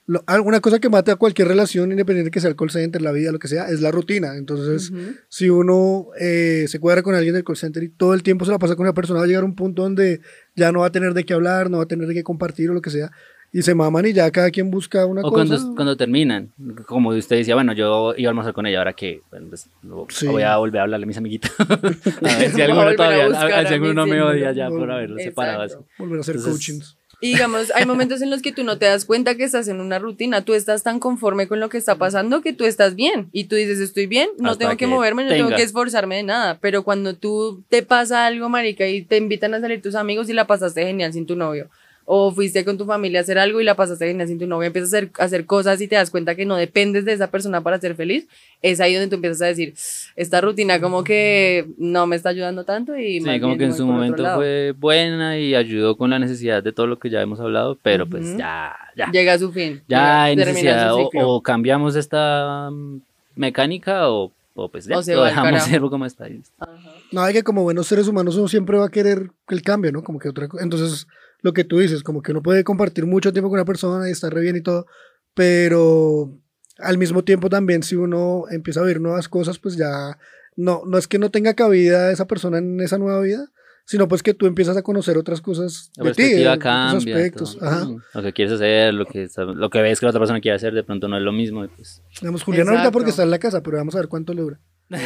lo- 0.08 0.24
alguna 0.28 0.60
cosa 0.60 0.80
que 0.80 0.89
mate 0.89 1.10
a 1.12 1.15
cualquier 1.15 1.48
relación, 1.48 1.89
independiente 1.91 2.32
que 2.32 2.41
sea 2.41 2.50
el 2.50 2.56
call 2.56 2.70
center, 2.70 3.02
la 3.02 3.12
vida, 3.13 3.32
lo 3.32 3.39
que 3.39 3.48
sea, 3.48 3.70
es 3.70 3.80
la 3.82 3.91
rutina. 3.91 4.36
Entonces, 4.36 4.91
Ujú. 4.91 5.00
si 5.30 5.50
uno 5.50 6.08
eh, 6.20 6.65
se 6.67 6.80
cuadra 6.80 7.02
con 7.02 7.15
alguien 7.15 7.34
del 7.34 7.44
call 7.46 7.56
center 7.56 7.82
y 7.84 7.89
todo 7.89 8.13
el 8.13 8.22
tiempo 8.24 8.44
se 8.46 8.52
la 8.52 8.60
pasa 8.60 8.76
con 8.76 8.86
una 8.86 8.94
persona, 8.94 9.20
va 9.20 9.26
a 9.26 9.28
llegar 9.28 9.44
a 9.44 9.46
un 9.46 9.56
punto 9.56 9.84
donde 9.84 10.20
ya 10.56 10.72
no 10.72 10.80
va 10.82 10.88
a 10.88 10.91
tener 10.91 11.13
de 11.13 11.24
qué 11.24 11.34
hablar, 11.34 11.70
no 11.70 11.78
va 11.78 11.84
a 11.84 11.88
tener 11.88 12.08
de 12.08 12.13
qué 12.13 12.24
compartir 12.24 12.70
o 12.70 12.74
lo 12.74 12.82
que 12.82 12.89
sea. 12.89 13.12
Y 13.54 13.62
se 13.64 13.76
maman 13.76 14.06
y 14.06 14.14
ya 14.14 14.32
cada 14.32 14.50
quien 14.50 14.72
busca 14.72 15.06
una 15.06 15.22
O 15.22 15.30
cosa. 15.30 15.46
cuando, 15.56 15.76
cuando 15.76 15.98
terminan, 15.98 16.52
como 16.86 17.10
usted 17.10 17.36
decía, 17.38 17.54
bueno, 17.56 17.74
yo 17.74 18.14
iba 18.16 18.30
a 18.30 18.32
almorzar 18.32 18.54
con 18.54 18.66
ella, 18.66 18.78
ahora 18.78 18.94
que 18.94 19.22
bueno, 19.30 19.48
pues, 19.50 19.70
Sí. 20.10 20.28
voy 20.28 20.44
a 20.44 20.56
volver 20.58 20.80
a 20.80 20.84
hablarle 20.84 21.04
a 21.04 21.08
mis 21.08 21.18
amiguitos. 21.18 21.52
a 21.60 22.38
ver 22.38 22.52
si 22.52 22.62
a 22.62 22.66
alguno 22.66 22.82
a 22.90 22.96
todavía, 22.96 23.28
buscar 23.28 23.52
a 23.52 23.58
ver 23.58 23.68
si 23.68 23.74
a 23.74 23.76
alguno 23.76 24.06
me 24.08 24.22
odia 24.22 24.52
ya 24.54 24.70
por 24.70 24.90
haberlo 24.90 25.18
separado 25.18 25.64
así. 25.64 25.76
Volver 25.98 26.20
a 26.20 26.22
hacer 26.22 26.36
Entonces- 26.38 26.54
coachings. 26.66 26.98
Y 27.24 27.34
digamos, 27.34 27.72
hay 27.76 27.86
momentos 27.86 28.24
en 28.24 28.32
los 28.32 28.42
que 28.42 28.52
tú 28.52 28.64
no 28.64 28.80
te 28.80 28.88
das 28.88 29.06
cuenta 29.06 29.36
que 29.36 29.44
estás 29.44 29.68
en 29.68 29.80
una 29.80 30.00
rutina, 30.00 30.44
tú 30.44 30.56
estás 30.56 30.82
tan 30.82 31.00
conforme 31.00 31.48
con 31.48 31.60
lo 31.60 31.70
que 31.70 31.78
está 31.78 31.94
pasando 32.00 32.42
que 32.42 32.52
tú 32.52 32.66
estás 32.66 32.96
bien 32.96 33.30
y 33.32 33.44
tú 33.44 33.56
dices, 33.56 33.80
estoy 33.80 34.08
bien, 34.08 34.28
no 34.40 34.50
Hasta 34.50 34.58
tengo 34.60 34.72
que, 34.72 34.78
que 34.78 34.88
moverme, 34.88 35.26
no 35.26 35.30
tengo 35.30 35.46
tenga. 35.50 35.58
que 35.58 35.62
esforzarme 35.62 36.16
de 36.16 36.24
nada, 36.24 36.58
pero 36.60 36.82
cuando 36.82 37.14
tú 37.14 37.64
te 37.70 37.84
pasa 37.84 38.26
algo, 38.26 38.50
marica, 38.50 38.88
y 38.88 39.04
te 39.04 39.18
invitan 39.18 39.54
a 39.54 39.62
salir 39.62 39.84
tus 39.84 39.94
amigos 39.94 40.30
y 40.30 40.34
la 40.34 40.48
pasaste 40.48 40.84
genial 40.84 41.14
sin 41.14 41.28
tu 41.28 41.36
novio, 41.36 41.70
o 42.13 42.30
fuiste 42.34 42.65
con 42.65 42.78
tu 42.78 42.86
familia 42.86 43.19
a 43.19 43.24
hacer 43.24 43.38
algo 43.39 43.62
y 43.62 43.63
la 43.63 43.76
pasaste 43.78 44.06
genial 44.06 44.28
sin 44.28 44.38
tu 44.38 44.45
novio, 44.45 44.67
empiezas 44.67 44.93
a 44.93 44.97
hacer, 44.97 45.12
a 45.17 45.24
hacer 45.24 45.45
cosas 45.45 45.80
y 45.80 45.88
te 45.88 45.95
das 45.95 46.10
cuenta 46.12 46.36
que 46.36 46.45
no 46.45 46.58
dependes 46.58 47.06
de 47.06 47.13
esa 47.13 47.32
persona 47.32 47.62
para 47.62 47.80
ser 47.80 47.95
feliz, 47.95 48.28
es 48.62 48.82
ahí 48.82 48.93
donde 48.95 49.08
tú 49.08 49.15
empiezas 49.15 49.41
a 49.43 49.45
decir, 49.45 49.74
esta 50.17 50.41
rutina 50.41 50.82
como 50.82 51.06
que 51.06 51.67
no 51.78 52.08
me 52.08 52.17
está 52.17 52.28
ayudando 52.28 52.65
tanto 52.65 52.97
y 52.97 53.21
Sí, 53.21 53.39
como 53.39 53.56
bien 53.56 53.58
que 53.60 53.63
en 53.65 53.74
su 53.74 53.86
momento 53.88 54.24
lado". 54.24 54.39
fue 54.39 54.74
buena 54.78 55.39
y 55.39 55.56
ayudó 55.56 55.95
con 55.95 56.10
la 56.10 56.19
necesidad 56.19 56.62
de 56.62 56.74
todo 56.74 56.86
lo 56.86 57.00
que 57.00 57.10
ya 57.10 57.21
hemos 57.21 57.39
hablado, 57.39 57.78
pero 57.82 58.06
pues 58.06 58.28
Ujú. 58.32 58.39
ya, 58.39 58.76
ya. 58.97 59.10
Llega 59.13 59.34
a 59.36 59.39
su 59.39 59.54
fin. 59.54 59.82
Ya 59.88 60.24
hay 60.24 60.36
necesidad, 60.36 60.93
o, 60.93 61.10
o 61.13 61.41
cambiamos 61.41 61.95
esta 61.95 62.69
mm, 62.71 62.97
mecánica 63.36 64.10
o, 64.10 64.34
o 64.54 64.67
pues 64.69 64.86
ya, 64.86 64.97
O 64.97 65.02
se 65.02 65.15
lo 65.15 65.24
dejamos 65.24 65.63
ser 65.63 65.80
como 65.80 66.06
está. 66.06 66.26
Ajá. 66.60 66.71
No, 67.12 67.21
hay 67.21 67.34
que 67.34 67.43
como 67.43 67.63
buenos 67.63 67.88
seres 67.88 68.08
humanos 68.10 68.36
uno 68.36 68.47
siempre 68.47 68.78
va 68.78 68.86
a 68.88 68.89
querer 68.89 69.32
el 69.50 69.62
cambio, 69.62 69.91
¿no? 69.91 70.04
Como 70.04 70.19
que 70.19 70.30
otra 70.30 70.47
co- 70.47 70.60
Entonces, 70.60 71.08
lo 71.42 71.54
que 71.54 71.64
tú 71.64 71.80
dices, 71.80 72.04
como 72.04 72.22
que 72.22 72.32
uno 72.32 72.42
puede 72.42 72.64
compartir 72.64 73.06
mucho 73.06 73.32
tiempo 73.34 73.50
con 73.50 73.58
una 73.60 73.66
persona 73.66 74.08
y 74.08 74.12
estar 74.12 74.34
re 74.34 74.42
bien 74.42 74.56
y 74.58 74.62
todo, 74.62 74.86
pero 75.34 76.38
al 76.78 76.98
mismo 76.98 77.24
tiempo 77.24 77.50
también 77.50 77.84
si 77.84 77.96
uno 77.96 78.44
empieza 78.52 78.80
a 78.82 78.84
ver 78.84 79.02
nuevas 79.02 79.28
cosas, 79.30 79.60
pues 79.60 79.76
ya 79.78 80.18
no, 80.56 80.84
no 80.86 80.98
es 80.98 81.08
que 81.08 81.20
no 81.20 81.32
tenga 81.32 81.54
cabida 81.54 82.12
esa 82.12 82.28
persona 82.28 82.58
en 82.60 82.80
esa 82.82 82.98
nueva 82.98 83.22
vida, 83.22 83.48
sino 83.86 84.08
pues 84.08 84.24
que 84.24 84.34
tú 84.34 84.46
empiezas 84.46 84.78
a 84.78 84.84
conocer 84.84 85.18
otras 85.18 85.42
cosas 85.42 85.92
La 85.98 86.06
de 86.06 86.14
ti, 86.14 86.42
otros 86.46 86.58
cambia. 86.60 87.16
aspectos. 87.16 87.58
Ajá. 87.62 87.88
Lo 88.14 88.22
que 88.24 88.34
quieres 88.34 88.54
hacer, 88.54 88.94
lo 88.94 89.06
que, 89.06 89.28
lo 89.38 89.70
que 89.70 89.82
ves 89.82 90.00
que 90.00 90.06
la 90.06 90.12
otra 90.12 90.20
persona 90.22 90.40
quiere 90.40 90.56
hacer, 90.56 90.74
de 90.74 90.84
pronto 90.84 91.08
no 91.08 91.18
es 91.18 91.24
lo 91.24 91.32
mismo. 91.32 91.68
pues, 91.76 92.02
Digamos, 92.22 92.44
Julián 92.44 92.70
ahorita 92.70 92.92
porque 92.92 93.10
está 93.10 93.24
en 93.24 93.32
la 93.32 93.40
casa, 93.40 93.62
pero 93.64 93.78
vamos 93.78 93.96
a 93.96 94.00
ver 94.00 94.08
cuánto 94.08 94.34
le 94.34 94.42
dura. 94.44 94.60
El 94.92 95.00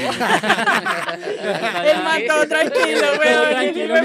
man 2.03 2.21
todo 2.27 2.47
tranquilo, 2.47 3.07
weón. 3.19 3.49
tranquilo. 3.51 3.95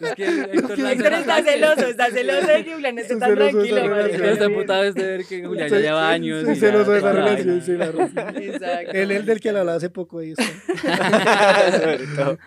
Es 0.00 0.14
que 0.14 0.92
Héctor 0.92 1.12
está 1.14 1.42
celoso, 1.42 1.86
está 1.86 2.10
celoso 2.10 2.46
de 2.46 2.64
que 2.64 2.74
Julián 2.74 2.98
esté 2.98 3.14
Está 3.14 3.28
tan 3.28 3.36
tranquilo. 3.36 4.00
Héctor 4.00 4.26
está 4.26 4.44
emputado 4.44 4.82
de 4.82 4.92
ver 4.92 5.24
que 5.24 5.44
Julián 5.44 5.68
ya 5.68 5.78
lleva 5.78 6.10
años. 6.10 6.58
celoso 6.58 6.92
de 6.92 6.98
esa 6.98 7.12
la 7.12 7.24
relación, 7.24 7.62
sí, 7.62 7.72
la. 7.76 7.86
Exacto. 7.86 8.92
Él, 8.92 9.10
el 9.10 9.24
del 9.26 9.40
que 9.40 9.52
le 9.52 9.60
hablaba 9.60 9.78
hace 9.78 9.90
poco 9.90 10.18
ahí 10.18 10.32
está. 10.32 10.44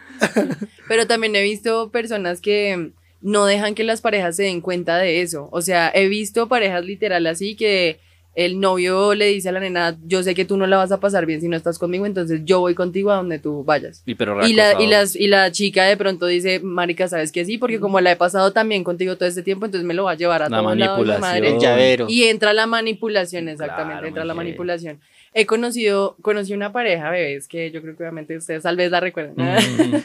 Pero 0.88 1.08
también 1.08 1.36
he 1.36 1.42
visto 1.42 1.90
personas 1.92 2.42
que 2.42 2.92
no 3.22 3.46
dejan 3.46 3.74
que 3.74 3.84
las 3.84 4.02
parejas 4.02 4.36
se 4.36 4.44
den 4.44 4.62
cuenta 4.62 4.98
de 4.98 5.22
eso. 5.22 5.50
O 5.52 5.62
sea, 5.62 5.92
he 5.94 6.08
visto 6.08 6.48
parejas 6.48 6.86
literal 6.86 7.26
así 7.26 7.56
que 7.56 8.00
el 8.36 8.60
novio 8.60 9.14
le 9.14 9.28
dice 9.28 9.50
a 9.50 9.52
la 9.52 9.60
nena, 9.60 9.96
yo 10.06 10.24
sé 10.24 10.34
que 10.34 10.46
tú 10.46 10.58
no 10.58 10.66
la 10.66 10.78
vas 10.78 10.92
a 10.92 11.00
pasar 11.00 11.26
bien 11.26 11.40
si 11.40 11.48
no 11.48 11.56
estás 11.56 11.78
conmigo, 11.78 12.06
entonces 12.06 12.42
yo 12.46 12.60
voy 12.60 12.74
contigo 12.74 13.12
a 13.12 13.16
donde 13.18 13.38
tú 13.40 13.64
vayas. 13.64 14.02
Y, 14.06 14.16
pero 14.16 14.46
Y 14.46 14.54
la, 14.54 14.82
y, 14.82 14.88
las, 14.88 15.16
y 15.16 15.28
la 15.28 15.52
chica 15.52 15.84
de 15.86 15.98
pronto 15.98 16.26
dice, 16.26 16.60
marica, 16.60 17.08
¿sabes 17.08 17.32
que 17.32 17.46
sí? 17.46 17.58
Porque 17.58 17.80
como 17.80 18.02
la 18.02 18.12
he 18.12 18.16
pasado 18.16 18.52
también 18.52 18.84
contigo 18.84 19.16
todo 19.18 19.30
este 19.30 19.44
tiempo, 19.44 19.66
entonces 19.66 19.86
me 19.86 19.94
lo 19.94 20.06
va 20.06 20.12
a 20.12 20.16
llevar 20.16 20.42
a 20.42 20.50
La 20.50 20.60
todos 20.60 20.78
lados, 20.78 21.08
la 21.08 21.20
madre. 21.20 21.42
manipulación. 21.42 21.56
El 21.56 21.60
llavero. 21.62 22.06
Y 22.10 22.24
entra 22.24 22.54
la 22.54 22.66
manipulación, 22.66 23.50
exactamente, 23.50 23.94
Claro, 23.94 24.08
entra 24.08 24.26
la 24.26 24.34
bien. 24.34 25.00
He 25.36 25.46
conocido, 25.46 26.16
conocí 26.22 26.54
una 26.54 26.72
pareja, 26.72 27.10
bebés, 27.10 27.48
que 27.48 27.72
yo 27.72 27.82
creo 27.82 27.96
que 27.96 28.04
obviamente 28.04 28.38
ustedes 28.38 28.64
tal 28.64 28.76
vez 28.78 28.92
la 28.92 29.00
recuerdan. 29.00 29.34
Mm. 29.36 29.96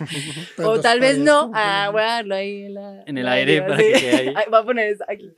o 0.64 0.80
tal 0.80 1.00
vez 1.00 1.18
no. 1.18 1.50
Ah, 1.54 1.90
voy 1.92 2.00
a 2.02 2.04
darlo 2.06 2.34
ahí 2.34 2.64
en, 2.64 2.74
la- 2.74 3.02
En 3.06 3.18
el 3.18 3.24
la 3.24 3.32
aire 3.32 3.58
arriba, 3.58 3.66
para 3.68 3.78
que 3.82 3.92
quede 3.92 4.16
ahí. 4.16 4.34
Voy 4.50 4.60
a 4.60 4.64
poner 4.64 4.88
esto 4.90 5.04
aquí. 5.08 5.30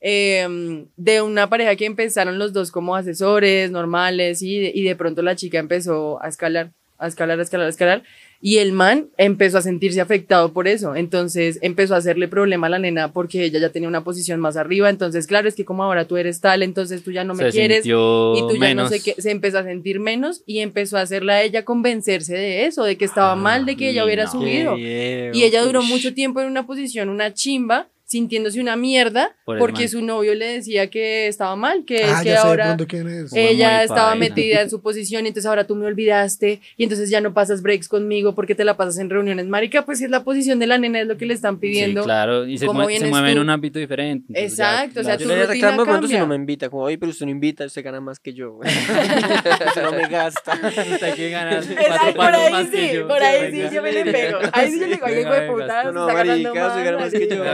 Em, 0.00 0.86
de 0.96 1.22
una 1.22 1.48
pareja 1.48 1.76
que 1.76 1.84
empezaron 1.86 2.38
los 2.38 2.52
dos 2.52 2.70
como 2.70 2.96
asesores 2.96 3.70
normales 3.70 4.42
y 4.42 4.58
de, 4.60 4.72
y 4.74 4.82
de 4.84 4.96
pronto 4.96 5.22
la 5.22 5.36
chica 5.36 5.58
empezó 5.58 6.22
a 6.22 6.28
escalar, 6.28 6.70
a 6.98 7.06
escalar, 7.08 7.38
a 7.38 7.42
escalar, 7.42 7.66
a 7.66 7.70
escalar. 7.70 8.02
Y 8.40 8.58
el 8.58 8.72
man 8.72 9.08
empezó 9.16 9.58
a 9.58 9.62
sentirse 9.62 10.00
afectado 10.00 10.52
por 10.52 10.68
eso. 10.68 10.94
Entonces 10.94 11.58
empezó 11.60 11.94
a 11.94 11.98
hacerle 11.98 12.28
problema 12.28 12.68
a 12.68 12.70
la 12.70 12.78
nena 12.78 13.12
porque 13.12 13.44
ella 13.44 13.58
ya 13.58 13.70
tenía 13.70 13.88
una 13.88 14.04
posición 14.04 14.40
más 14.40 14.56
arriba. 14.56 14.88
Entonces, 14.90 15.26
claro, 15.26 15.48
es 15.48 15.56
que 15.56 15.64
como 15.64 15.82
ahora 15.82 16.06
tú 16.06 16.16
eres 16.16 16.40
tal, 16.40 16.62
entonces 16.62 17.02
tú 17.02 17.10
ya 17.10 17.24
no 17.24 17.34
me 17.34 17.44
Se 17.44 17.50
quieres 17.50 17.84
y 17.84 17.90
tú 17.90 18.52
ya 18.52 18.58
menos. 18.60 18.90
no 18.90 18.96
sé 18.96 19.02
qué, 19.02 19.20
se 19.20 19.32
empezó 19.32 19.58
a 19.58 19.64
sentir 19.64 19.98
menos 19.98 20.42
y 20.46 20.60
empezó 20.60 20.98
a 20.98 21.00
hacerla 21.00 21.34
a 21.34 21.42
ella 21.42 21.64
convencerse 21.64 22.34
de 22.34 22.66
eso, 22.66 22.84
de 22.84 22.96
que 22.96 23.04
estaba 23.04 23.34
mal, 23.34 23.66
de 23.66 23.76
que 23.76 23.90
ella 23.90 24.04
hubiera 24.04 24.24
no. 24.24 24.30
subido. 24.30 24.78
Y 24.78 25.42
ella 25.42 25.62
duró 25.64 25.82
mucho 25.82 26.14
tiempo 26.14 26.40
en 26.40 26.46
una 26.46 26.64
posición, 26.64 27.08
una 27.08 27.34
chimba, 27.34 27.88
sintiéndose 28.08 28.58
una 28.60 28.74
mierda, 28.74 29.36
Por 29.44 29.58
porque 29.58 29.82
man. 29.82 29.88
su 29.90 30.00
novio 30.02 30.34
le 30.34 30.46
decía 30.46 30.88
que 30.88 31.28
estaba 31.28 31.54
mal, 31.56 31.84
que 31.84 32.04
Ah, 32.04 32.16
es 32.16 32.22
que 32.22 32.34
ahora 32.36 32.74
es. 32.80 33.32
Ella 33.34 33.74
muy 33.76 33.82
estaba 33.84 34.10
paila. 34.10 34.14
metida 34.16 34.62
en 34.62 34.70
su 34.70 34.80
posición 34.80 35.24
y 35.26 35.28
entonces 35.28 35.46
ahora 35.46 35.64
tú 35.66 35.74
me 35.76 35.84
olvidaste 35.86 36.60
y 36.78 36.82
entonces 36.84 37.10
ya 37.10 37.20
no 37.20 37.34
pasas 37.34 37.60
breaks 37.60 37.86
conmigo 37.86 38.34
porque 38.34 38.54
te 38.54 38.64
la 38.64 38.78
pasas 38.78 38.98
en 38.98 39.10
reuniones. 39.10 39.46
Marica, 39.46 39.84
pues 39.84 40.00
es 40.00 40.10
la 40.10 40.24
posición 40.24 40.58
de 40.58 40.66
la 40.66 40.78
nena, 40.78 41.00
es 41.00 41.06
lo 41.06 41.18
que 41.18 41.26
le 41.26 41.34
están 41.34 41.58
pidiendo. 41.60 42.00
Sí, 42.02 42.06
claro, 42.06 42.46
y 42.46 42.56
se, 42.56 42.64
¿Cómo 42.66 42.82
mue- 42.84 42.98
se 42.98 43.06
mueve 43.08 43.28
en 43.30 43.34
tú? 43.36 43.40
un 43.42 43.50
ámbito 43.50 43.78
diferente. 43.78 44.32
Exacto, 44.42 45.00
o 45.00 45.04
sea, 45.04 45.16
claro. 45.16 45.20
Yo 45.20 45.26
tu 45.28 45.28
le 45.28 45.46
rutina 45.46 45.68
reclamo 45.68 45.84
pronto 45.84 46.08
si 46.08 46.16
no 46.16 46.26
me 46.26 46.36
invita, 46.36 46.70
como, 46.70 46.84
oye, 46.84 46.96
pero 46.96 47.10
usted 47.10 47.26
no 47.26 47.32
invita, 47.32 47.66
usted 47.66 47.84
gana 47.84 48.00
más 48.00 48.18
que 48.18 48.32
yo. 48.32 48.52
güey". 48.54 48.70
Usted 49.68 49.82
no 49.82 49.92
me 49.92 50.08
gasta. 50.08 50.52
Usted 50.54 51.14
que 51.14 51.30
gana 51.30 51.56
cuatro 51.58 51.72
Exacto, 51.82 52.06
por 52.06 52.16
palos 52.16 52.40
ahí 52.40 52.52
más 52.52 52.66
que 52.70 52.88
sí, 52.88 52.94
yo. 52.94 53.08
por 53.08 53.22
ahí 53.22 53.50
sí, 53.52 53.62
yo 53.74 53.82
me 53.82 53.92
le 53.92 54.04
pego. 54.12 54.38
Ahí 54.52 54.70
sí 54.70 54.80
yo 54.80 54.86
le 54.86 54.92
digo, 54.94 55.06
ay, 55.06 55.20
hijo 55.20 55.30
de 55.32 55.40
puta, 55.50 55.92
No, 55.92 56.06
marica, 56.06 56.66
usted 56.68 56.84
gana 56.84 56.98
más 56.98 57.12
que 57.12 57.28
yo. 57.28 57.44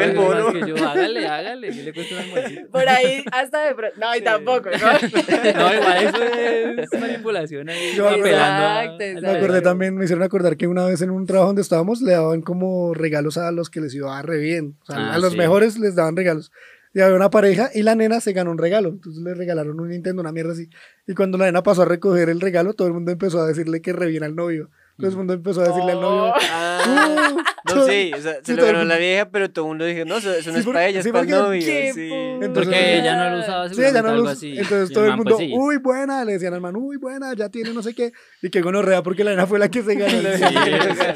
El 0.00 0.16
bono. 0.16 0.52
que 0.52 0.60
yo. 0.60 0.76
Hágale, 0.88 1.26
hágale, 1.26 1.68
¿qué 1.70 1.82
le 1.82 1.92
cuesta 1.92 2.14
un 2.14 2.20
almuercito? 2.20 2.68
Por 2.72 2.88
ahí 2.88 3.24
hasta 3.32 3.66
de 3.66 3.74
pronto. 3.74 3.96
No, 4.00 4.16
y 4.16 4.20
tampoco, 4.22 4.68
¿no? 4.70 4.76
No, 5.56 5.74
igual 5.74 6.04
eso 6.04 6.22
es 6.94 7.00
manipulación 7.00 7.68
ahí. 7.68 7.92
Yo- 7.94 8.08
apelando 8.08 9.04
Me 9.20 9.30
acordé 9.30 9.60
también, 9.62 9.94
me 9.96 10.04
hicieron 10.04 10.22
acordar 10.24 10.56
que 10.56 10.66
una 10.66 10.84
vez 10.86 11.00
en 11.02 11.10
un 11.10 11.26
trabajo 11.26 11.48
donde 11.48 11.62
estábamos 11.62 12.00
le 12.02 12.12
daban 12.12 12.42
como 12.42 12.94
regalos 12.94 13.36
a 13.38 13.50
los 13.52 13.70
que 13.70 13.80
les 13.80 13.94
iba 13.94 14.20
re 14.22 14.38
bien. 14.38 14.76
O 14.82 14.86
sea, 14.86 14.96
Ah, 14.96 15.14
a 15.14 15.18
los 15.18 15.32
sí. 15.32 15.38
mejores 15.38 15.78
les 15.78 15.94
daban 15.94 16.16
regalos. 16.16 16.52
Y 16.94 17.00
había 17.00 17.16
una 17.16 17.28
pareja 17.28 17.68
y 17.74 17.82
la 17.82 17.94
nena 17.94 18.20
se 18.20 18.32
ganó 18.32 18.50
un 18.50 18.58
regalo. 18.58 18.88
Entonces 18.88 19.22
le 19.22 19.34
regalaron 19.34 19.78
un 19.80 19.88
Nintendo, 19.90 20.22
una 20.22 20.32
mierda 20.32 20.52
así. 20.52 20.70
Y 21.06 21.14
cuando 21.14 21.36
la 21.36 21.44
nena 21.44 21.62
pasó 21.62 21.82
a 21.82 21.84
recoger 21.84 22.30
el 22.30 22.40
regalo, 22.40 22.72
todo 22.72 22.88
el 22.88 22.94
mundo 22.94 23.12
empezó 23.12 23.40
a 23.42 23.46
decirle 23.46 23.82
que 23.82 23.92
re 23.92 24.06
bien 24.06 24.22
al 24.24 24.34
novio. 24.34 24.70
Todo 24.98 25.10
el 25.10 25.16
mundo 25.16 25.32
empezó 25.34 25.60
a 25.60 25.64
decirle 25.68 25.92
al 25.92 26.00
novio. 26.00 26.32
Ah, 26.50 26.72
Uh, 27.68 27.74
No, 27.74 27.84
sí, 27.84 28.12
o 28.14 28.20
sea, 28.20 28.34
se 28.34 28.40
Sí, 28.44 28.52
lo 28.54 28.64
ganó 28.64 28.84
la 28.84 28.96
vieja, 28.96 29.28
pero 29.28 29.50
todo 29.50 29.64
el 29.64 29.68
mundo 29.70 29.84
dijo, 29.84 30.04
no, 30.04 30.18
eso, 30.18 30.32
eso 30.32 30.50
no 30.50 30.54
Sí, 30.54 30.60
es 30.60 30.66
para 30.66 30.86
ella, 30.86 31.02
sí, 31.02 31.08
es 31.08 31.12
para 31.12 31.24
el 31.24 31.30
novio. 31.30 31.60
Sí. 31.62 31.70
Entonces- 32.12 32.50
Porque 32.54 32.98
ella 32.98 33.16
no 33.16 33.36
lo 33.36 33.42
usaba 33.42 33.68
Sí, 33.68 33.82
ella 33.82 34.02
no 34.02 34.08
algo 34.10 34.22
lo- 34.24 34.28
así. 34.30 34.56
Entonces 34.56 34.92
todo 34.92 35.04
el 35.04 35.10
man, 35.10 35.16
mundo, 35.18 35.36
pues, 35.36 35.48
sí. 35.48 35.54
uy, 35.56 35.76
buena, 35.78 36.24
le 36.24 36.32
decían 36.34 36.54
al 36.54 36.60
man, 36.60 36.76
uy, 36.76 36.96
buena, 36.96 37.34
ya 37.34 37.48
tiene 37.48 37.72
no 37.74 37.82
sé 37.82 37.92
qué. 37.94 38.12
Y 38.40 38.50
que 38.50 38.60
gonorrea 38.62 39.02
porque 39.02 39.24
la 39.24 39.30
nena 39.32 39.46
fue 39.48 39.58
la 39.58 39.68
que 39.68 39.82
se 39.82 39.94
ganó. 39.96 40.12
Sí, 40.36 40.44
o 40.46 40.94
sea, 40.94 41.14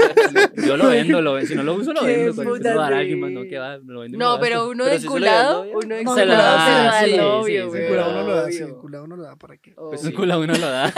yo 0.67 0.77
lo 0.77 0.89
vendo, 0.89 1.23
lo 1.23 1.35
vendo. 1.35 1.49
Si 1.49 1.55
no 1.55 1.63
lo 1.63 1.75
uso, 1.75 1.93
lo 1.93 2.03
vendo. 2.05 2.43
No, 2.45 2.55
que 2.59 2.69
va, 2.75 2.91
lo 2.91 4.01
vendo 4.01 4.07
y 4.07 4.11
me 4.11 4.19
No, 4.19 4.35
lo 4.35 4.41
pero 4.41 4.69
uno 4.69 4.85
Pero 4.85 4.95
de 4.95 5.01
si 5.01 5.03
se 5.03 5.07
lo 5.07 5.13
dio 5.15 5.19
culado, 5.21 5.63
al 5.63 5.67
novio. 5.69 5.79
uno 5.85 5.95
de 5.95 6.05
No, 6.05 6.15
se 6.15 6.27
lo 6.27 6.33
culado 6.35 6.57
da, 6.57 6.65
se 6.67 6.71
lo 6.71 6.85
da 6.85 6.93
sí, 7.05 7.13
al 7.13 7.17
novio, 7.21 7.45
sí, 7.45 7.61
Sí, 7.63 7.69
güey, 7.69 7.89
culado 7.89 8.11
uno 8.11 8.23
lo 8.27 8.35
da, 8.37 8.51
sí, 8.51 8.63
obvio. 8.65 8.79
culado 8.81 9.05
uno 9.05 9.17
lo 9.17 9.23
da, 9.23 9.37
¿para 9.37 9.57
qué? 9.57 9.73
Obvio. 9.77 10.01
En 10.03 10.13
culo 10.15 10.41
uno 10.41 10.53
lo 10.55 10.71
da. 10.71 10.93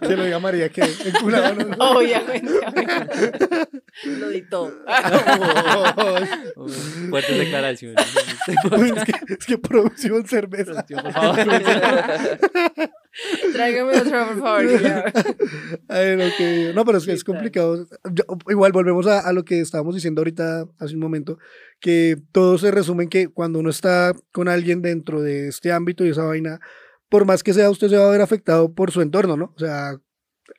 Que 0.00 0.16
lo 0.16 0.24
diga 0.24 0.38
María, 0.40 0.68
que 0.68 0.80
en 0.82 1.12
culado 1.22 1.54
no 1.54 1.64
lo 1.64 1.76
da. 1.76 1.77
Obviamente. 1.80 2.52
Lo 4.18 4.28
di 4.28 4.42
todo. 4.42 4.72
Oh, 6.56 6.68
Fuertes 7.10 7.38
declaraciones. 7.38 7.96
es, 8.46 9.04
que, 9.04 9.12
es 9.34 9.46
que 9.46 9.58
producción 9.58 10.26
cerveza. 10.26 10.84
Por 10.86 11.12
favor. 11.12 11.36
Tráigame 13.52 13.98
otra, 13.98 14.26
por 14.28 14.38
favor. 14.40 14.80
ya. 14.82 15.12
A 15.88 15.98
ver, 15.98 16.20
ok. 16.20 16.74
No, 16.74 16.84
pero 16.84 16.98
es 16.98 17.06
que 17.06 17.12
es 17.12 17.24
complicado. 17.24 17.86
Yo- 18.12 18.24
igual 18.48 18.72
volvemos 18.72 19.06
a, 19.06 19.20
a 19.20 19.32
lo 19.32 19.44
que 19.44 19.60
estábamos 19.60 19.94
diciendo 19.94 20.20
ahorita 20.20 20.66
hace 20.78 20.94
un 20.94 21.00
momento, 21.00 21.38
que 21.80 22.16
todo 22.32 22.58
se 22.58 22.70
resume 22.70 23.04
en 23.04 23.08
que 23.10 23.28
cuando 23.28 23.58
uno 23.58 23.70
está 23.70 24.12
con 24.32 24.48
alguien 24.48 24.82
dentro 24.82 25.20
de 25.20 25.48
este 25.48 25.72
ámbito 25.72 26.04
y 26.04 26.10
esa 26.10 26.24
vaina, 26.24 26.60
por 27.08 27.24
más 27.24 27.42
que 27.42 27.54
sea, 27.54 27.70
usted 27.70 27.88
se 27.88 27.96
va 27.96 28.06
a 28.06 28.10
ver 28.12 28.20
afectado 28.20 28.72
por 28.74 28.90
su 28.92 29.00
entorno, 29.00 29.36
¿no? 29.36 29.52
O 29.56 29.58
sea, 29.58 29.96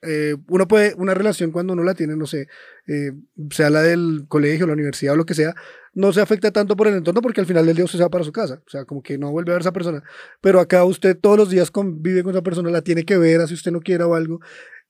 eh, 0.02 0.36
uno 0.48 0.68
puede, 0.68 0.94
una 0.96 1.14
relación 1.14 1.52
cuando 1.52 1.74
uno 1.74 1.84
la 1.84 1.94
tiene, 1.94 2.16
no 2.16 2.26
sé, 2.26 2.48
eh, 2.88 3.12
sea 3.52 3.70
la 3.70 3.82
del 3.82 4.26
colegio, 4.28 4.68
la 4.68 4.74
universidad 4.74 5.14
o 5.14 5.18
lo 5.18 5.26
que 5.26 5.34
sea, 5.34 5.56
no 5.94 6.14
se 6.14 6.22
afecta 6.22 6.52
tanto 6.52 6.76
por 6.76 6.88
el 6.88 6.96
entorno 6.96 7.22
porque 7.22 7.42
al 7.42 7.48
final 7.48 7.66
del 7.66 7.76
día 7.76 7.86
usted 7.86 7.98
se 7.98 8.04
va 8.04 8.10
para 8.10 8.24
su 8.24 8.32
casa, 8.32 8.62
o 8.66 8.70
sea, 8.70 8.86
como 8.86 9.02
que 9.02 9.18
no 9.18 9.32
vuelve 9.32 9.52
a 9.52 9.56
ver 9.56 9.62
a 9.62 9.64
esa 9.64 9.74
persona, 9.74 10.04
pero 10.42 10.60
acá 10.60 10.84
usted 10.86 11.18
todos 11.18 11.38
los 11.38 11.50
días 11.50 11.72
convive 11.72 12.24
con 12.24 12.32
esa 12.32 12.44
persona, 12.44 12.70
la 12.70 12.82
tiene 12.82 13.04
que 13.04 13.18
ver, 13.18 13.42
así 13.42 13.54
usted 13.54 13.72
no 13.72 13.82
quiera 13.82 14.08
o 14.08 14.16
algo, 14.16 14.40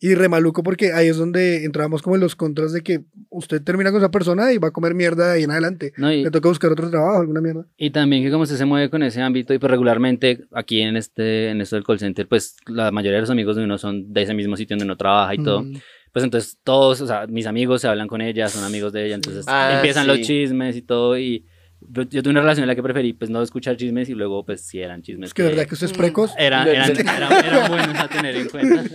y 0.02 0.16
remaluco 0.16 0.64
porque 0.64 0.94
ahí 0.94 1.08
es 1.08 1.18
donde 1.18 1.66
entramos 1.66 2.02
como 2.02 2.16
en 2.16 2.22
los 2.22 2.36
contras 2.36 2.72
de 2.72 2.82
que 2.82 3.02
usted 3.30 3.62
termina 3.62 3.92
con 3.92 4.00
esa 4.00 4.10
persona 4.12 4.54
y 4.54 4.58
va 4.58 4.70
a 4.70 4.72
comer 4.72 4.96
mierda 4.96 5.28
de 5.28 5.34
ahí 5.34 5.44
en 5.44 5.52
adelante, 5.52 5.92
No, 5.98 6.12
y, 6.12 6.24
le 6.24 6.32
toca 6.32 6.48
buscar 6.50 6.72
otro 6.72 6.90
trabajo, 6.90 7.20
alguna 7.20 7.42
mierda. 7.42 7.66
y 7.78 7.90
también 7.90 8.24
que 8.24 8.32
como 8.32 8.44
usted 8.44 8.56
se 8.56 8.66
mueve 8.66 8.90
con 8.90 9.04
ese 9.04 9.22
ámbito 9.22 9.54
y 9.54 9.60
pues 9.60 9.70
regularmente 9.70 10.46
aquí 10.54 10.82
en 10.82 10.96
este 10.96 11.50
en 11.50 11.60
esto 11.62 11.76
del 11.76 11.84
call 11.86 12.00
center 12.00 12.28
pues 12.28 12.56
la 12.68 12.92
mayoría 12.92 13.16
de 13.18 13.22
los 13.22 13.30
amigos 13.30 13.56
de 13.58 13.64
uno 13.66 13.78
son 13.78 14.14
de 14.14 14.22
ese 14.22 14.34
mismo 14.34 14.56
sitio 14.56 14.76
donde 14.76 14.86
uno 14.86 14.96
trabaja 14.98 15.36
y 15.36 15.44
todo 15.44 15.64
Mm. 15.64 15.74
pues 16.14 16.24
entonces 16.26 16.58
todos 16.64 17.02
o 17.02 17.08
sea 17.08 17.28
mis 17.28 17.46
amigos 17.46 17.82
se 17.82 17.88
hablan 17.88 18.08
con 18.08 18.22
ella 18.22 18.48
son 18.48 18.64
amigos 18.64 18.94
de 18.94 19.06
ella 19.06 19.16
entonces 19.16 19.46
Ah, 19.48 19.74
empiezan 19.76 20.04
sí. 20.04 20.08
los 20.08 20.22
chismes 20.22 20.76
y 20.78 20.82
todo 20.82 21.18
y 21.20 21.46
yo, 21.82 22.04
yo 22.04 22.22
tuve 22.24 22.32
una 22.32 22.42
relación 22.42 22.64
en 22.64 22.68
la 22.68 22.76
que 22.76 22.84
preferí 22.84 23.14
pues 23.14 23.30
no 23.32 23.42
escuchar 23.42 23.78
chismes 23.78 24.10
y 24.10 24.14
luego 24.14 24.46
pues 24.46 24.62
sí 24.62 24.80
eran 24.82 25.02
chismes 25.02 25.30
Es 25.30 25.34
que 25.34 25.44
de 25.44 25.50
verdad 25.50 25.66
que 25.66 25.74
usted 25.76 25.88
es 25.88 25.94
precoz. 25.94 26.32
eran, 26.38 26.68
eran, 26.68 26.92
eran, 26.92 27.32
eran 27.46 27.70
buenos 27.70 27.98
a 28.00 28.08
tener 28.10 28.36
en 28.36 28.50
cuenta 28.50 28.84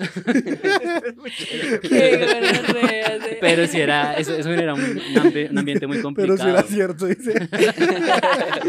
Qué 1.83 3.19
sí. 3.23 3.37
pero 3.41 3.67
sí 3.67 3.81
era 3.81 4.15
eso, 4.15 4.35
eso 4.37 4.51
era 4.53 4.75
un, 4.75 4.81
un 4.81 4.97
ambi- 4.99 5.51
un 5.51 5.59
ambiente 5.59 5.87
muy 5.87 5.97
Pero 5.97 6.05
complicado 6.09 6.37
si 6.39 6.49
era 6.49 6.63
cierto, 6.63 7.07
dice. 7.07 7.33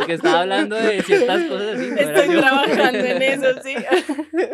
que 0.07 0.13
estaba 0.13 0.41
hablando 0.41 0.75
de 0.75 1.01
ciertas 1.03 1.43
cosas 1.45 1.75
así 1.75 1.85
era 1.97 2.01
Estoy 2.19 2.35
yo. 2.35 2.41
trabajando 2.41 2.99
en 2.99 3.21
eso, 3.21 3.45
sí. 3.63 3.75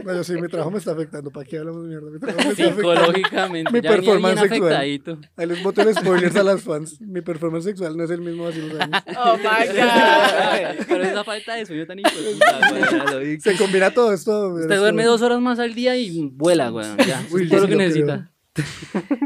No, 0.03 0.13
yo 0.15 0.23
sí, 0.23 0.33
mi 0.33 0.47
trabajo 0.47 0.71
me 0.71 0.77
está 0.79 0.91
afectando. 0.91 1.31
¿Para 1.31 1.45
qué 1.45 1.57
hablamos 1.57 1.83
de 1.83 1.89
mierda? 1.89 2.09
Mi 2.11 2.19
trabajo 2.19 2.43
me 2.47 2.51
está 2.51 2.63
afectando. 2.65 2.95
psicológicamente 3.01 3.71
Mi 3.73 3.81
ya 3.81 3.89
performance 3.91 4.39
sexual. 4.39 4.63
afectadito. 4.73 5.17
Ahí 5.37 5.47
les 5.47 5.63
boto 5.63 5.81
el 5.81 5.95
spoilers 5.95 6.35
a 6.35 6.43
las 6.43 6.61
fans. 6.61 6.99
Mi 7.01 7.21
performance 7.21 7.65
sexual 7.65 7.95
no 7.97 8.03
es 8.03 8.11
el 8.11 8.21
mismo 8.21 8.47
hace 8.47 8.61
unos 8.63 8.79
años. 8.79 9.01
Oh 9.17 9.37
my 9.59 9.67
God. 9.67 10.85
Pero 10.87 11.03
esa 11.03 11.23
falta 11.23 11.55
de 11.55 11.65
sueño 11.65 11.85
tan 11.85 11.99
importante. 11.99 13.39
Se 13.41 13.55
combina 13.57 13.91
todo 13.91 14.13
esto. 14.13 14.49
Usted 14.53 14.77
duerme 14.77 15.03
dos 15.03 15.21
horas 15.21 15.39
más 15.39 15.59
al 15.59 15.73
día 15.73 15.95
y 15.97 16.29
vuela, 16.33 16.69
güey. 16.69 16.85
Ya, 17.07 17.23
Uy, 17.31 17.43
es 17.43 17.49
todo 17.49 17.61
lo 17.61 17.67
que 17.67 17.75
necesita. 17.75 18.31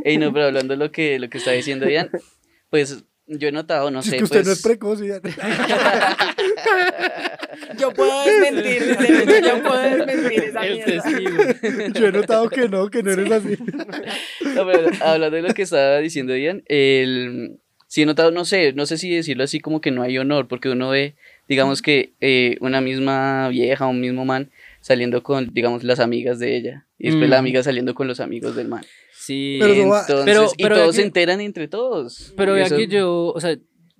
Ey, 0.03 0.17
no, 0.17 0.31
pero 0.33 0.45
hablando 0.45 0.73
de 0.73 0.77
lo 0.77 0.91
que, 0.91 1.17
lo 1.19 1.29
que 1.29 1.37
está 1.39 1.51
diciendo 1.51 1.89
Ian, 1.89 2.09
pues 2.69 3.03
yo 3.27 3.47
he 3.47 3.51
notado, 3.51 3.89
no 3.89 4.03
Si 4.03 4.11
sé, 4.11 4.15
es 4.17 4.19
que 4.19 4.23
usted 4.25 4.37
pues... 4.43 4.47
no 4.47 4.53
es 4.53 4.61
precoz. 4.61 5.01
y 5.01 5.07
ya- 5.07 5.19
Yo 7.79 7.91
puedo 7.91 8.25
desmentir, 8.25 9.43
yo 9.43 9.63
puedo 9.63 9.79
desmentir 9.81 10.43
esa 10.43 10.65
El 10.65 10.73
mierda. 10.73 11.03
testigo. 11.03 11.31
Yo 11.99 12.07
he 12.07 12.11
notado 12.11 12.49
que 12.49 12.67
no, 12.69 12.89
que 12.89 13.01
no 13.03 13.11
eres 13.11 13.31
así. 13.31 13.57
No, 14.55 14.65
pero 14.67 14.89
hablando 15.01 15.35
de 15.37 15.41
lo 15.41 15.53
que 15.53 15.61
estaba 15.63 15.97
diciendo 15.99 16.35
Ian, 16.35 16.63
el, 16.67 17.59
sí 17.95 18.01
he 18.01 18.05
notado, 18.05 18.29
no 18.31 18.43
sé, 18.43 18.73
no 18.73 18.85
sé 18.85 18.97
si 18.97 19.09
decirlo 19.09 19.45
así 19.45 19.61
como 19.61 19.79
que 19.79 19.89
no 19.89 20.01
hay 20.01 20.17
honor, 20.17 20.49
porque 20.49 20.67
uno 20.67 20.89
ve, 20.89 21.15
digamos 21.47 21.81
que 21.81 22.11
eh, 22.19 22.57
una 22.59 22.81
misma 22.81 23.47
vieja, 23.47 23.87
un 23.87 24.01
mismo 24.01 24.25
man 24.25 24.51
saliendo 24.81 25.23
con, 25.23 25.53
digamos, 25.53 25.85
las 25.85 26.01
amigas 26.01 26.37
de 26.37 26.57
ella, 26.57 26.85
y 26.99 27.07
después 27.07 27.29
la 27.29 27.37
amiga 27.37 27.63
saliendo 27.63 27.95
con 27.95 28.09
los 28.09 28.19
amigos 28.19 28.53
del 28.53 28.67
man. 28.67 28.83
Sí. 29.13 29.59
Pero 29.61 29.73
Entonces, 29.75 30.25
pero- 30.25 30.51
y 30.57 30.63
pero 30.63 30.75
todos 30.75 30.95
se 30.97 31.03
enteran 31.03 31.39
entre 31.39 31.69
todos. 31.69 32.33
Pero 32.35 32.51
vea 32.51 32.67
que 32.69 32.87
yo, 32.87 33.27
o 33.33 33.39
sea, 33.39 33.53
yo 33.53 33.59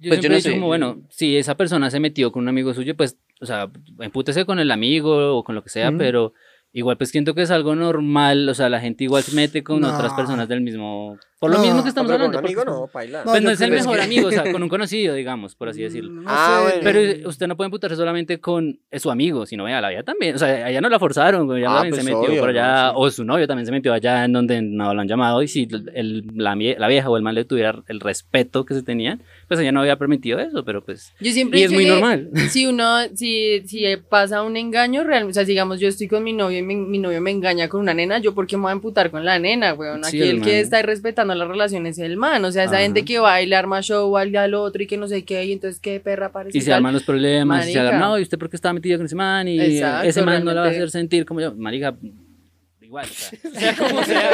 Pues 0.10 0.20
yo 0.20 0.24
siempre 0.24 0.28
no 0.30 0.34
he 0.34 0.38
dicho 0.40 0.50
sé. 0.50 0.56
como, 0.56 0.68
bueno, 0.68 1.02
si 1.10 1.38
esa 1.38 1.56
persona 1.56 1.90
se 1.90 2.02
metió 2.02 2.34
con 2.34 2.44
un 2.44 2.50
amigo 2.50 2.74
suyo, 2.74 2.98
pues, 2.98 3.18
o 3.40 3.46
sea, 3.46 3.72
empútese 4.02 4.44
con 4.44 4.60
el 4.60 4.72
amigo 4.72 5.38
o 5.38 5.44
con 5.46 5.56
lo 5.56 5.64
que 5.64 5.70
sea, 5.70 5.94
pero 5.98 6.34
igual 6.76 6.98
pues 6.98 7.10
siento 7.10 7.34
que 7.34 7.42
es 7.42 7.52
algo 7.52 7.74
normal, 7.76 8.48
o 8.50 8.54
sea, 8.54 8.70
la 8.70 8.80
gente 8.80 9.04
igual 9.06 9.24
se 9.24 9.36
mete 9.36 9.64
con 9.64 9.80
No. 9.82 9.94
otras 9.94 10.14
personas 10.14 10.48
del 10.50 10.62
mismo, 10.62 11.18
por 11.40 11.50
lo 11.52 11.58
No, 11.58 11.64
mismo 11.64 11.84
que 11.84 11.90
estamos 11.90 12.12
Pero 12.12 12.26
con 12.26 12.36
hablando. 12.36 12.40
un 12.40 12.46
amigo 12.46 12.64
porque- 12.66 12.80
no, 12.82 12.88
paila. 12.88 13.18
No, 13.24 13.32
Pues 13.32 13.44
no 13.44 13.50
es 13.52 13.62
el 13.62 13.70
creo 13.70 13.78
que- 13.82 13.84
mejor 13.88 14.02
amigo, 14.02 14.28
o 14.28 14.32
sea, 14.32 14.44
con 14.60 14.62
un 14.64 14.70
conocido, 14.70 15.16
digamos, 15.16 15.56
por 15.56 15.70
así 15.70 15.82
decirlo. 15.82 16.12
No 16.12 16.24
Ah, 16.28 16.58
sé. 16.58 16.64
bueno. 16.64 16.82
Pero 16.84 17.30
usted 17.30 17.48
no 17.48 17.56
puede 17.56 17.68
imputarse 17.68 17.96
solamente 17.96 18.40
con 18.40 18.80
su 18.92 19.10
amigo, 19.12 19.46
sino 19.46 19.64
vea, 19.64 19.80
la 19.82 19.90
vida 19.90 20.04
también. 20.04 20.36
O 20.36 20.38
sea, 20.38 20.70
ella 20.70 20.82
no 20.82 20.90
la 20.90 21.00
forzaron, 21.00 21.44
Ah, 21.44 21.64
también 21.76 21.90
pues 21.94 22.04
se 22.04 22.04
metió 22.14 22.30
obvio, 22.30 22.40
por 22.42 22.50
allá, 22.50 22.84
¿no? 22.88 22.90
Sí. 22.90 22.96
o 22.98 23.12
su 23.12 23.24
novio 23.26 23.48
también 23.48 23.66
se 23.66 23.72
metió 23.72 23.94
allá 23.94 24.26
en 24.26 24.34
donde 24.34 24.62
no 24.62 24.94
lo 24.94 25.00
han 25.02 25.08
llamado. 25.08 25.42
Y 25.44 25.48
si 25.48 25.68
el, 25.94 26.26
la, 26.36 26.56
la 26.56 26.88
vieja 26.88 27.10
o 27.10 27.16
el 27.18 27.24
man 27.24 27.36
le 27.36 27.46
tuviera 27.46 27.82
el 27.88 28.00
respeto 28.02 28.66
que 28.66 28.74
se 28.74 28.84
tenían, 28.84 29.22
pues 29.48 29.60
ella 29.60 29.72
no 29.72 29.80
había 29.82 29.98
permitido 29.98 30.40
eso, 30.40 30.66
pero 30.66 30.84
pues. 30.84 31.14
Yo 31.22 31.32
siempre 31.32 31.60
Y 31.60 31.64
es 31.64 31.72
muy 31.72 31.86
normal. 31.86 32.30
Si 32.50 32.66
uno, 32.66 32.86
si, 33.14 33.62
si 33.68 33.84
pasa 34.10 34.42
un 34.44 34.58
engaño 34.58 35.04
real, 35.04 35.26
o 35.30 35.34
sea, 35.34 35.44
digamos, 35.44 35.80
yo 35.80 35.88
estoy 35.88 36.08
con 36.08 36.24
mi 36.24 36.34
novio 36.34 36.65
y 36.72 36.76
mi, 36.76 36.76
mi 36.76 36.98
novio 37.00 37.22
me 37.22 37.32
engaña 37.32 37.70
con 37.70 37.82
una 37.82 37.94
nena, 37.94 38.18
yo 38.20 38.34
por 38.34 38.48
qué 38.48 38.58
me 38.58 38.64
voy 38.64 38.70
a 38.72 38.74
emputar 38.74 39.12
con 39.12 39.24
la 39.24 39.40
nena, 39.40 39.74
weón. 39.74 40.04
Sí, 40.04 40.18
Aquí 40.22 40.30
el 40.30 40.38
el, 40.38 40.42
que 40.42 40.60
está 40.60 40.82
respetando 40.82 41.34
las 41.36 41.48
relaciones 41.48 41.98
es 41.98 42.06
el 42.06 42.18
man, 42.18 42.44
o 42.44 42.52
sea, 42.52 42.64
esa 42.64 42.74
Ajá. 42.74 42.82
gente 42.84 43.06
que 43.06 43.20
va 43.20 43.42
y 43.42 43.46
le 43.46 43.56
arma 43.56 43.82
show 43.82 44.16
al, 44.18 44.36
al 44.36 44.54
otro 44.54 44.82
y 44.84 44.88
que 44.88 44.98
no 44.98 45.08
sé 45.08 45.24
qué, 45.24 45.46
y 45.46 45.54
entonces 45.54 45.80
qué 45.80 46.00
perra 46.00 46.32
parece. 46.32 46.58
Y 46.58 46.62
se 46.62 46.74
arman 46.74 46.94
los 46.94 47.04
problemas, 47.04 47.68
y 47.70 47.74
se 47.74 47.80
Marica. 47.80 48.00
no, 48.00 48.18
¿y 48.20 48.22
usted 48.24 48.38
por 48.38 48.50
qué 48.50 48.56
estaba 48.56 48.74
metido 48.74 48.98
con 48.98 49.06
ese 49.06 49.16
man? 49.16 49.48
Y 49.48 49.60
Exacto, 49.60 50.08
ese 50.08 50.22
man 50.24 50.44
no 50.44 50.52
la 50.52 50.62
va 50.62 50.68
a 50.68 50.70
realmente. 50.70 50.78
hacer 50.86 50.92
sentir 50.92 51.26
como 51.26 51.42
yo. 51.42 51.54
Marica, 51.56 51.96
igual, 52.86 53.06
o 53.06 53.14
sea, 53.14 53.52
sea 53.60 53.76
como 53.76 54.04
sea. 54.04 54.30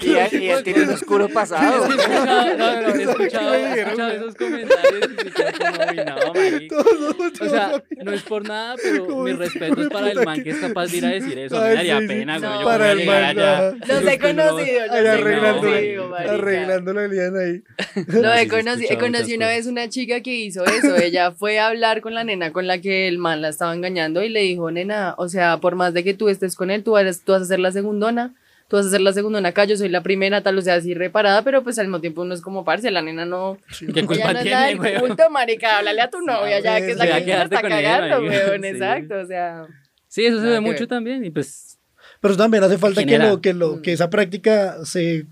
Y 0.00 0.12
ya 0.12 0.62
tiene 0.62 0.82
un 0.82 0.90
oscuro 0.90 1.28
pasado. 1.28 1.88
No, 1.88 2.56
no, 2.56 2.94
he 2.94 3.02
escuchado, 3.02 3.50
me 3.50 3.56
he 3.62 3.68
dijeron, 3.68 3.88
escuchado 3.90 4.08
güey. 4.08 4.16
esos 4.16 4.34
comentarios 4.34 5.10
y 5.12 5.18
se 5.22 5.30
quedan 5.30 5.54
como, 5.58 5.90
uy, 5.90 5.96
no, 5.96 6.34
marica. 6.34 6.74
Todos 6.76 6.86
somos 6.98 7.40
O 7.40 7.48
sea, 7.50 7.68
todos 7.70 7.82
no 8.04 8.12
es 8.12 8.22
por 8.22 8.48
nada, 8.48 8.74
pero 8.82 9.42
este 9.42 9.88
para 9.90 10.10
el 10.10 10.24
man 10.24 10.42
que- 10.42 10.50
es 10.50 10.56
capaz 10.58 10.86
de 10.90 10.96
ir 10.98 11.06
a 11.06 11.08
decir 11.12 11.38
eso. 11.38 11.60
Me 11.60 11.74
daría 11.74 11.98
pena, 11.98 12.38
güey. 12.38 12.50
No. 12.50 12.58
Yo 12.60 12.64
Para 12.66 12.78
voy 12.78 12.88
a 12.88 12.92
el 12.92 12.98
llegar 12.98 13.22
man, 13.22 13.38
allá. 13.38 13.72
no. 13.72 13.86
Los 13.86 14.12
he 14.12 14.18
conocido, 14.18 14.86
los 14.86 14.90
Ay, 14.96 15.04
he 15.04 15.08
arreglándolo, 15.08 15.60
conocido, 15.70 16.08
marica. 16.08 16.32
arreglándolo 16.34 17.00
a 17.00 17.04
Eliana 17.04 17.40
ahí. 17.40 17.62
No, 18.08 18.34
he 18.34 18.48
conocido, 18.48 18.98
conocí 18.98 19.34
una 19.34 19.48
vez 19.48 19.66
una 19.66 19.88
chica 19.88 20.20
que 20.22 20.34
hizo 20.34 20.64
eso. 20.64 20.96
Ella 20.96 21.32
fue 21.32 21.58
a 21.58 21.68
hablar 21.68 22.00
con 22.00 22.14
la 22.14 22.24
nena 22.24 22.52
con 22.52 22.66
la 22.66 22.80
que 22.80 23.08
el 23.08 23.18
man 23.18 23.42
la 23.42 23.48
estaba 23.48 23.74
engañando 23.74 24.22
y 24.22 24.28
le 24.28 24.40
dijo, 24.40 24.70
nena, 24.70 25.14
o 25.18 25.28
sea, 25.28 25.58
por 25.58 25.74
más 25.76 25.94
de 25.94 26.04
que 26.04 26.14
tú 26.14 26.28
estés 26.28 26.54
con 26.56 26.70
él, 26.70 26.82
tú 26.82 26.92
vas, 26.92 27.01
tú 27.24 27.32
vas 27.32 27.42
a 27.42 27.46
ser 27.46 27.60
la 27.60 27.72
segundona. 27.72 28.34
Tú 28.68 28.76
vas 28.76 28.86
a 28.86 28.90
ser 28.90 29.02
la 29.02 29.12
segundona 29.12 29.50
acá, 29.50 29.66
yo 29.66 29.76
soy 29.76 29.90
la 29.90 30.02
primera, 30.02 30.42
tal, 30.42 30.56
o 30.56 30.62
sea, 30.62 30.76
así 30.76 30.94
reparada, 30.94 31.42
pero 31.42 31.62
pues 31.62 31.78
al 31.78 31.88
mismo 31.88 32.00
tiempo 32.00 32.22
uno 32.22 32.32
es 32.32 32.40
como 32.40 32.64
parce, 32.64 32.90
la 32.90 33.02
nena 33.02 33.26
no. 33.26 33.58
¿Qué 33.92 34.06
culpa 34.06 34.32
no 34.32 34.40
tiene, 34.40 34.76
güey? 34.76 34.98
culto, 34.98 35.28
marica, 35.28 35.76
háblale 35.76 36.00
a 36.00 36.08
tu 36.08 36.22
novia 36.22 36.58
ya, 36.60 36.80
que 36.80 36.92
es 36.92 36.96
la 36.96 37.04
que 37.18 37.20
te 37.20 37.42
está 37.42 37.60
cagando, 37.60 38.30
sí. 38.30 38.66
exacto, 38.66 39.18
o 39.18 39.26
sea. 39.26 39.66
Sí, 40.08 40.24
eso 40.24 40.40
se 40.40 40.46
ve 40.46 40.60
mucho 40.60 40.80
ver. 40.80 40.88
también 40.88 41.22
y 41.22 41.30
pues 41.30 41.78
Pero 42.20 42.34
también 42.36 42.64
hace 42.64 42.78
falta 42.78 43.04
que, 43.04 43.18
lo, 43.18 43.42
que, 43.42 43.52
lo, 43.52 43.82
que 43.82 43.92
esa 43.92 44.08
práctica 44.08 44.82
se 44.84 45.26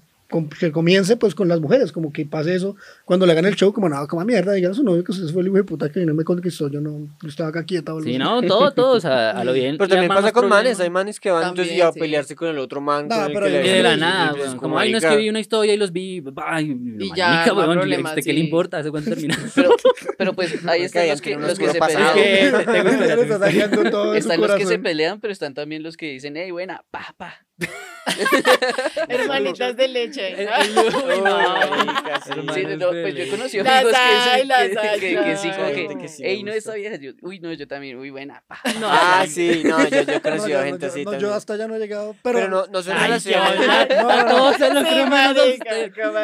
que 0.58 0.70
comience 0.72 1.16
pues 1.16 1.34
con 1.34 1.48
las 1.48 1.60
mujeres, 1.60 1.92
como 1.92 2.12
que 2.12 2.24
pase 2.24 2.54
eso 2.54 2.76
cuando 3.04 3.26
le 3.26 3.32
hagan 3.32 3.46
el 3.46 3.56
show, 3.56 3.72
como 3.72 3.88
nada, 3.88 4.06
como 4.06 4.24
mierda, 4.24 4.52
digan 4.52 4.72
a 4.72 4.74
su 4.74 4.84
novio 4.84 5.02
que 5.04 5.12
usted 5.12 5.26
fue 5.32 5.42
el 5.42 5.48
hijo 5.48 5.56
de 5.56 5.64
puta 5.64 5.90
que 5.90 6.00
y 6.00 6.06
me 6.06 6.24
conquistó, 6.24 6.68
yo 6.68 6.80
no, 6.80 7.08
yo 7.22 7.28
estaba 7.28 7.48
acá 7.50 7.64
quieta. 7.64 7.92
sí, 8.02 8.16
no, 8.18 8.40
todo, 8.46 8.72
todo, 8.72 8.92
o 8.96 9.00
sea, 9.00 9.30
a 9.30 9.44
lo 9.44 9.52
bien. 9.52 9.76
Pero 9.76 9.88
le 9.88 9.94
también 9.96 10.08
pasa 10.14 10.32
con 10.32 10.48
manes, 10.48 10.76
problemas. 10.76 10.80
hay 10.80 10.90
manes 10.90 11.20
que 11.20 11.30
van 11.30 11.42
entonces 11.42 11.66
También, 11.68 11.78
ya 11.78 11.88
a 11.88 11.92
sí. 11.92 12.00
pelearse 12.00 12.36
con 12.36 12.48
el 12.48 12.58
otro 12.58 12.80
man. 12.80 13.08
No, 13.08 13.16
pero 13.26 13.46
que 13.46 13.50
le- 13.52 13.62
de 13.72 13.82
la 13.82 13.96
nada, 13.96 14.30
pues, 14.32 14.48
como 14.50 14.60
Como, 14.60 14.78
ay, 14.78 14.92
no 14.92 14.98
es 14.98 15.04
que 15.04 15.16
vi 15.16 15.28
una 15.28 15.40
historia 15.40 15.74
y 15.74 15.76
los 15.76 15.92
vi. 15.92 16.22
Ay, 16.46 16.76
Y 16.98 17.14
ya, 17.14 17.28
marica, 17.50 17.54
no 17.66 17.72
problema, 17.72 18.08
¿usted 18.10 18.22
¿Qué 18.22 18.32
le 18.32 18.40
sí. 18.40 18.44
importa? 18.46 18.78
¿Hace 18.78 18.90
cuánto 18.90 19.10
termina? 19.10 19.36
Pero, 19.54 19.70
pero 20.18 20.32
pues 20.34 20.64
ahí 20.66 20.82
están 20.82 21.08
los 21.08 21.20
que, 21.20 21.34
los 21.36 21.58
que 21.58 21.68
se 21.70 21.78
pasado. 21.78 22.14
pelean. 22.14 22.52
Le 24.12 24.18
Están 24.18 24.40
los 24.40 24.54
que 24.54 24.66
se 24.66 24.78
pelean, 24.78 25.20
pero 25.20 25.32
están 25.32 25.54
también 25.54 25.82
los 25.82 25.96
que 25.96 26.10
dicen, 26.10 26.34
hey, 26.36 26.50
buena, 26.50 26.84
pa, 26.90 27.14
pa, 27.16 27.34
Hermanitas 29.08 29.76
de 29.76 29.88
leche. 29.88 30.44
¿no? 30.44 30.56
el- 30.56 30.78
uy, 30.96 31.20
no. 31.22 31.36
marica, 31.36 32.20
sí. 32.24 32.30
No, 32.76 32.90
pues 32.90 33.14
yo 33.14 33.22
he 33.24 33.28
conocido 33.28 33.64
amigos 33.68 33.92
que, 33.92 35.00
que, 35.00 35.00
que, 35.16 35.22
que 35.24 35.36
sí, 35.36 35.50
como 35.50 35.68
que, 35.68 35.74
Gente 35.74 35.98
que 35.98 36.08
sí 36.08 36.22
ey, 36.24 36.42
no, 36.42 36.52
esa 36.52 36.74
vieja, 36.74 36.96
yo, 36.96 37.12
uy, 37.22 37.40
no, 37.40 37.52
yo 37.52 37.66
también, 37.68 37.96
uy, 37.98 38.10
buena, 38.10 38.42
pa. 38.46 38.58
Ah, 38.84 39.24
sí, 39.28 39.62
no, 39.64 39.82
yo, 39.88 40.02
yo 40.02 40.12
he 40.12 40.14
No, 40.16 40.22
conocido 40.22 40.58
no, 40.58 40.64
gente 40.64 40.86
yo- 40.86 40.92
así 40.92 41.04
no, 41.04 41.18
yo 41.18 41.34
hasta 41.34 41.56
ya 41.56 41.68
no 41.68 41.76
he 41.76 41.78
llegado. 41.78 42.16
Pero, 42.22 42.38
Pero 42.38 42.48
no, 42.50 42.66
no 42.66 42.82
son 42.82 42.98
relaciones. 42.98 43.58
No, 44.02 44.24
no, 44.24 44.50
no. 44.50 44.52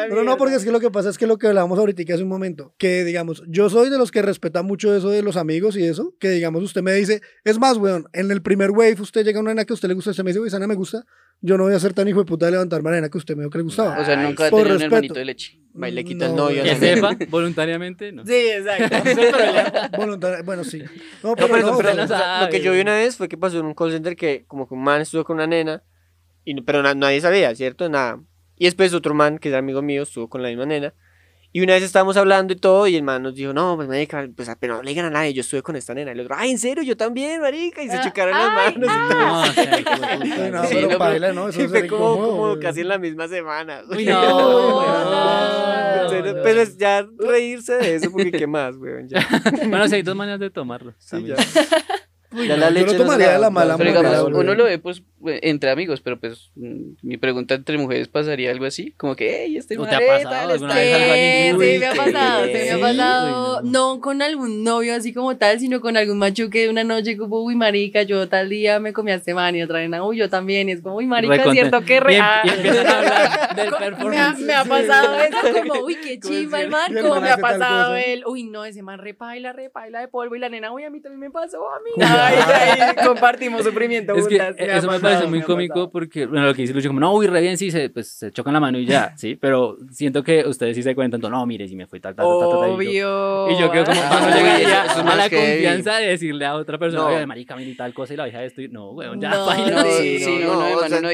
Pero 0.09 0.23
no, 0.23 0.37
porque 0.37 0.55
es 0.55 0.63
que 0.65 0.71
lo 0.71 0.79
que 0.79 0.89
pasa 0.91 1.09
es 1.09 1.17
que 1.17 1.27
lo 1.27 1.37
que 1.37 1.47
hablábamos 1.47 1.79
ahorita 1.79 2.01
hace 2.13 2.23
un 2.23 2.29
momento, 2.29 2.73
que 2.77 3.03
digamos, 3.03 3.43
yo 3.47 3.69
soy 3.69 3.89
de 3.89 3.97
los 3.97 4.11
que 4.11 4.21
respeta 4.21 4.61
mucho 4.63 4.95
eso 4.95 5.09
de 5.09 5.21
los 5.21 5.35
amigos 5.37 5.75
y 5.77 5.83
eso, 5.83 6.13
que 6.19 6.29
digamos, 6.29 6.63
usted 6.63 6.81
me 6.81 6.93
dice, 6.93 7.21
es 7.43 7.59
más, 7.59 7.77
weón, 7.77 8.07
en 8.13 8.31
el 8.31 8.41
primer 8.41 8.71
wave 8.71 8.95
usted 8.99 9.23
llega 9.25 9.39
a 9.39 9.41
una 9.41 9.51
nena 9.51 9.65
que 9.65 9.73
a 9.73 9.75
usted 9.75 9.87
le 9.87 9.93
gusta, 9.95 10.11
usted 10.11 10.23
me 10.23 10.29
dice, 10.31 10.39
uy, 10.39 10.47
esa 10.47 10.59
me 10.59 10.75
gusta, 10.75 11.03
yo 11.41 11.57
no 11.57 11.65
voy 11.65 11.73
a 11.73 11.79
ser 11.79 11.93
tan 11.93 12.07
hijo 12.07 12.19
de 12.19 12.25
puta 12.25 12.45
de 12.47 12.53
levantarme 12.53 12.89
a 12.89 12.91
la 12.91 12.97
nena 12.97 13.09
que 13.09 13.17
usted 13.17 13.35
me 13.35 13.41
dijo 13.43 13.51
que 13.51 13.57
le 13.59 13.63
gustaba. 13.63 13.99
O 13.99 14.05
sea, 14.05 14.15
nunca 14.17 14.47
ha 14.47 14.49
por 14.49 14.61
tenido 14.63 14.75
un 14.77 14.81
hermanito 14.83 15.13
de 15.13 15.25
leche. 15.25 15.59
Va 15.79 15.89
y 15.89 15.91
le 15.91 16.03
quita 16.03 16.25
el 16.25 16.31
No, 16.35 16.45
novio. 16.45 16.63
Que 16.63 16.73
¿no? 16.73 16.79
sepa, 16.79 17.17
voluntariamente, 17.29 18.11
no. 18.11 18.25
Sí, 18.25 18.33
exacto. 18.33 18.95
Voluntaria- 19.97 20.41
bueno, 20.43 20.63
sí. 20.63 20.79
No, 21.23 21.29
No, 21.29 21.35
pero 21.35 21.47
pero, 21.49 21.67
no, 21.71 21.77
pero, 21.77 21.89
o 21.91 21.93
sea, 21.95 22.03
o 22.03 22.07
sea, 22.07 22.43
lo 22.45 22.49
que 22.49 22.61
yo 22.61 22.71
vi 22.73 22.81
una 22.81 22.95
vez 22.95 23.15
fue 23.17 23.27
que 23.29 23.37
pasó 23.37 23.59
en 23.59 23.65
un 23.65 23.73
call 23.75 23.91
center 23.91 24.15
que 24.15 24.45
como 24.47 24.67
que 24.67 24.73
un 24.73 24.83
man 24.83 25.01
estuvo 25.01 25.23
con 25.23 25.35
una 25.35 25.45
nena, 25.47 25.83
y, 26.43 26.53
no- 26.55 26.63
pero 26.65 26.81
na- 26.81 26.95
nadie 26.95 27.21
sabía, 27.21 27.53
¿cierto? 27.55 27.87
Nada. 27.89 28.19
Y 28.57 28.65
después 28.65 28.91
otro 28.93 29.13
man, 29.13 29.37
que 29.37 29.49
era 29.49 29.59
amigo 29.59 29.81
mío, 29.83 30.01
estuvo 30.03 30.29
con 30.29 30.41
la 30.41 30.49
misma 30.49 30.65
nena. 30.65 30.93
Y 31.57 31.61
una 31.61 31.73
vez 31.73 31.81
estábamos 31.81 32.15
hablando 32.17 32.53
y 32.53 32.55
todo, 32.55 32.85
y 32.85 32.95
el 32.95 33.01
man 33.01 33.23
nos 33.23 33.33
dijo, 33.33 33.51
no, 33.51 33.75
pues 33.77 33.87
marica, 33.87 34.23
pues 34.35 34.47
pero 34.59 34.75
no 34.75 34.83
le 34.83 34.89
digan 34.91 35.05
a 35.07 35.09
nadie, 35.09 35.33
yo 35.33 35.41
estuve 35.41 35.63
con 35.63 35.75
esta 35.75 35.95
nena. 35.95 36.11
Y 36.11 36.13
el 36.13 36.19
otro, 36.19 36.35
ay, 36.37 36.51
¿en 36.51 36.59
serio? 36.59 36.83
Yo 36.83 36.95
también, 36.95 37.41
marica. 37.41 37.81
Y 37.81 37.89
se 37.89 37.97
Ah, 37.97 38.03
chocaron 38.03 38.37
las 38.37 38.53
manos. 38.53 38.77
No, 38.77 40.51
no, 40.51 40.63
Sí, 40.67 40.75
pero 40.81 40.99
paila, 40.99 41.33
¿no? 41.33 41.49
Eso 41.49 41.67
fue 41.67 41.87
como, 41.87 42.11
incómodo, 42.13 42.37
como 42.37 42.59
casi 42.59 42.81
en 42.81 42.89
la 42.89 42.99
misma 42.99 43.27
semana. 43.27 43.81
Uy, 43.89 44.05
no. 44.05 44.83
no. 46.03 46.09
Pero 46.43 46.61
es 46.61 46.77
ya 46.77 47.03
reírse 47.17 47.73
de 47.73 47.95
eso, 47.95 48.11
porque 48.11 48.31
qué 48.31 48.45
más, 48.45 48.75
weón. 48.75 49.09
Ya, 49.09 49.27
Bueno, 49.67 49.87
sí, 49.87 49.95
hay 49.95 50.03
dos 50.03 50.15
maneras 50.15 50.39
de 50.39 50.51
tomarlo. 50.51 50.93
Sí, 50.99 51.25
ya. 51.25 51.37
Ya 52.31 52.57
la 52.57 52.65
yo 52.65 52.65
lo 52.65 52.69
leche 52.71 52.85
no 52.85 52.91
se 52.91 52.97
tomaría 52.97 53.27
la- 53.27 53.33
de 53.33 53.39
la 53.39 53.49
mala 53.49 53.77
Pero 53.77 53.89
manera, 53.91 54.09
digamos, 54.09 54.31
güey. 54.33 54.43
uno 54.43 54.55
lo 54.55 54.63
ve 54.65 54.77
pues 54.79 55.01
eh, 55.27 55.39
entre 55.43 55.69
amigos, 55.71 56.01
pero 56.01 56.19
pues 56.19 56.51
mm, 56.55 56.81
mi 57.01 57.17
pregunta 57.17 57.55
entre 57.55 57.77
mujeres 57.77 58.07
pasaría 58.09 58.51
algo 58.51 58.65
así, 58.65 58.91
como 58.97 59.15
que, 59.15 59.43
hey, 59.45 59.57
este 59.57 59.75
¿No 59.77 59.87
te 59.87 59.95
ha 59.95 59.99
pasado 59.99 60.51
alguna 60.51 60.75
vez 60.75 60.93
algo 60.93 61.13
así? 61.13 61.21
Sí, 61.49 61.55
Uy, 61.55 61.71
sí, 61.73 61.79
me 61.79 61.85
ha 61.85 61.93
pasado, 61.95 62.45
sí, 62.45 62.51
me 62.53 62.71
ha 62.71 62.79
pasado. 62.79 63.61
Uy, 63.63 63.69
no. 63.71 64.01
con 64.01 64.21
algún 64.21 64.63
novio 64.63 64.93
así 64.93 65.13
como 65.13 65.37
tal, 65.37 65.59
sino 65.59 65.79
con 65.81 65.95
algún 65.97 66.17
macho 66.17 66.49
que 66.49 66.69
una 66.69 66.83
noche 66.83 67.15
como, 67.17 67.41
uy, 67.41 67.55
marica, 67.55 68.03
yo 68.03 68.27
tal 68.27 68.49
día 68.49 68.79
me 68.81 68.91
comí 68.93 69.11
a 69.11 69.15
este 69.15 69.33
man 69.33 69.55
y 69.55 69.63
otra 69.63 69.79
vez, 69.79 69.89
uy, 70.03 70.17
yo 70.17 70.29
también. 70.29 70.67
Y 70.69 70.73
es 70.73 70.81
como, 70.81 70.97
uy, 70.97 71.05
marica, 71.07 71.35
Reconten- 71.37 71.51
cierto 71.53 71.81
que 71.85 71.95
Y, 71.95 71.99
re... 71.99 72.19
ah. 72.19 72.41
y 72.43 72.49
empiezan 72.49 72.87
a 72.87 72.97
hablar 72.97 73.55
del 73.55 73.69
Me 73.69 73.75
ha, 73.75 73.79
performance. 73.79 74.39
me 74.41 74.53
ha 74.53 74.65
pasado 74.65 75.15
eso, 75.21 75.37
como, 75.65 75.85
uy, 75.85 75.95
qué 76.03 76.19
chimba 76.19 76.61
el 76.61 76.69
man, 76.69 76.93
como 77.01 77.21
me 77.21 77.29
ha 77.31 77.37
pasado 77.37 77.95
él, 77.95 78.23
uy, 78.27 78.43
no, 78.43 78.65
ese 78.65 78.83
man 78.83 78.99
repaila, 78.99 79.53
repaila 79.53 80.01
de 80.01 80.07
polvo, 80.09 80.35
y 80.35 80.39
la 80.39 80.49
nena, 80.49 80.71
uy, 80.73 80.83
a 80.83 80.89
mí 80.89 80.99
también 80.99 81.19
me 81.21 81.31
pasó, 81.31 81.65
a 81.71 81.79
mí. 81.79 81.91
Ay, 82.19 82.35
ay, 82.79 83.05
compartimos 83.05 83.63
sufrimiento 83.63 84.15
Es 84.15 84.27
que 84.27 84.39
juntas, 84.39 84.55
me 84.57 84.71
ha 84.71 84.77
eso 84.77 84.91
me 84.91 84.99
parece 84.99 85.27
muy 85.27 85.39
me 85.39 85.45
cómico 85.45 85.73
pasado. 85.73 85.91
porque, 85.91 86.25
bueno, 86.25 86.45
lo 86.45 86.53
que 86.53 86.61
dice 86.63 86.73
Lucho, 86.73 86.89
como, 86.89 86.99
no, 86.99 87.13
uy, 87.13 87.27
re 87.27 87.41
bien, 87.41 87.57
sí, 87.57 87.71
se, 87.71 87.89
pues, 87.89 88.09
se 88.09 88.31
chocan 88.31 88.53
la 88.53 88.59
mano 88.59 88.77
y 88.79 88.85
ya, 88.85 89.13
sí, 89.17 89.35
pero 89.35 89.77
siento 89.91 90.23
que 90.23 90.45
ustedes 90.47 90.75
sí 90.75 90.83
se 90.83 90.95
cuentan, 90.95 91.21
no, 91.21 91.45
mire, 91.45 91.67
si 91.67 91.75
me 91.75 91.87
fue 91.87 91.99
tal, 91.99 92.15
tal, 92.15 92.25
tal, 92.25 92.49
tal, 92.49 92.69
Obvio. 92.71 93.49
Y 93.51 93.59
yo 93.59 93.69
creo 93.69 93.85
como 93.85 94.01
Ah, 94.01 94.07
cuando 94.09 94.29
eso 94.29 94.39
es 94.85 94.97
a 94.97 95.15
la 95.15 95.29
confianza 95.29 95.97
de 95.97 96.07
decirle 96.07 96.45
a 96.45 96.55
otra 96.55 96.77
persona, 96.77 97.05
oye, 97.05 97.25
marica, 97.25 97.55
mira 97.55 97.69
y 97.69 97.75
tal 97.75 97.93
cosa 97.93 98.13
y 98.13 98.17
la 98.17 98.27
hija 98.27 98.39
de 98.39 98.45
esto, 98.47 98.61
no, 98.69 98.91
weón, 98.91 99.19
ya, 99.19 99.29
No, 99.29 99.47
Sí, 99.97 100.19
sí, 100.19 100.39
no, 100.41 100.89
no, 100.89 101.01
no, 101.01 101.11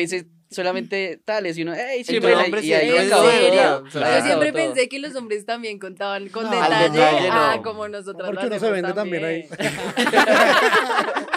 solamente 0.53 1.19
tales 1.25 1.57
y 1.57 1.63
uno, 1.63 1.73
hey, 1.75 2.03
sí, 2.03 2.15
Entre 2.15 2.31
buena", 2.31 2.45
hombres 2.45 2.63
y 2.63 2.67
sí, 2.67 2.73
ahí 2.73 2.89
¿en 2.89 2.95
¿En 2.95 3.07
acabó 3.07 3.29
serio? 3.31 3.83
Claro. 3.91 4.17
Yo 4.19 4.25
siempre 4.25 4.51
todo. 4.51 4.61
pensé 4.61 4.89
que 4.89 4.99
los 4.99 5.15
hombres 5.15 5.45
también 5.45 5.79
contaban 5.79 6.29
con 6.29 6.43
No, 6.45 6.51
detalle, 6.51 6.75
al 6.75 6.91
detalle 6.93 7.29
ah, 7.31 7.53
no. 7.57 7.63
como 7.63 7.87
nosotras 7.87 8.29
Porque 8.29 8.45
uno 8.47 8.59
se 8.59 8.71
vende 8.71 8.93
también 8.93 9.25
ahí. 9.25 9.47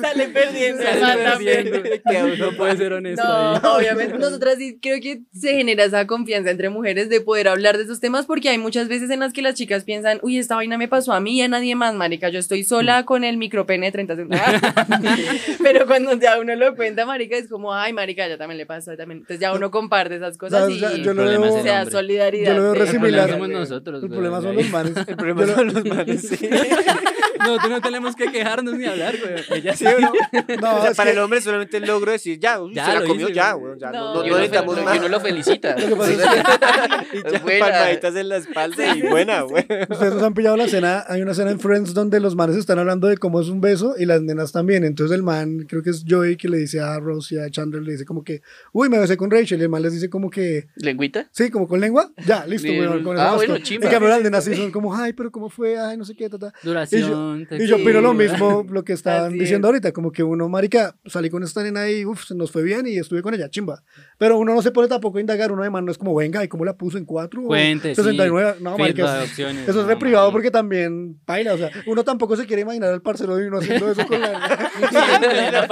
Sale 0.00 0.28
perdiendo, 0.28 0.82
Sale 0.82 1.22
perdiendo. 1.22 1.82
Que 1.82 2.22
uno 2.42 2.56
puede 2.56 2.76
ser 2.76 2.92
honesto 2.92 3.22
No, 3.22 3.54
ahí. 3.54 3.60
obviamente 3.64 4.18
nosotras 4.18 4.56
sí 4.58 4.78
creo 4.80 5.00
que 5.00 5.22
se 5.32 5.52
genera 5.54 5.84
esa 5.84 6.06
confianza 6.06 6.50
entre 6.50 6.68
mujeres 6.70 7.08
de 7.08 7.20
poder 7.20 7.48
hablar 7.48 7.76
de 7.76 7.84
esos 7.84 8.00
temas 8.00 8.26
porque 8.26 8.48
hay 8.48 8.58
muchas 8.58 8.88
veces 8.88 9.10
en 9.10 9.20
las 9.20 9.32
que 9.32 9.42
las 9.42 9.54
chicas 9.54 9.84
piensan, 9.84 10.18
uy, 10.22 10.38
esta 10.38 10.54
vaina 10.56 10.78
me 10.78 10.88
pasó 10.88 11.12
a 11.12 11.20
mí 11.20 11.38
y 11.38 11.42
a 11.42 11.48
nadie 11.48 11.74
más, 11.74 11.94
marica, 11.94 12.28
yo 12.28 12.38
estoy 12.38 12.62
Mm. 12.62 12.64
sola 12.66 13.04
con 13.04 13.24
el 13.24 13.36
micropene 13.36 13.86
de 13.86 13.92
30 13.92 14.16
centavos. 14.16 14.46
Pero 15.62 15.86
cuando 15.86 16.14
ya 16.18 16.38
uno 16.40 16.54
lo 16.54 16.74
cuenta, 16.76 17.06
marica, 17.06 17.36
es 17.36 17.48
como, 17.48 17.74
ay, 17.74 17.92
marica, 17.92 18.26
ya 18.28 18.38
también 18.38 18.58
le 18.58 18.66
pasó, 18.66 18.96
también. 18.96 19.18
Entonces 19.20 19.40
ya 19.40 19.52
uno 19.52 19.70
comparte 19.70 20.16
esas 20.16 20.36
cosas 20.38 20.70
y 20.70 20.78
yo 20.78 21.14
lo 21.14 21.24
veo, 21.24 21.56
el 21.56 21.62
sea 21.62 21.84
solidaridad. 21.90 22.52
yo 22.52 22.56
lo 22.56 22.62
veo 22.62 22.74
re 22.74 22.80
El 22.82 22.88
similar. 22.88 23.28
problema 23.28 23.46
somos 23.46 23.60
nosotros. 23.70 24.02
El 24.02 24.08
problema 24.10 24.40
son 24.40 24.56
los 24.56 24.70
manes. 24.70 24.92
El 25.08 25.16
problema 25.16 25.44
Yo 25.46 25.54
son 25.54 25.66
los 25.74 25.84
manes, 25.84 26.28
sí. 26.28 26.48
Nosotros 27.38 27.70
no 27.70 27.80
tenemos 27.80 28.14
que 28.14 28.30
quejarnos 28.30 28.74
ni 28.74 28.84
hablar, 28.84 29.16
güey. 29.18 29.58
Ella 29.60 29.74
¿Sí 29.82 30.02
no? 30.02 30.12
No, 30.60 30.76
o 30.78 30.82
sea, 30.82 30.92
para 30.94 31.10
que- 31.10 31.16
el 31.16 31.22
hombre 31.22 31.40
solamente 31.40 31.76
el 31.76 31.86
logro 31.86 32.12
decir, 32.12 32.38
ya, 32.38 32.60
uy, 32.60 32.74
Ya 32.74 32.86
se 32.86 32.92
la 33.00 33.04
comió 33.06 33.26
hice, 33.26 33.34
ya, 33.34 33.52
güey. 33.52 33.78
ya, 33.78 33.90
No. 33.92 34.14
no, 34.14 34.26
Y 34.26 34.30
no, 34.30 34.36
necesitamos 34.36 34.82
más. 34.84 34.94
y 34.96 34.98
uno 34.98 35.08
lo 35.08 35.20
felicita. 35.20 35.76
Lo 35.78 35.88
que 35.88 35.96
pasa 35.96 36.12
es 36.12 36.18
que 36.18 37.18
Y 37.18 37.32
ya, 37.32 37.58
palmaditas 37.60 38.16
en 38.16 38.28
la 38.28 38.36
espalda 38.36 38.96
y 38.96 39.02
buena, 39.02 39.42
güey. 39.42 39.64
ustedes 39.88 40.14
nos 40.14 40.22
han 40.22 40.34
pillado 40.34 40.56
la 40.56 40.64
escena, 40.64 41.04
hay 41.08 41.22
una 41.22 41.32
escena 41.32 41.50
en 41.50 41.60
Friends 41.60 41.94
donde 41.94 42.20
los 42.20 42.34
manes 42.36 42.56
están 42.56 42.78
hablando 42.78 43.08
de 43.08 43.16
cómo 43.18 43.40
es 43.40 43.48
un 43.48 43.60
beso 43.60 43.94
y 43.98 44.06
las 44.06 44.22
nenas 44.22 44.52
también. 44.52 44.84
Entonces 44.84 45.14
el 45.14 45.22
man, 45.22 45.66
creo 45.68 45.82
que 45.82 45.90
es 45.90 46.04
Joey 46.08 46.36
que 46.36 46.48
le 46.48 46.58
dice 46.58 46.80
a 46.80 46.98
Rose 47.00 47.34
y 47.34 47.38
a 47.38 47.50
Chandler, 47.50 47.82
le 47.82 47.92
dice 47.92 48.04
como 48.04 48.22
que, 48.24 48.42
uy, 48.72 48.88
me 48.88 48.98
besé 48.98 49.16
con 49.16 49.30
Rachel. 49.30 49.60
Y 49.60 49.62
el 49.62 49.68
man 49.68 49.82
les 49.82 49.92
dice 49.92 50.08
como 50.08 50.30
que, 50.30 50.68
¿Lengüita? 50.76 51.28
sí, 51.32 51.50
como 51.50 51.68
con 51.68 51.80
lengua. 51.80 52.10
Ya, 52.26 52.46
listo, 52.46 52.68
weón, 52.70 53.02
con 53.02 53.18
ah, 53.18 53.34
bueno, 53.34 53.56
En 53.56 53.62
chimba. 53.62 53.88
cambio 53.90 54.08
las 54.08 54.22
nenas 54.22 54.44
sí 54.44 54.54
son 54.54 54.70
como, 54.70 54.94
ay, 54.94 55.12
pero 55.12 55.30
cómo 55.30 55.48
fue, 55.48 55.78
ay, 55.78 55.96
no 55.96 56.04
sé 56.04 56.14
qué, 56.14 56.28
ta, 56.28 56.38
ta. 56.38 56.52
Duración. 56.62 57.46
Y 57.50 57.66
yo 57.66 57.76
opino 57.76 58.00
lo 58.00 58.14
mismo, 58.14 58.66
lo 58.70 58.84
que 58.84 58.92
estaban 58.92 59.32
diciendo. 59.32 59.68
Ahorita, 59.72 59.92
como 59.92 60.12
que 60.12 60.22
uno, 60.22 60.48
marica, 60.48 60.94
salí 61.06 61.28
con 61.30 61.42
esta 61.42 61.62
nena 61.62 61.90
y 61.90 62.04
uff, 62.04 62.24
se 62.24 62.34
nos 62.34 62.50
fue 62.50 62.62
bien 62.62 62.86
y 62.86 62.96
estuve 62.98 63.22
con 63.22 63.34
ella, 63.34 63.48
chimba. 63.50 63.82
Pero 64.18 64.38
uno 64.38 64.54
no 64.54 64.62
se 64.62 64.70
pone 64.70 64.88
tampoco 64.88 65.18
a 65.18 65.20
indagar, 65.20 65.52
uno 65.52 65.62
de 65.62 65.70
man 65.70 65.84
no 65.84 65.90
es 65.92 65.98
como, 65.98 66.14
venga, 66.14 66.42
¿y 66.44 66.48
cómo 66.48 66.64
la 66.64 66.76
puso 66.76 66.98
en 66.98 67.04
cuatro? 67.04 67.42
o 67.42 67.46
Cuente, 67.46 67.94
69, 67.94 68.54
sí. 68.58 68.64
no, 68.64 68.78
marica, 68.78 69.22
opciones, 69.22 69.62
eso 69.68 69.80
es 69.80 69.86
no, 69.86 69.88
re 69.88 69.96
privado 69.96 70.26
marica. 70.26 70.32
porque 70.32 70.50
también 70.50 71.18
baila, 71.26 71.54
o 71.54 71.58
sea, 71.58 71.70
uno 71.86 72.04
tampoco 72.04 72.36
se 72.36 72.46
quiere 72.46 72.62
imaginar 72.62 72.92
al 72.92 73.02
parcero 73.02 73.36
de 73.36 73.48
uno 73.48 73.58
haciendo 73.58 73.90
eso 73.90 74.06
con 74.06 74.20
la 74.20 74.68
Siempre 74.92 75.44
la 75.48 75.66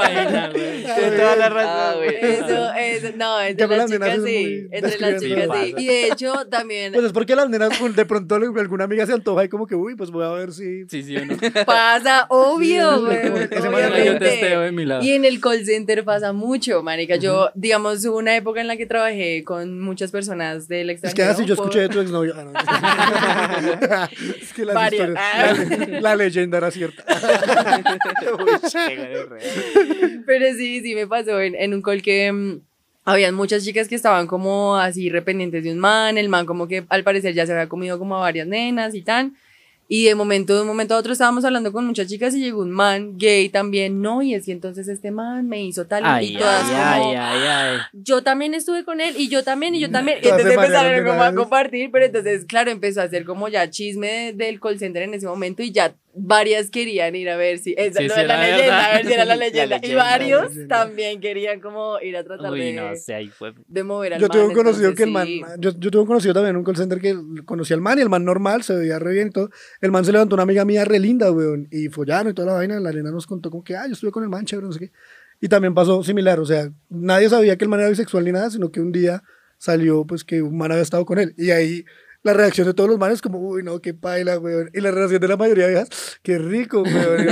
toda 1.16 1.46
Ah, 1.46 1.48
razón. 1.48 1.96
güey. 2.04 2.16
Eso, 2.20 2.72
eso, 2.74 3.08
no, 3.16 3.40
entre 3.40 3.66
las 3.68 3.90
chicas 3.90 4.18
sí, 4.24 4.66
entre 4.70 4.98
las 5.00 5.20
chicas 5.22 5.48
sí. 5.52 5.74
Y 5.78 5.86
de 5.86 6.06
hecho 6.08 6.32
también 6.50 6.92
Pues 6.92 7.06
es 7.06 7.12
porque 7.12 7.34
las 7.36 7.48
nenas 7.48 7.70
pues, 7.78 7.94
de 7.96 8.04
pronto 8.06 8.34
alguna 8.36 8.84
amiga 8.84 9.06
se 9.06 9.12
antoja 9.12 9.44
y 9.44 9.48
como 9.48 9.66
que, 9.66 9.74
uy, 9.74 9.94
pues 9.94 10.10
voy 10.10 10.24
a 10.24 10.30
ver 10.30 10.52
si... 10.52 10.84
Sí, 10.88 11.02
sí 11.02 11.16
o 11.16 11.26
no. 11.26 11.36
pasa, 11.66 12.26
obvio, 12.28 12.96
Sí, 12.98 13.02
güey, 13.04 13.28
yo 13.98 14.18
testeo 14.18 14.72
mi 14.72 14.84
lado. 14.84 15.02
Y 15.04 15.12
en 15.12 15.24
el 15.24 15.40
call 15.40 15.64
center 15.64 16.04
pasa 16.04 16.32
mucho, 16.32 16.82
marica. 16.82 17.16
Yo, 17.16 17.50
digamos, 17.54 18.04
hubo 18.04 18.18
una 18.18 18.36
época 18.36 18.60
en 18.60 18.66
la 18.68 18.76
que 18.76 18.86
trabajé 18.86 19.42
con 19.44 19.80
muchas 19.80 20.10
personas 20.10 20.68
del 20.68 20.90
Es 20.90 21.00
que 21.00 21.06
extranjero. 21.08 21.30
así 21.38 21.44
yo 21.46 21.56
por- 21.56 21.66
escuché 21.66 21.80
de 21.80 21.88
tu 21.88 22.00
exnovio. 22.00 22.34
Ah, 22.36 23.58
no. 23.60 24.04
es 24.42 24.52
que 24.52 24.64
las 24.64 24.92
historias, 24.92 25.10
la, 25.10 26.00
la 26.00 26.16
leyenda 26.16 26.58
era 26.58 26.70
cierta. 26.70 27.04
Pero 30.26 30.46
sí, 30.56 30.80
sí 30.82 30.94
me 30.94 31.06
pasó 31.06 31.40
en, 31.40 31.54
en 31.54 31.74
un 31.74 31.82
call 31.82 32.02
que 32.02 32.32
mm, 32.32 32.60
habían 33.04 33.34
muchas 33.34 33.64
chicas 33.64 33.88
que 33.88 33.94
estaban 33.94 34.26
como 34.26 34.76
así 34.76 35.08
rependientes 35.10 35.64
de 35.64 35.72
un 35.72 35.78
man, 35.78 36.18
el 36.18 36.28
man 36.28 36.46
como 36.46 36.68
que 36.68 36.84
al 36.88 37.02
parecer 37.04 37.34
ya 37.34 37.46
se 37.46 37.52
había 37.52 37.68
comido 37.68 37.98
como 37.98 38.16
a 38.16 38.20
varias 38.20 38.46
nenas 38.46 38.94
y 38.94 39.02
tan. 39.02 39.36
Y 39.92 40.04
de 40.04 40.14
momento, 40.14 40.54
de 40.54 40.60
un 40.60 40.68
momento 40.68 40.94
a 40.94 40.98
otro 40.98 41.12
estábamos 41.12 41.44
hablando 41.44 41.72
con 41.72 41.84
muchas 41.84 42.06
chicas 42.06 42.32
y 42.36 42.40
llegó 42.40 42.62
un 42.62 42.70
man 42.70 43.18
gay 43.18 43.48
también, 43.48 44.00
no, 44.00 44.22
y 44.22 44.34
es 44.34 44.44
que 44.46 44.52
entonces 44.52 44.86
este 44.86 45.10
man 45.10 45.48
me 45.48 45.64
hizo 45.64 45.88
tal 45.88 46.04
y 46.04 46.06
Ay, 46.06 46.36
todas 46.38 46.64
ay, 46.72 47.00
como, 47.00 47.10
ay, 47.10 47.16
ay, 47.18 47.40
ay. 47.48 47.78
yo 47.92 48.22
también 48.22 48.54
estuve 48.54 48.84
con 48.84 49.00
él 49.00 49.16
y 49.18 49.28
yo 49.28 49.42
también 49.42 49.74
y 49.74 49.80
yo 49.80 49.90
también. 49.90 50.18
Y 50.22 50.28
entonces 50.28 50.54
empezaron 50.54 51.04
como 51.04 51.22
a 51.24 51.34
compartir, 51.34 51.90
pero 51.90 52.04
entonces, 52.06 52.44
claro, 52.44 52.70
empezó 52.70 53.00
a 53.00 53.04
hacer 53.04 53.24
como 53.24 53.48
ya 53.48 53.68
chisme 53.68 54.32
de- 54.32 54.32
del 54.32 54.60
call 54.60 54.78
center 54.78 55.02
en 55.02 55.14
ese 55.14 55.26
momento 55.26 55.64
y 55.64 55.72
ya 55.72 55.92
varias 56.14 56.70
querían 56.70 57.14
ir 57.14 57.28
a 57.30 57.36
ver 57.36 57.58
si 57.58 57.74
esa 57.78 58.00
Sí, 58.00 58.08
no 58.08 58.14
sí, 58.14 58.20
es 58.20 58.26
la 58.26 58.34
era 58.34 58.40
leyenda, 58.42 58.76
verdad. 58.76 58.90
a 58.90 58.96
ver 58.96 59.06
si 59.06 59.12
era 59.12 59.24
la 59.24 59.36
La 59.36 59.36
leyenda. 59.36 59.76
y 59.76 59.80
leyenda, 59.80 60.04
la 60.04 60.10
varios 60.10 60.48
leyenda. 60.50 60.76
también 60.76 61.20
querían 61.20 61.60
como 61.60 62.00
ir 62.00 62.16
a 62.16 62.24
tratar 62.24 62.52
Uy, 62.52 62.60
de, 62.60 62.72
no 62.74 62.90
ahí 63.16 63.28
fue. 63.28 63.52
de 63.68 63.84
mover 63.84 64.14
al 64.14 64.20
Yo 64.20 64.28
tuve 64.28 64.42
man, 64.42 64.50
un 64.50 64.56
conocido 64.56 64.88
entonces 64.90 64.96
que 64.96 65.02
el 65.04 65.10
man, 65.10 65.26
sí. 65.26 65.42
yo, 65.58 65.70
yo 65.78 65.90
tuve 65.90 66.00
un 66.02 66.06
conocido 66.08 66.34
también 66.34 66.50
en 66.50 66.56
un 66.58 66.64
call 66.64 66.76
center 66.76 67.00
que 67.00 67.16
conocía 67.44 67.76
al 67.76 67.80
man 67.82 67.98
y 67.98 68.02
el 68.02 68.08
man 68.08 68.24
normal, 68.24 68.62
se 68.62 68.74
veía 68.74 68.98
re 68.98 69.14
bien 69.14 69.28
y 69.28 69.30
todo. 69.30 69.50
El 69.80 69.92
man 69.92 70.04
se 70.04 70.12
levantó 70.12 70.34
una 70.34 70.42
amiga 70.42 70.64
mía 70.64 70.84
re 70.84 70.98
linda, 70.98 71.30
weón, 71.32 71.68
y 71.70 71.88
follaron 71.88 72.32
y 72.32 72.34
toda 72.34 72.48
la 72.48 72.54
vaina. 72.54 72.80
La 72.80 72.92
nena 72.92 73.10
nos 73.10 73.26
contó 73.26 73.50
como 73.50 73.62
que, 73.64 73.76
ah, 73.76 73.86
yo 73.86 73.92
estuve 73.92 74.10
con 74.10 74.22
el 74.22 74.28
man, 74.28 74.44
chévere, 74.44 74.66
no 74.66 74.72
sé 74.72 74.80
qué. 74.80 74.92
Y 75.40 75.48
también 75.48 75.72
pasó 75.74 76.02
similar, 76.02 76.38
o 76.40 76.44
sea, 76.44 76.70
nadie 76.90 77.28
sabía 77.30 77.56
que 77.56 77.64
el 77.64 77.70
man 77.70 77.80
era 77.80 77.88
bisexual 77.88 78.24
ni 78.24 78.32
nada, 78.32 78.50
sino 78.50 78.70
que 78.70 78.80
un 78.80 78.92
día 78.92 79.22
salió, 79.56 80.04
pues, 80.06 80.22
que 80.24 80.42
un 80.42 80.56
man 80.58 80.70
había 80.72 80.82
estado 80.82 81.04
con 81.06 81.18
él. 81.18 81.34
Y 81.38 81.50
ahí 81.50 81.84
la 82.22 82.34
reacción 82.34 82.66
de 82.66 82.74
todos 82.74 82.90
los 82.90 82.98
manes 82.98 83.22
como, 83.22 83.38
uy, 83.38 83.62
no, 83.62 83.80
qué 83.80 83.94
paila, 83.94 84.38
weón. 84.38 84.70
Y 84.74 84.80
la 84.80 84.90
reacción 84.90 85.20
de 85.20 85.28
la 85.28 85.36
mayoría 85.36 85.64
de 85.66 85.70
viejas, 85.72 86.18
qué 86.22 86.38
rico, 86.38 86.82
weón. 86.82 87.26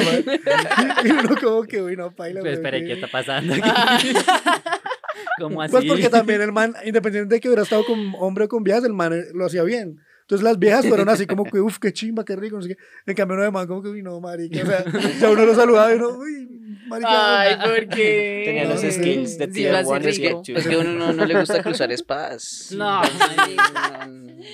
Y, 1.04 1.10
uno 1.10 1.36
como 1.42 1.62
que, 1.64 1.82
uy, 1.82 1.96
no, 1.96 2.10
paila, 2.14 2.40
Pues, 2.40 2.54
weón. 2.58 2.66
espere, 2.66 2.80
qué- 2.80 2.86
¿qué 2.86 2.92
está 2.94 3.08
pasando 3.08 3.52
aquí? 3.54 3.62
¿Cómo 5.40 5.62
así? 5.62 5.72
Pues 5.72 5.84
porque 5.84 6.08
también 6.08 6.40
el 6.42 6.52
man, 6.52 6.74
independiente 6.84 7.34
de 7.34 7.40
que 7.40 7.48
hubiera 7.48 7.62
estado 7.62 7.84
con 7.84 8.12
hombre 8.18 8.44
o 8.44 8.48
con 8.48 8.62
viejas, 8.64 8.84
el 8.84 8.92
man 8.94 9.12
eh, 9.12 9.24
lo 9.34 9.46
hacía 9.46 9.62
bien. 9.62 10.00
Entonces 10.22 10.44
las 10.44 10.58
viejas 10.58 10.86
fueron 10.86 11.08
así 11.08 11.26
como 11.26 11.44
que, 11.44 11.58
uff, 11.58 11.78
qué 11.78 11.90
chimba, 11.92 12.22
qué 12.24 12.36
rico, 12.36 12.56
no 12.56 12.62
sé 12.62 12.68
qué. 12.70 12.76
En 13.06 13.14
cambio, 13.14 13.34
uno 13.36 13.44
de 13.44 13.50
man 13.50 13.66
como 13.66 13.82
que, 13.82 13.88
uy, 13.88 14.02
no, 14.02 14.20
marica. 14.20 14.62
O 14.62 14.66
sea, 14.66 14.84
ya 15.20 15.30
uno 15.30 15.46
lo 15.46 15.54
saludaba 15.54 15.90
y 15.90 15.96
uno, 15.96 16.08
uy, 16.18 16.48
marica. 16.86 17.40
Ay, 17.40 17.56
¿por 17.64 17.88
qué? 17.88 18.42
Tenía 18.44 18.64
No, 18.64 18.70
los 18.74 18.80
skills 18.82 19.38
de 19.38 19.48
tier 19.48 19.72
lo 19.72 19.78
hace 19.78 19.88
1 19.90 19.98
rico. 20.00 20.42
Es 20.54 20.66
que 20.68 20.74
a 20.74 20.78
uno 20.80 20.92
no, 20.92 21.12
no 21.14 21.24
le 21.24 21.38
gusta 21.38 21.62
cruzar 21.62 21.90
espadas. 21.92 22.72
No, 22.76 23.00
Ni 23.02 23.56
no 23.56 24.44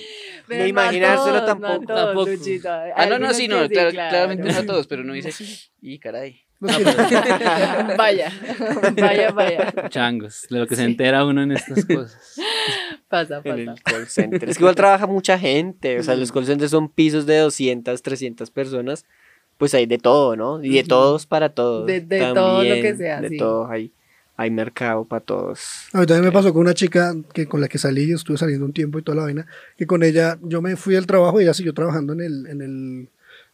a 0.49 0.67
imaginárselo 0.67 1.25
todos, 1.25 1.41
no 1.41 1.45
tampoco. 1.67 1.85
todos, 1.85 2.05
Tampoco. 2.05 2.29
Luchito. 2.31 2.69
Ah, 2.71 3.05
no, 3.09 3.19
no, 3.19 3.33
sí, 3.33 3.47
no, 3.47 3.67
claro. 3.67 3.91
claramente 3.91 4.51
no 4.51 4.57
a 4.59 4.65
todos, 4.65 4.87
pero 4.87 5.01
uno 5.03 5.13
dice, 5.13 5.31
y 5.81 5.99
caray. 5.99 6.41
Los 6.59 6.77
que- 6.77 6.83
Vaya, 7.97 8.31
vaya, 8.95 9.31
vaya. 9.31 9.73
changos, 9.89 10.47
de 10.49 10.59
lo 10.59 10.67
que 10.67 10.75
se 10.75 10.83
entera 10.83 11.25
uno 11.25 11.43
en 11.43 11.51
estas 11.51 11.85
cosas. 11.85 12.17
Pasa, 13.09 13.41
En 13.43 13.65
pasa. 13.65 13.71
el 13.73 13.83
call 13.83 14.07
center. 14.07 14.49
Es 14.49 14.57
que 14.57 14.63
igual 14.63 14.75
trabaja 14.75 15.05
mucha 15.05 15.37
gente. 15.37 15.99
O 15.99 16.03
sea, 16.03 16.15
los 16.15 16.31
call 16.31 16.45
centers 16.45 16.71
son 16.71 16.89
pisos 16.89 17.25
de 17.25 17.37
200, 17.39 18.01
300 18.01 18.49
personas. 18.51 19.05
Pues 19.57 19.73
hay 19.73 19.85
de 19.85 19.97
todo, 19.97 20.35
¿no? 20.35 20.63
Y 20.63 20.69
de 20.69 20.83
todos 20.83 21.25
para 21.25 21.49
todos. 21.49 21.85
De- 21.87 22.01
de 22.01 22.19
todo 22.33 22.63
lo 22.63 22.75
que 22.75 22.95
sea, 22.95 23.21
De 23.21 23.29
sí. 23.29 23.37
todo. 23.37 23.69
Hay, 23.69 23.91
hay 24.37 24.51
mercado 24.51 25.05
para 25.05 25.23
todos. 25.23 25.87
A 25.93 25.99
mí 25.99 26.05
también 26.05 26.25
me 26.25 26.31
pasó 26.31 26.51
con 26.51 26.61
una 26.61 26.73
chica 26.73 27.15
que 27.33 27.47
con 27.47 27.61
la 27.61 27.67
que 27.67 27.77
salí, 27.77 28.11
estuve 28.11 28.37
saliendo 28.37 28.65
un 28.65 28.73
tiempo 28.73 28.99
y 28.99 29.01
toda 29.01 29.17
la 29.17 29.23
vaina, 29.23 29.47
que 29.77 29.87
con 29.87 30.03
ella 30.03 30.37
yo 30.41 30.61
me 30.61 30.75
fui 30.75 30.95
del 30.95 31.07
trabajo 31.07 31.39
y 31.39 31.43
ella 31.43 31.53
siguió 31.53 31.73
trabajando 31.73 32.13
en 32.13 32.21
el, 32.21 32.47
en 32.47 32.61
el 32.61 33.09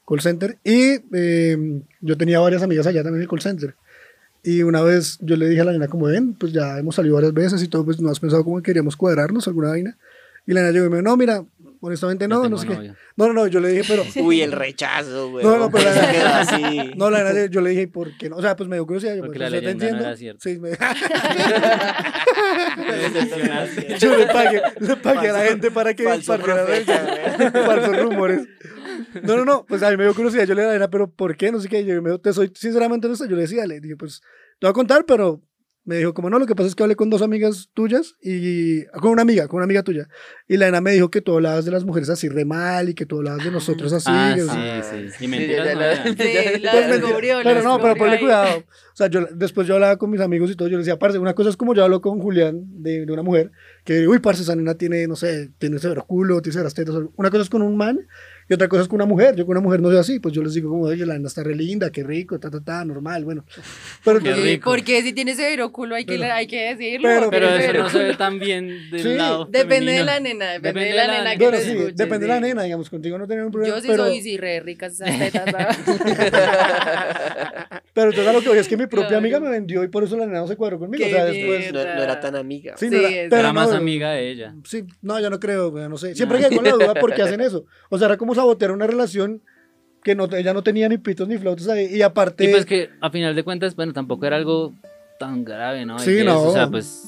call 0.08 0.22
center 0.22 0.58
y 0.64 1.00
eh, 1.14 1.82
yo 2.02 2.18
tenía 2.18 2.40
varias 2.40 2.64
amigas 2.64 2.88
allá 2.88 3.04
también 3.04 3.22
en 3.22 3.24
el 3.24 3.30
call 3.30 3.42
center. 3.42 3.76
Y 4.44 4.64
una 4.64 4.82
vez 4.82 5.20
yo 5.22 5.36
le 5.36 5.48
dije 5.48 5.62
a 5.62 5.66
la 5.66 5.72
nena 5.72 5.88
como 5.88 6.08
ven, 6.08 6.34
pues 6.34 6.52
ya 6.52 6.80
hemos 6.80 6.96
salido 6.96 7.16
varias 7.16 7.34
veces 7.34 7.62
y 7.62 7.68
todo, 7.68 7.86
pues 7.86 8.02
no 8.02 8.10
has 8.10 8.20
pensado 8.20 8.44
cómo 8.44 8.62
queríamos 8.62 8.98
cuadrarnos 8.98 9.48
alguna 9.48 9.70
vaina. 9.70 9.98
Y 10.48 10.54
la 10.54 10.62
nena 10.62 10.74
llegó 10.74 10.88
y 10.88 10.90
me 10.90 10.98
dijo, 10.98 11.08
no, 11.08 11.16
mira, 11.16 11.46
honestamente 11.82 12.28
no, 12.28 12.48
no 12.48 12.58
sé 12.58 12.68
qué. 12.68 12.94
No, 13.18 13.28
no, 13.28 13.34
no, 13.34 13.48
yo 13.48 13.60
le 13.60 13.70
dije, 13.70 13.84
pero... 13.88 14.04
Uy, 14.26 14.42
el 14.42 14.52
rechazo, 14.54 15.32
güey. 15.32 15.44
No, 15.44 15.58
no, 15.58 15.70
pero 15.70 15.84
la- 15.86 16.40
así. 16.40 16.92
No, 16.96 17.10
la 17.10 17.24
nena, 17.24 17.48
yo 17.48 17.60
le 17.62 17.72
dije, 17.72 17.88
¿por 17.90 18.16
qué 18.18 18.30
no? 18.30 18.38
O 18.38 18.42
sea, 18.42 18.56
pues 18.56 18.70
me 18.70 18.78
dio 18.78 18.86
curiosidad. 18.86 19.16
Yo, 19.16 19.22
Porque 19.24 19.40
pues, 19.40 19.52
la 19.52 19.58
leyenda 19.60 19.86
no 19.86 19.90
entiendo. 19.90 20.08
era 20.08 20.16
cierta. 20.18 20.42
Sí, 20.42 20.60
me... 20.60 20.72
Yo 24.00 24.18
le 24.18 24.28
pagué, 24.28 24.62
le 24.80 24.96
pagué 24.98 25.30
a 25.30 25.34
la 25.34 25.42
gente 25.46 25.72
para 25.72 25.94
que 25.94 26.04
falso 26.04 26.34
esparciera 26.34 26.66
profeta, 26.66 27.38
de- 27.38 27.52
falsos 27.66 27.98
rumores. 28.02 28.48
No, 29.24 29.38
no, 29.38 29.46
no, 29.46 29.66
pues 29.66 29.84
a 29.84 29.90
mí 29.92 29.98
me 29.98 30.04
dio 30.04 30.14
curiosidad, 30.16 30.46
yo 30.46 30.56
le 30.56 30.72
dije, 30.74 30.88
pero 30.90 31.10
¿por 31.12 31.36
qué? 31.36 31.52
No 31.52 31.60
sé 31.60 31.68
qué, 31.70 31.84
yo 31.86 32.02
me 32.02 32.18
te 32.20 32.34
soy 32.34 32.52
sinceramente 32.56 33.08
honesto, 33.08 33.26
yo 33.26 33.36
le 33.36 33.44
decía, 33.44 33.66
le 33.66 33.80
dije, 33.80 33.96
pues 33.96 34.22
te 34.60 34.68
voy 34.68 34.72
a 34.72 34.74
contar, 34.74 35.06
pero 35.06 35.42
me 35.84 35.98
dijo, 35.98 36.14
como 36.14 36.30
no, 36.30 36.38
lo 36.38 36.46
que 36.46 36.56
pasa 36.56 36.68
es 36.70 36.76
que 36.76 36.84
hablé 36.84 36.96
con 36.96 37.10
dos 37.10 37.22
amigas 37.24 37.70
tuyas 37.74 38.14
y 38.22 38.86
con 38.86 39.12
una 39.12 39.24
amiga, 39.24 39.48
con 39.48 39.58
una 39.58 39.64
amiga 39.66 39.82
tuya. 39.82 40.08
Y 40.48 40.58
la 40.58 40.68
nena 40.68 40.80
me 40.82 40.92
dijo 40.92 41.10
que 41.10 41.22
tú 41.22 41.34
hablabas 41.34 41.66
de 41.66 41.72
las 41.72 41.86
mujeres 41.86 42.10
así 42.10 42.30
re 42.30 42.46
mal 42.46 42.90
y 42.90 42.94
que 42.94 43.06
tú 43.08 43.18
hablabas 43.18 43.44
de 43.44 43.50
nosotros 43.52 43.92
así. 43.92 44.10
Ah, 44.12 44.34
que- 44.36 44.42
sí, 44.84 45.08
sí. 45.10 45.16
Y 45.20 45.24
Sí, 45.24 45.28
mentiras 45.28 45.66
ya 45.66 45.74
no 45.74 45.80
la-. 45.82 46.04
Sí, 46.18 46.60
la 46.62 46.72
Pues, 46.72 46.88
descubrió, 47.02 47.38
la 47.42 47.44
pero 47.50 47.64
no, 47.64 47.82
pero 47.82 47.96
ponle 47.96 48.20
cuidado. 48.20 48.60
O 48.60 48.96
sea, 48.96 49.08
yo 49.08 49.26
después 49.34 49.66
yo 49.68 49.74
hablaba 49.76 49.98
con 49.98 50.10
mis 50.12 50.22
amigos 50.22 50.52
y 50.52 50.56
todo, 50.56 50.68
yo 50.68 50.78
les 50.78 50.86
decía, 50.86 51.00
parce, 51.00 51.18
una 51.18 51.34
cosa 51.34 51.50
es 51.50 51.58
como 51.58 51.74
yo 51.74 51.84
hablo 51.84 52.00
con 52.02 52.20
Julián 52.20 52.62
de, 52.84 53.06
de 53.06 53.12
una 53.12 53.24
mujer, 53.24 53.52
que, 53.84 54.08
uy, 54.08 54.20
parce, 54.20 54.44
esa 54.44 54.56
nena 54.56 54.76
tiene, 54.76 55.08
no 55.08 55.16
sé, 55.16 55.50
tiene 55.58 55.80
severo 55.80 56.06
culo, 56.06 56.42
tiene 56.42 56.54
severas 56.54 56.74
tetas. 56.76 56.96
Una 57.16 57.32
cosa 57.32 57.42
es 57.44 57.50
con 57.50 57.62
un 57.64 57.76
man 57.76 58.00
y 58.52 58.54
otra 58.54 58.68
cosa 58.68 58.82
es 58.82 58.89
con 58.89 58.97
una 58.97 59.06
mujer. 59.06 59.34
Yo 59.38 59.45
con 59.45 59.56
una 59.56 59.64
mujer 59.64 59.80
no 59.80 59.88
soy 59.88 59.97
así, 59.97 60.20
pues 60.20 60.34
yo 60.36 60.43
les 60.43 60.54
digo 60.54 60.70
como, 60.70 60.84
oye, 60.84 61.06
la 61.06 61.14
nena 61.14 61.30
está 61.30 61.41
re 61.41 61.56
linda, 61.56 61.89
qué 61.89 62.04
rico, 62.04 62.38
ta, 62.38 62.52
ta, 62.52 62.60
ta, 62.62 62.84
normal, 62.84 63.24
bueno. 63.24 63.45
Pero 64.04 64.20
Qué 64.20 64.34
rico. 64.34 64.70
Porque 64.72 65.02
si 65.04 65.14
tienes 65.14 65.38
severo 65.38 65.72
culo 65.72 65.95
hay 65.95 66.04
que, 66.04 66.18
Pero- 66.20 66.34
hay 66.34 66.47
que 66.47 66.76
decirlo. 66.76 67.08
pero- 67.08 67.30
Pero 67.30 67.47
eso 67.56 67.72
no 67.74 67.89
se 67.89 67.99
ve 67.99 68.16
tan 68.16 68.39
bien 68.39 68.68
del 68.91 69.02
Sí, 69.02 69.14
lado 69.16 69.45
Depende 69.45 69.93
de 69.93 69.99
femenino. 69.99 70.06
la 70.06 70.20
nena, 70.20 70.45
depende, 70.52 70.68
Depende 70.82 70.89
de 70.89 70.95
la 70.95 71.02
de 71.04 71.08
la 71.08 71.14
nena 71.14 71.24
nena. 71.30 71.38
que 71.39 71.43
bueno, 71.45 71.58
sí, 71.64 71.72
escuche, 71.72 71.93
depende 71.95 72.28
de 72.28 72.34
la 72.34 72.39
nena, 72.41 72.64
digamos, 72.64 72.89
contigo 72.89 73.18
no 73.18 73.26
tenía 73.26 73.45
un 73.45 73.52
problema. 73.52 73.74
Yo 73.78 73.82
sí 73.82 73.88
pero, 73.88 74.04
soy 74.08 74.22
sí 74.22 74.36
re 74.38 74.60
ricas 74.60 74.99
esas 74.99 75.18
tetas, 75.18 75.45
pero 77.93 78.10
entonces 78.10 78.34
lo 78.34 78.41
que 78.41 78.49
voy 78.49 78.58
es 78.58 78.68
que 78.68 78.78
mi 78.78 78.88
propia 78.88 79.18
amiga 79.18 79.39
me 79.39 79.49
vendió 79.49 79.84
y 79.84 79.88
por 79.88 80.04
eso 80.04 80.18
la 80.18 80.26
nena 80.26 80.39
no 80.39 80.47
se 80.47 80.56
cuadró 80.58 80.80
conmigo. 80.80 81.04
Qué 81.04 81.12
o 81.12 81.16
sea, 81.16 81.26
después... 81.26 81.72
No, 81.74 81.84
no 81.84 82.04
era 82.04 82.20
tan 82.20 82.36
amiga. 82.36 82.76
Sí, 82.78 82.89
Sí, 82.89 82.95
no 82.95 83.02
era, 83.02 83.30
pero 83.30 83.41
Era 83.41 83.54
más 83.54 83.70
no, 83.70 83.76
amiga 83.78 84.12
de 84.12 84.30
ella. 84.30 84.56
Sí, 84.66 84.84
no, 85.02 85.20
yo 85.20 85.30
no 85.30 85.39
creo, 85.39 85.72
no 85.89 85.97
sé. 85.97 86.16
Siempre 86.16 86.39
quedé 86.39 86.56
con 86.56 86.66
la 86.66 86.72
duda 86.72 86.93
por 86.95 87.14
qué 87.14 87.22
hacen 87.22 87.41
eso. 87.41 87.66
O 87.89 87.97
sea, 87.97 88.08
era 88.08 88.18
como 88.18 88.34
sabotear 88.42 88.72
una 88.72 88.88
relación 88.88 89.42
que 90.04 90.16
no, 90.16 90.26
ella 90.36 90.54
no 90.54 90.64
tenía 90.64 90.89
ni 90.89 90.98
pitos 90.98 91.28
ni 91.28 91.38
flautas 91.38 91.68
ahí. 91.70 91.86
Y 91.96 92.02
aparte, 92.02 92.46
Y 92.46 92.48
pues 92.52 92.66
que 92.66 92.89
a 93.02 93.10
final 93.10 93.36
de 93.36 93.44
cuentas, 93.44 93.76
bueno, 93.76 93.94
tampoco 93.94 94.26
era 94.26 94.36
algo 94.36 94.74
tan 95.20 95.46
grave, 95.46 95.86
¿no? 95.86 96.00
Sí, 96.00 96.24
no. 96.24 96.32
es, 96.42 96.48
O 96.48 96.54
sea, 96.54 96.68
pues, 96.68 97.04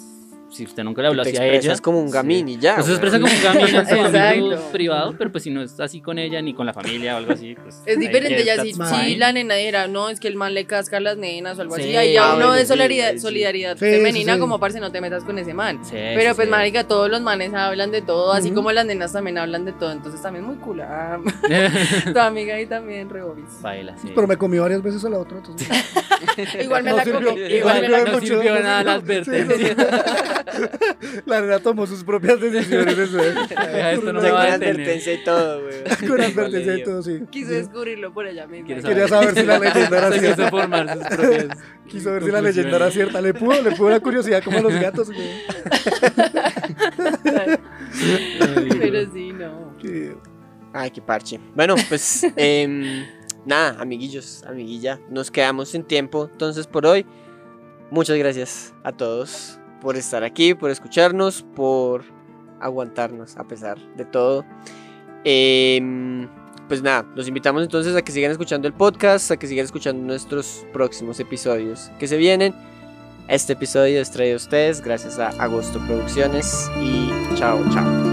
si 0.53 0.63
usted 0.65 0.83
nunca 0.83 1.01
le 1.01 1.07
habló 1.09 1.23
Te 1.23 1.29
así 1.29 1.37
a 1.39 1.43
ella. 1.45 1.55
expresas 1.55 1.81
como 1.81 1.99
un 1.99 2.11
gamín 2.11 2.47
y 2.47 2.57
ya. 2.57 2.75
Pues 2.75 2.85
se 2.87 2.91
expresa 2.93 3.19
como 3.19 3.31
un 3.33 3.41
gamín 3.43 3.75
en 3.75 3.87
su 4.11 4.17
ámbito 4.17 4.61
privado, 4.71 5.15
pero 5.17 5.31
pues 5.31 5.43
si 5.43 5.49
no 5.49 5.61
es 5.63 5.79
así 5.79 5.99
con 6.01 6.19
ella 6.19 6.41
ni 6.41 6.53
con 6.53 6.65
la 6.65 6.73
familia 6.73 7.15
o 7.15 7.17
algo 7.17 7.33
así, 7.33 7.55
pues. 7.55 7.81
Es 7.85 7.99
diferente, 7.99 8.43
ya 8.43 8.61
si, 8.61 8.73
si 8.73 9.15
la 9.15 9.31
nena 9.33 9.55
dijera, 9.55 9.87
no, 9.87 10.09
es 10.09 10.19
que 10.19 10.27
el 10.27 10.35
man 10.35 10.53
le 10.53 10.65
casca 10.65 10.97
a 10.97 10.99
las 10.99 11.17
nenas 11.17 11.57
o 11.57 11.61
algo 11.61 11.75
así, 11.75 11.83
Sí, 11.85 11.95
ahí 11.95 12.13
ya 12.13 12.31
ah, 12.33 12.35
uno 12.35 12.53
de 12.53 12.65
solidaridad, 12.65 13.13
sí. 13.13 13.19
solidaridad 13.19 13.73
Sí, 13.77 13.85
femenina, 13.85 14.37
como 14.39 14.59
parce, 14.59 14.79
no 14.79 14.91
te 14.91 15.01
metas 15.01 15.23
con 15.23 15.37
ese 15.39 15.53
man. 15.53 15.79
Sí, 15.83 15.91
Pero 15.93 16.29
sí, 16.31 16.35
pues, 16.35 16.47
sí. 16.47 16.51
marica, 16.51 16.83
todos 16.87 17.09
los 17.09 17.21
manes 17.21 17.53
hablan 17.53 17.91
de 17.91 18.01
todo, 18.01 18.31
así 18.33 18.51
como 18.51 18.71
las 18.71 18.85
nenas 18.85 19.11
también 19.13 19.37
hablan 19.37 19.65
de 19.65 19.71
todo, 19.73 19.91
entonces 19.91 20.21
también 20.21 20.45
muy 20.45 20.55
cool. 20.57 20.81
ah. 20.81 21.19
tu 22.13 22.19
amiga 22.19 22.55
ahí 22.55 22.65
también, 22.67 23.09
re 23.09 23.21
obis. 23.23 23.45
Baila, 23.61 23.95
sí. 23.97 24.11
pero 24.13 24.27
me 24.27 24.37
comí 24.37 24.59
varias 24.59 24.81
veces 24.83 25.03
a 25.05 25.09
la 25.09 25.17
otra. 25.17 25.37
entonces- 25.37 25.67
Igual 26.61 26.83
me 26.83 26.91
No 26.91 26.97
la 26.97 27.03
comí, 27.05 27.29
igual 27.53 27.81
me 27.81 27.87
no 27.89 27.97
la 27.97 28.03
me 28.05 28.11
no 28.11 28.19
sirvió 28.19 28.59
nada 28.59 28.83
la 28.83 28.93
advertencia. 28.93 29.75
La 31.25 31.41
nena 31.41 31.59
tomó 31.59 31.85
sus 31.87 32.03
propias 32.03 32.39
decisiones. 32.39 32.97
eso 32.97 33.19
es. 33.19 33.35
Deja 33.49 33.91
esto, 33.91 34.13
no 34.13 34.21
me 34.21 34.29
con 34.29 34.37
va 34.37 34.43
a 34.43 34.57
detener. 34.57 34.75
advertencia 34.75 35.13
y 35.13 35.23
todo, 35.23 35.61
güey. 35.63 35.83
Con 36.07 36.21
advertencia 36.21 36.77
y 36.77 36.83
todo, 36.83 37.03
sí. 37.03 37.23
Quiso 37.29 37.51
descubrirlo 37.51 38.13
por 38.13 38.27
ella 38.27 38.47
misma. 38.47 38.65
¿Quieres 38.67 38.85
Quería 38.85 39.07
saber 39.07 39.33
si 39.35 39.43
la 39.43 39.59
leyenda 39.59 39.97
era 39.97 40.09
quiso 40.09 40.21
cierta. 40.21 40.49
formar 40.49 40.93
sus 40.93 41.07
propias 41.07 41.47
Quiso 41.87 42.11
ver 42.11 42.23
si 42.23 42.31
la 42.31 42.41
leyenda 42.41 42.75
era 42.75 42.91
cierta. 42.91 43.21
Le 43.21 43.33
pudo, 43.33 43.61
le 43.61 43.71
pudo 43.71 43.89
la 43.89 43.99
curiosidad 43.99 44.43
como 44.43 44.57
a 44.57 44.61
los 44.61 44.73
gatos. 44.73 45.09
güey. 45.11 45.29
Pero 48.79 49.11
sí, 49.13 49.31
no. 49.33 49.73
Ay, 50.73 50.91
qué 50.91 51.01
parche. 51.01 51.39
Bueno, 51.55 51.75
pues 51.87 52.25
em, 52.35 53.05
nada, 53.45 53.79
amiguillos, 53.79 54.43
amiguilla, 54.43 54.99
nos 55.09 55.29
quedamos 55.29 55.69
sin 55.69 55.83
tiempo. 55.83 56.29
Entonces, 56.31 56.65
por 56.65 56.85
hoy, 56.85 57.05
muchas 57.91 58.17
gracias 58.17 58.73
a 58.83 58.91
todos 58.91 59.59
por 59.83 59.97
estar 59.97 60.23
aquí, 60.23 60.55
por 60.55 60.71
escucharnos, 60.71 61.43
por 61.55 62.03
aguantarnos 62.59 63.37
a 63.37 63.43
pesar 63.43 63.77
de 63.95 64.05
todo. 64.05 64.45
Em, 65.25 66.27
pues 66.67 66.81
nada, 66.81 67.05
los 67.15 67.27
invitamos 67.27 67.61
entonces 67.61 67.95
a 67.95 68.01
que 68.01 68.11
sigan 68.11 68.31
escuchando 68.31 68.67
el 68.67 68.73
podcast, 68.73 69.29
a 69.31 69.37
que 69.37 69.45
sigan 69.45 69.65
escuchando 69.65 70.01
nuestros 70.03 70.65
próximos 70.73 71.19
episodios 71.19 71.91
que 71.99 72.07
se 72.07 72.17
vienen. 72.17 72.55
Este 73.27 73.53
episodio 73.53 74.01
es 74.01 74.11
traído 74.11 74.35
a 74.35 74.37
ustedes 74.37 74.81
gracias 74.81 75.19
a 75.19 75.29
Agosto 75.41 75.79
Producciones 75.85 76.69
y 76.81 77.09
chao, 77.35 77.61
chao. 77.71 78.12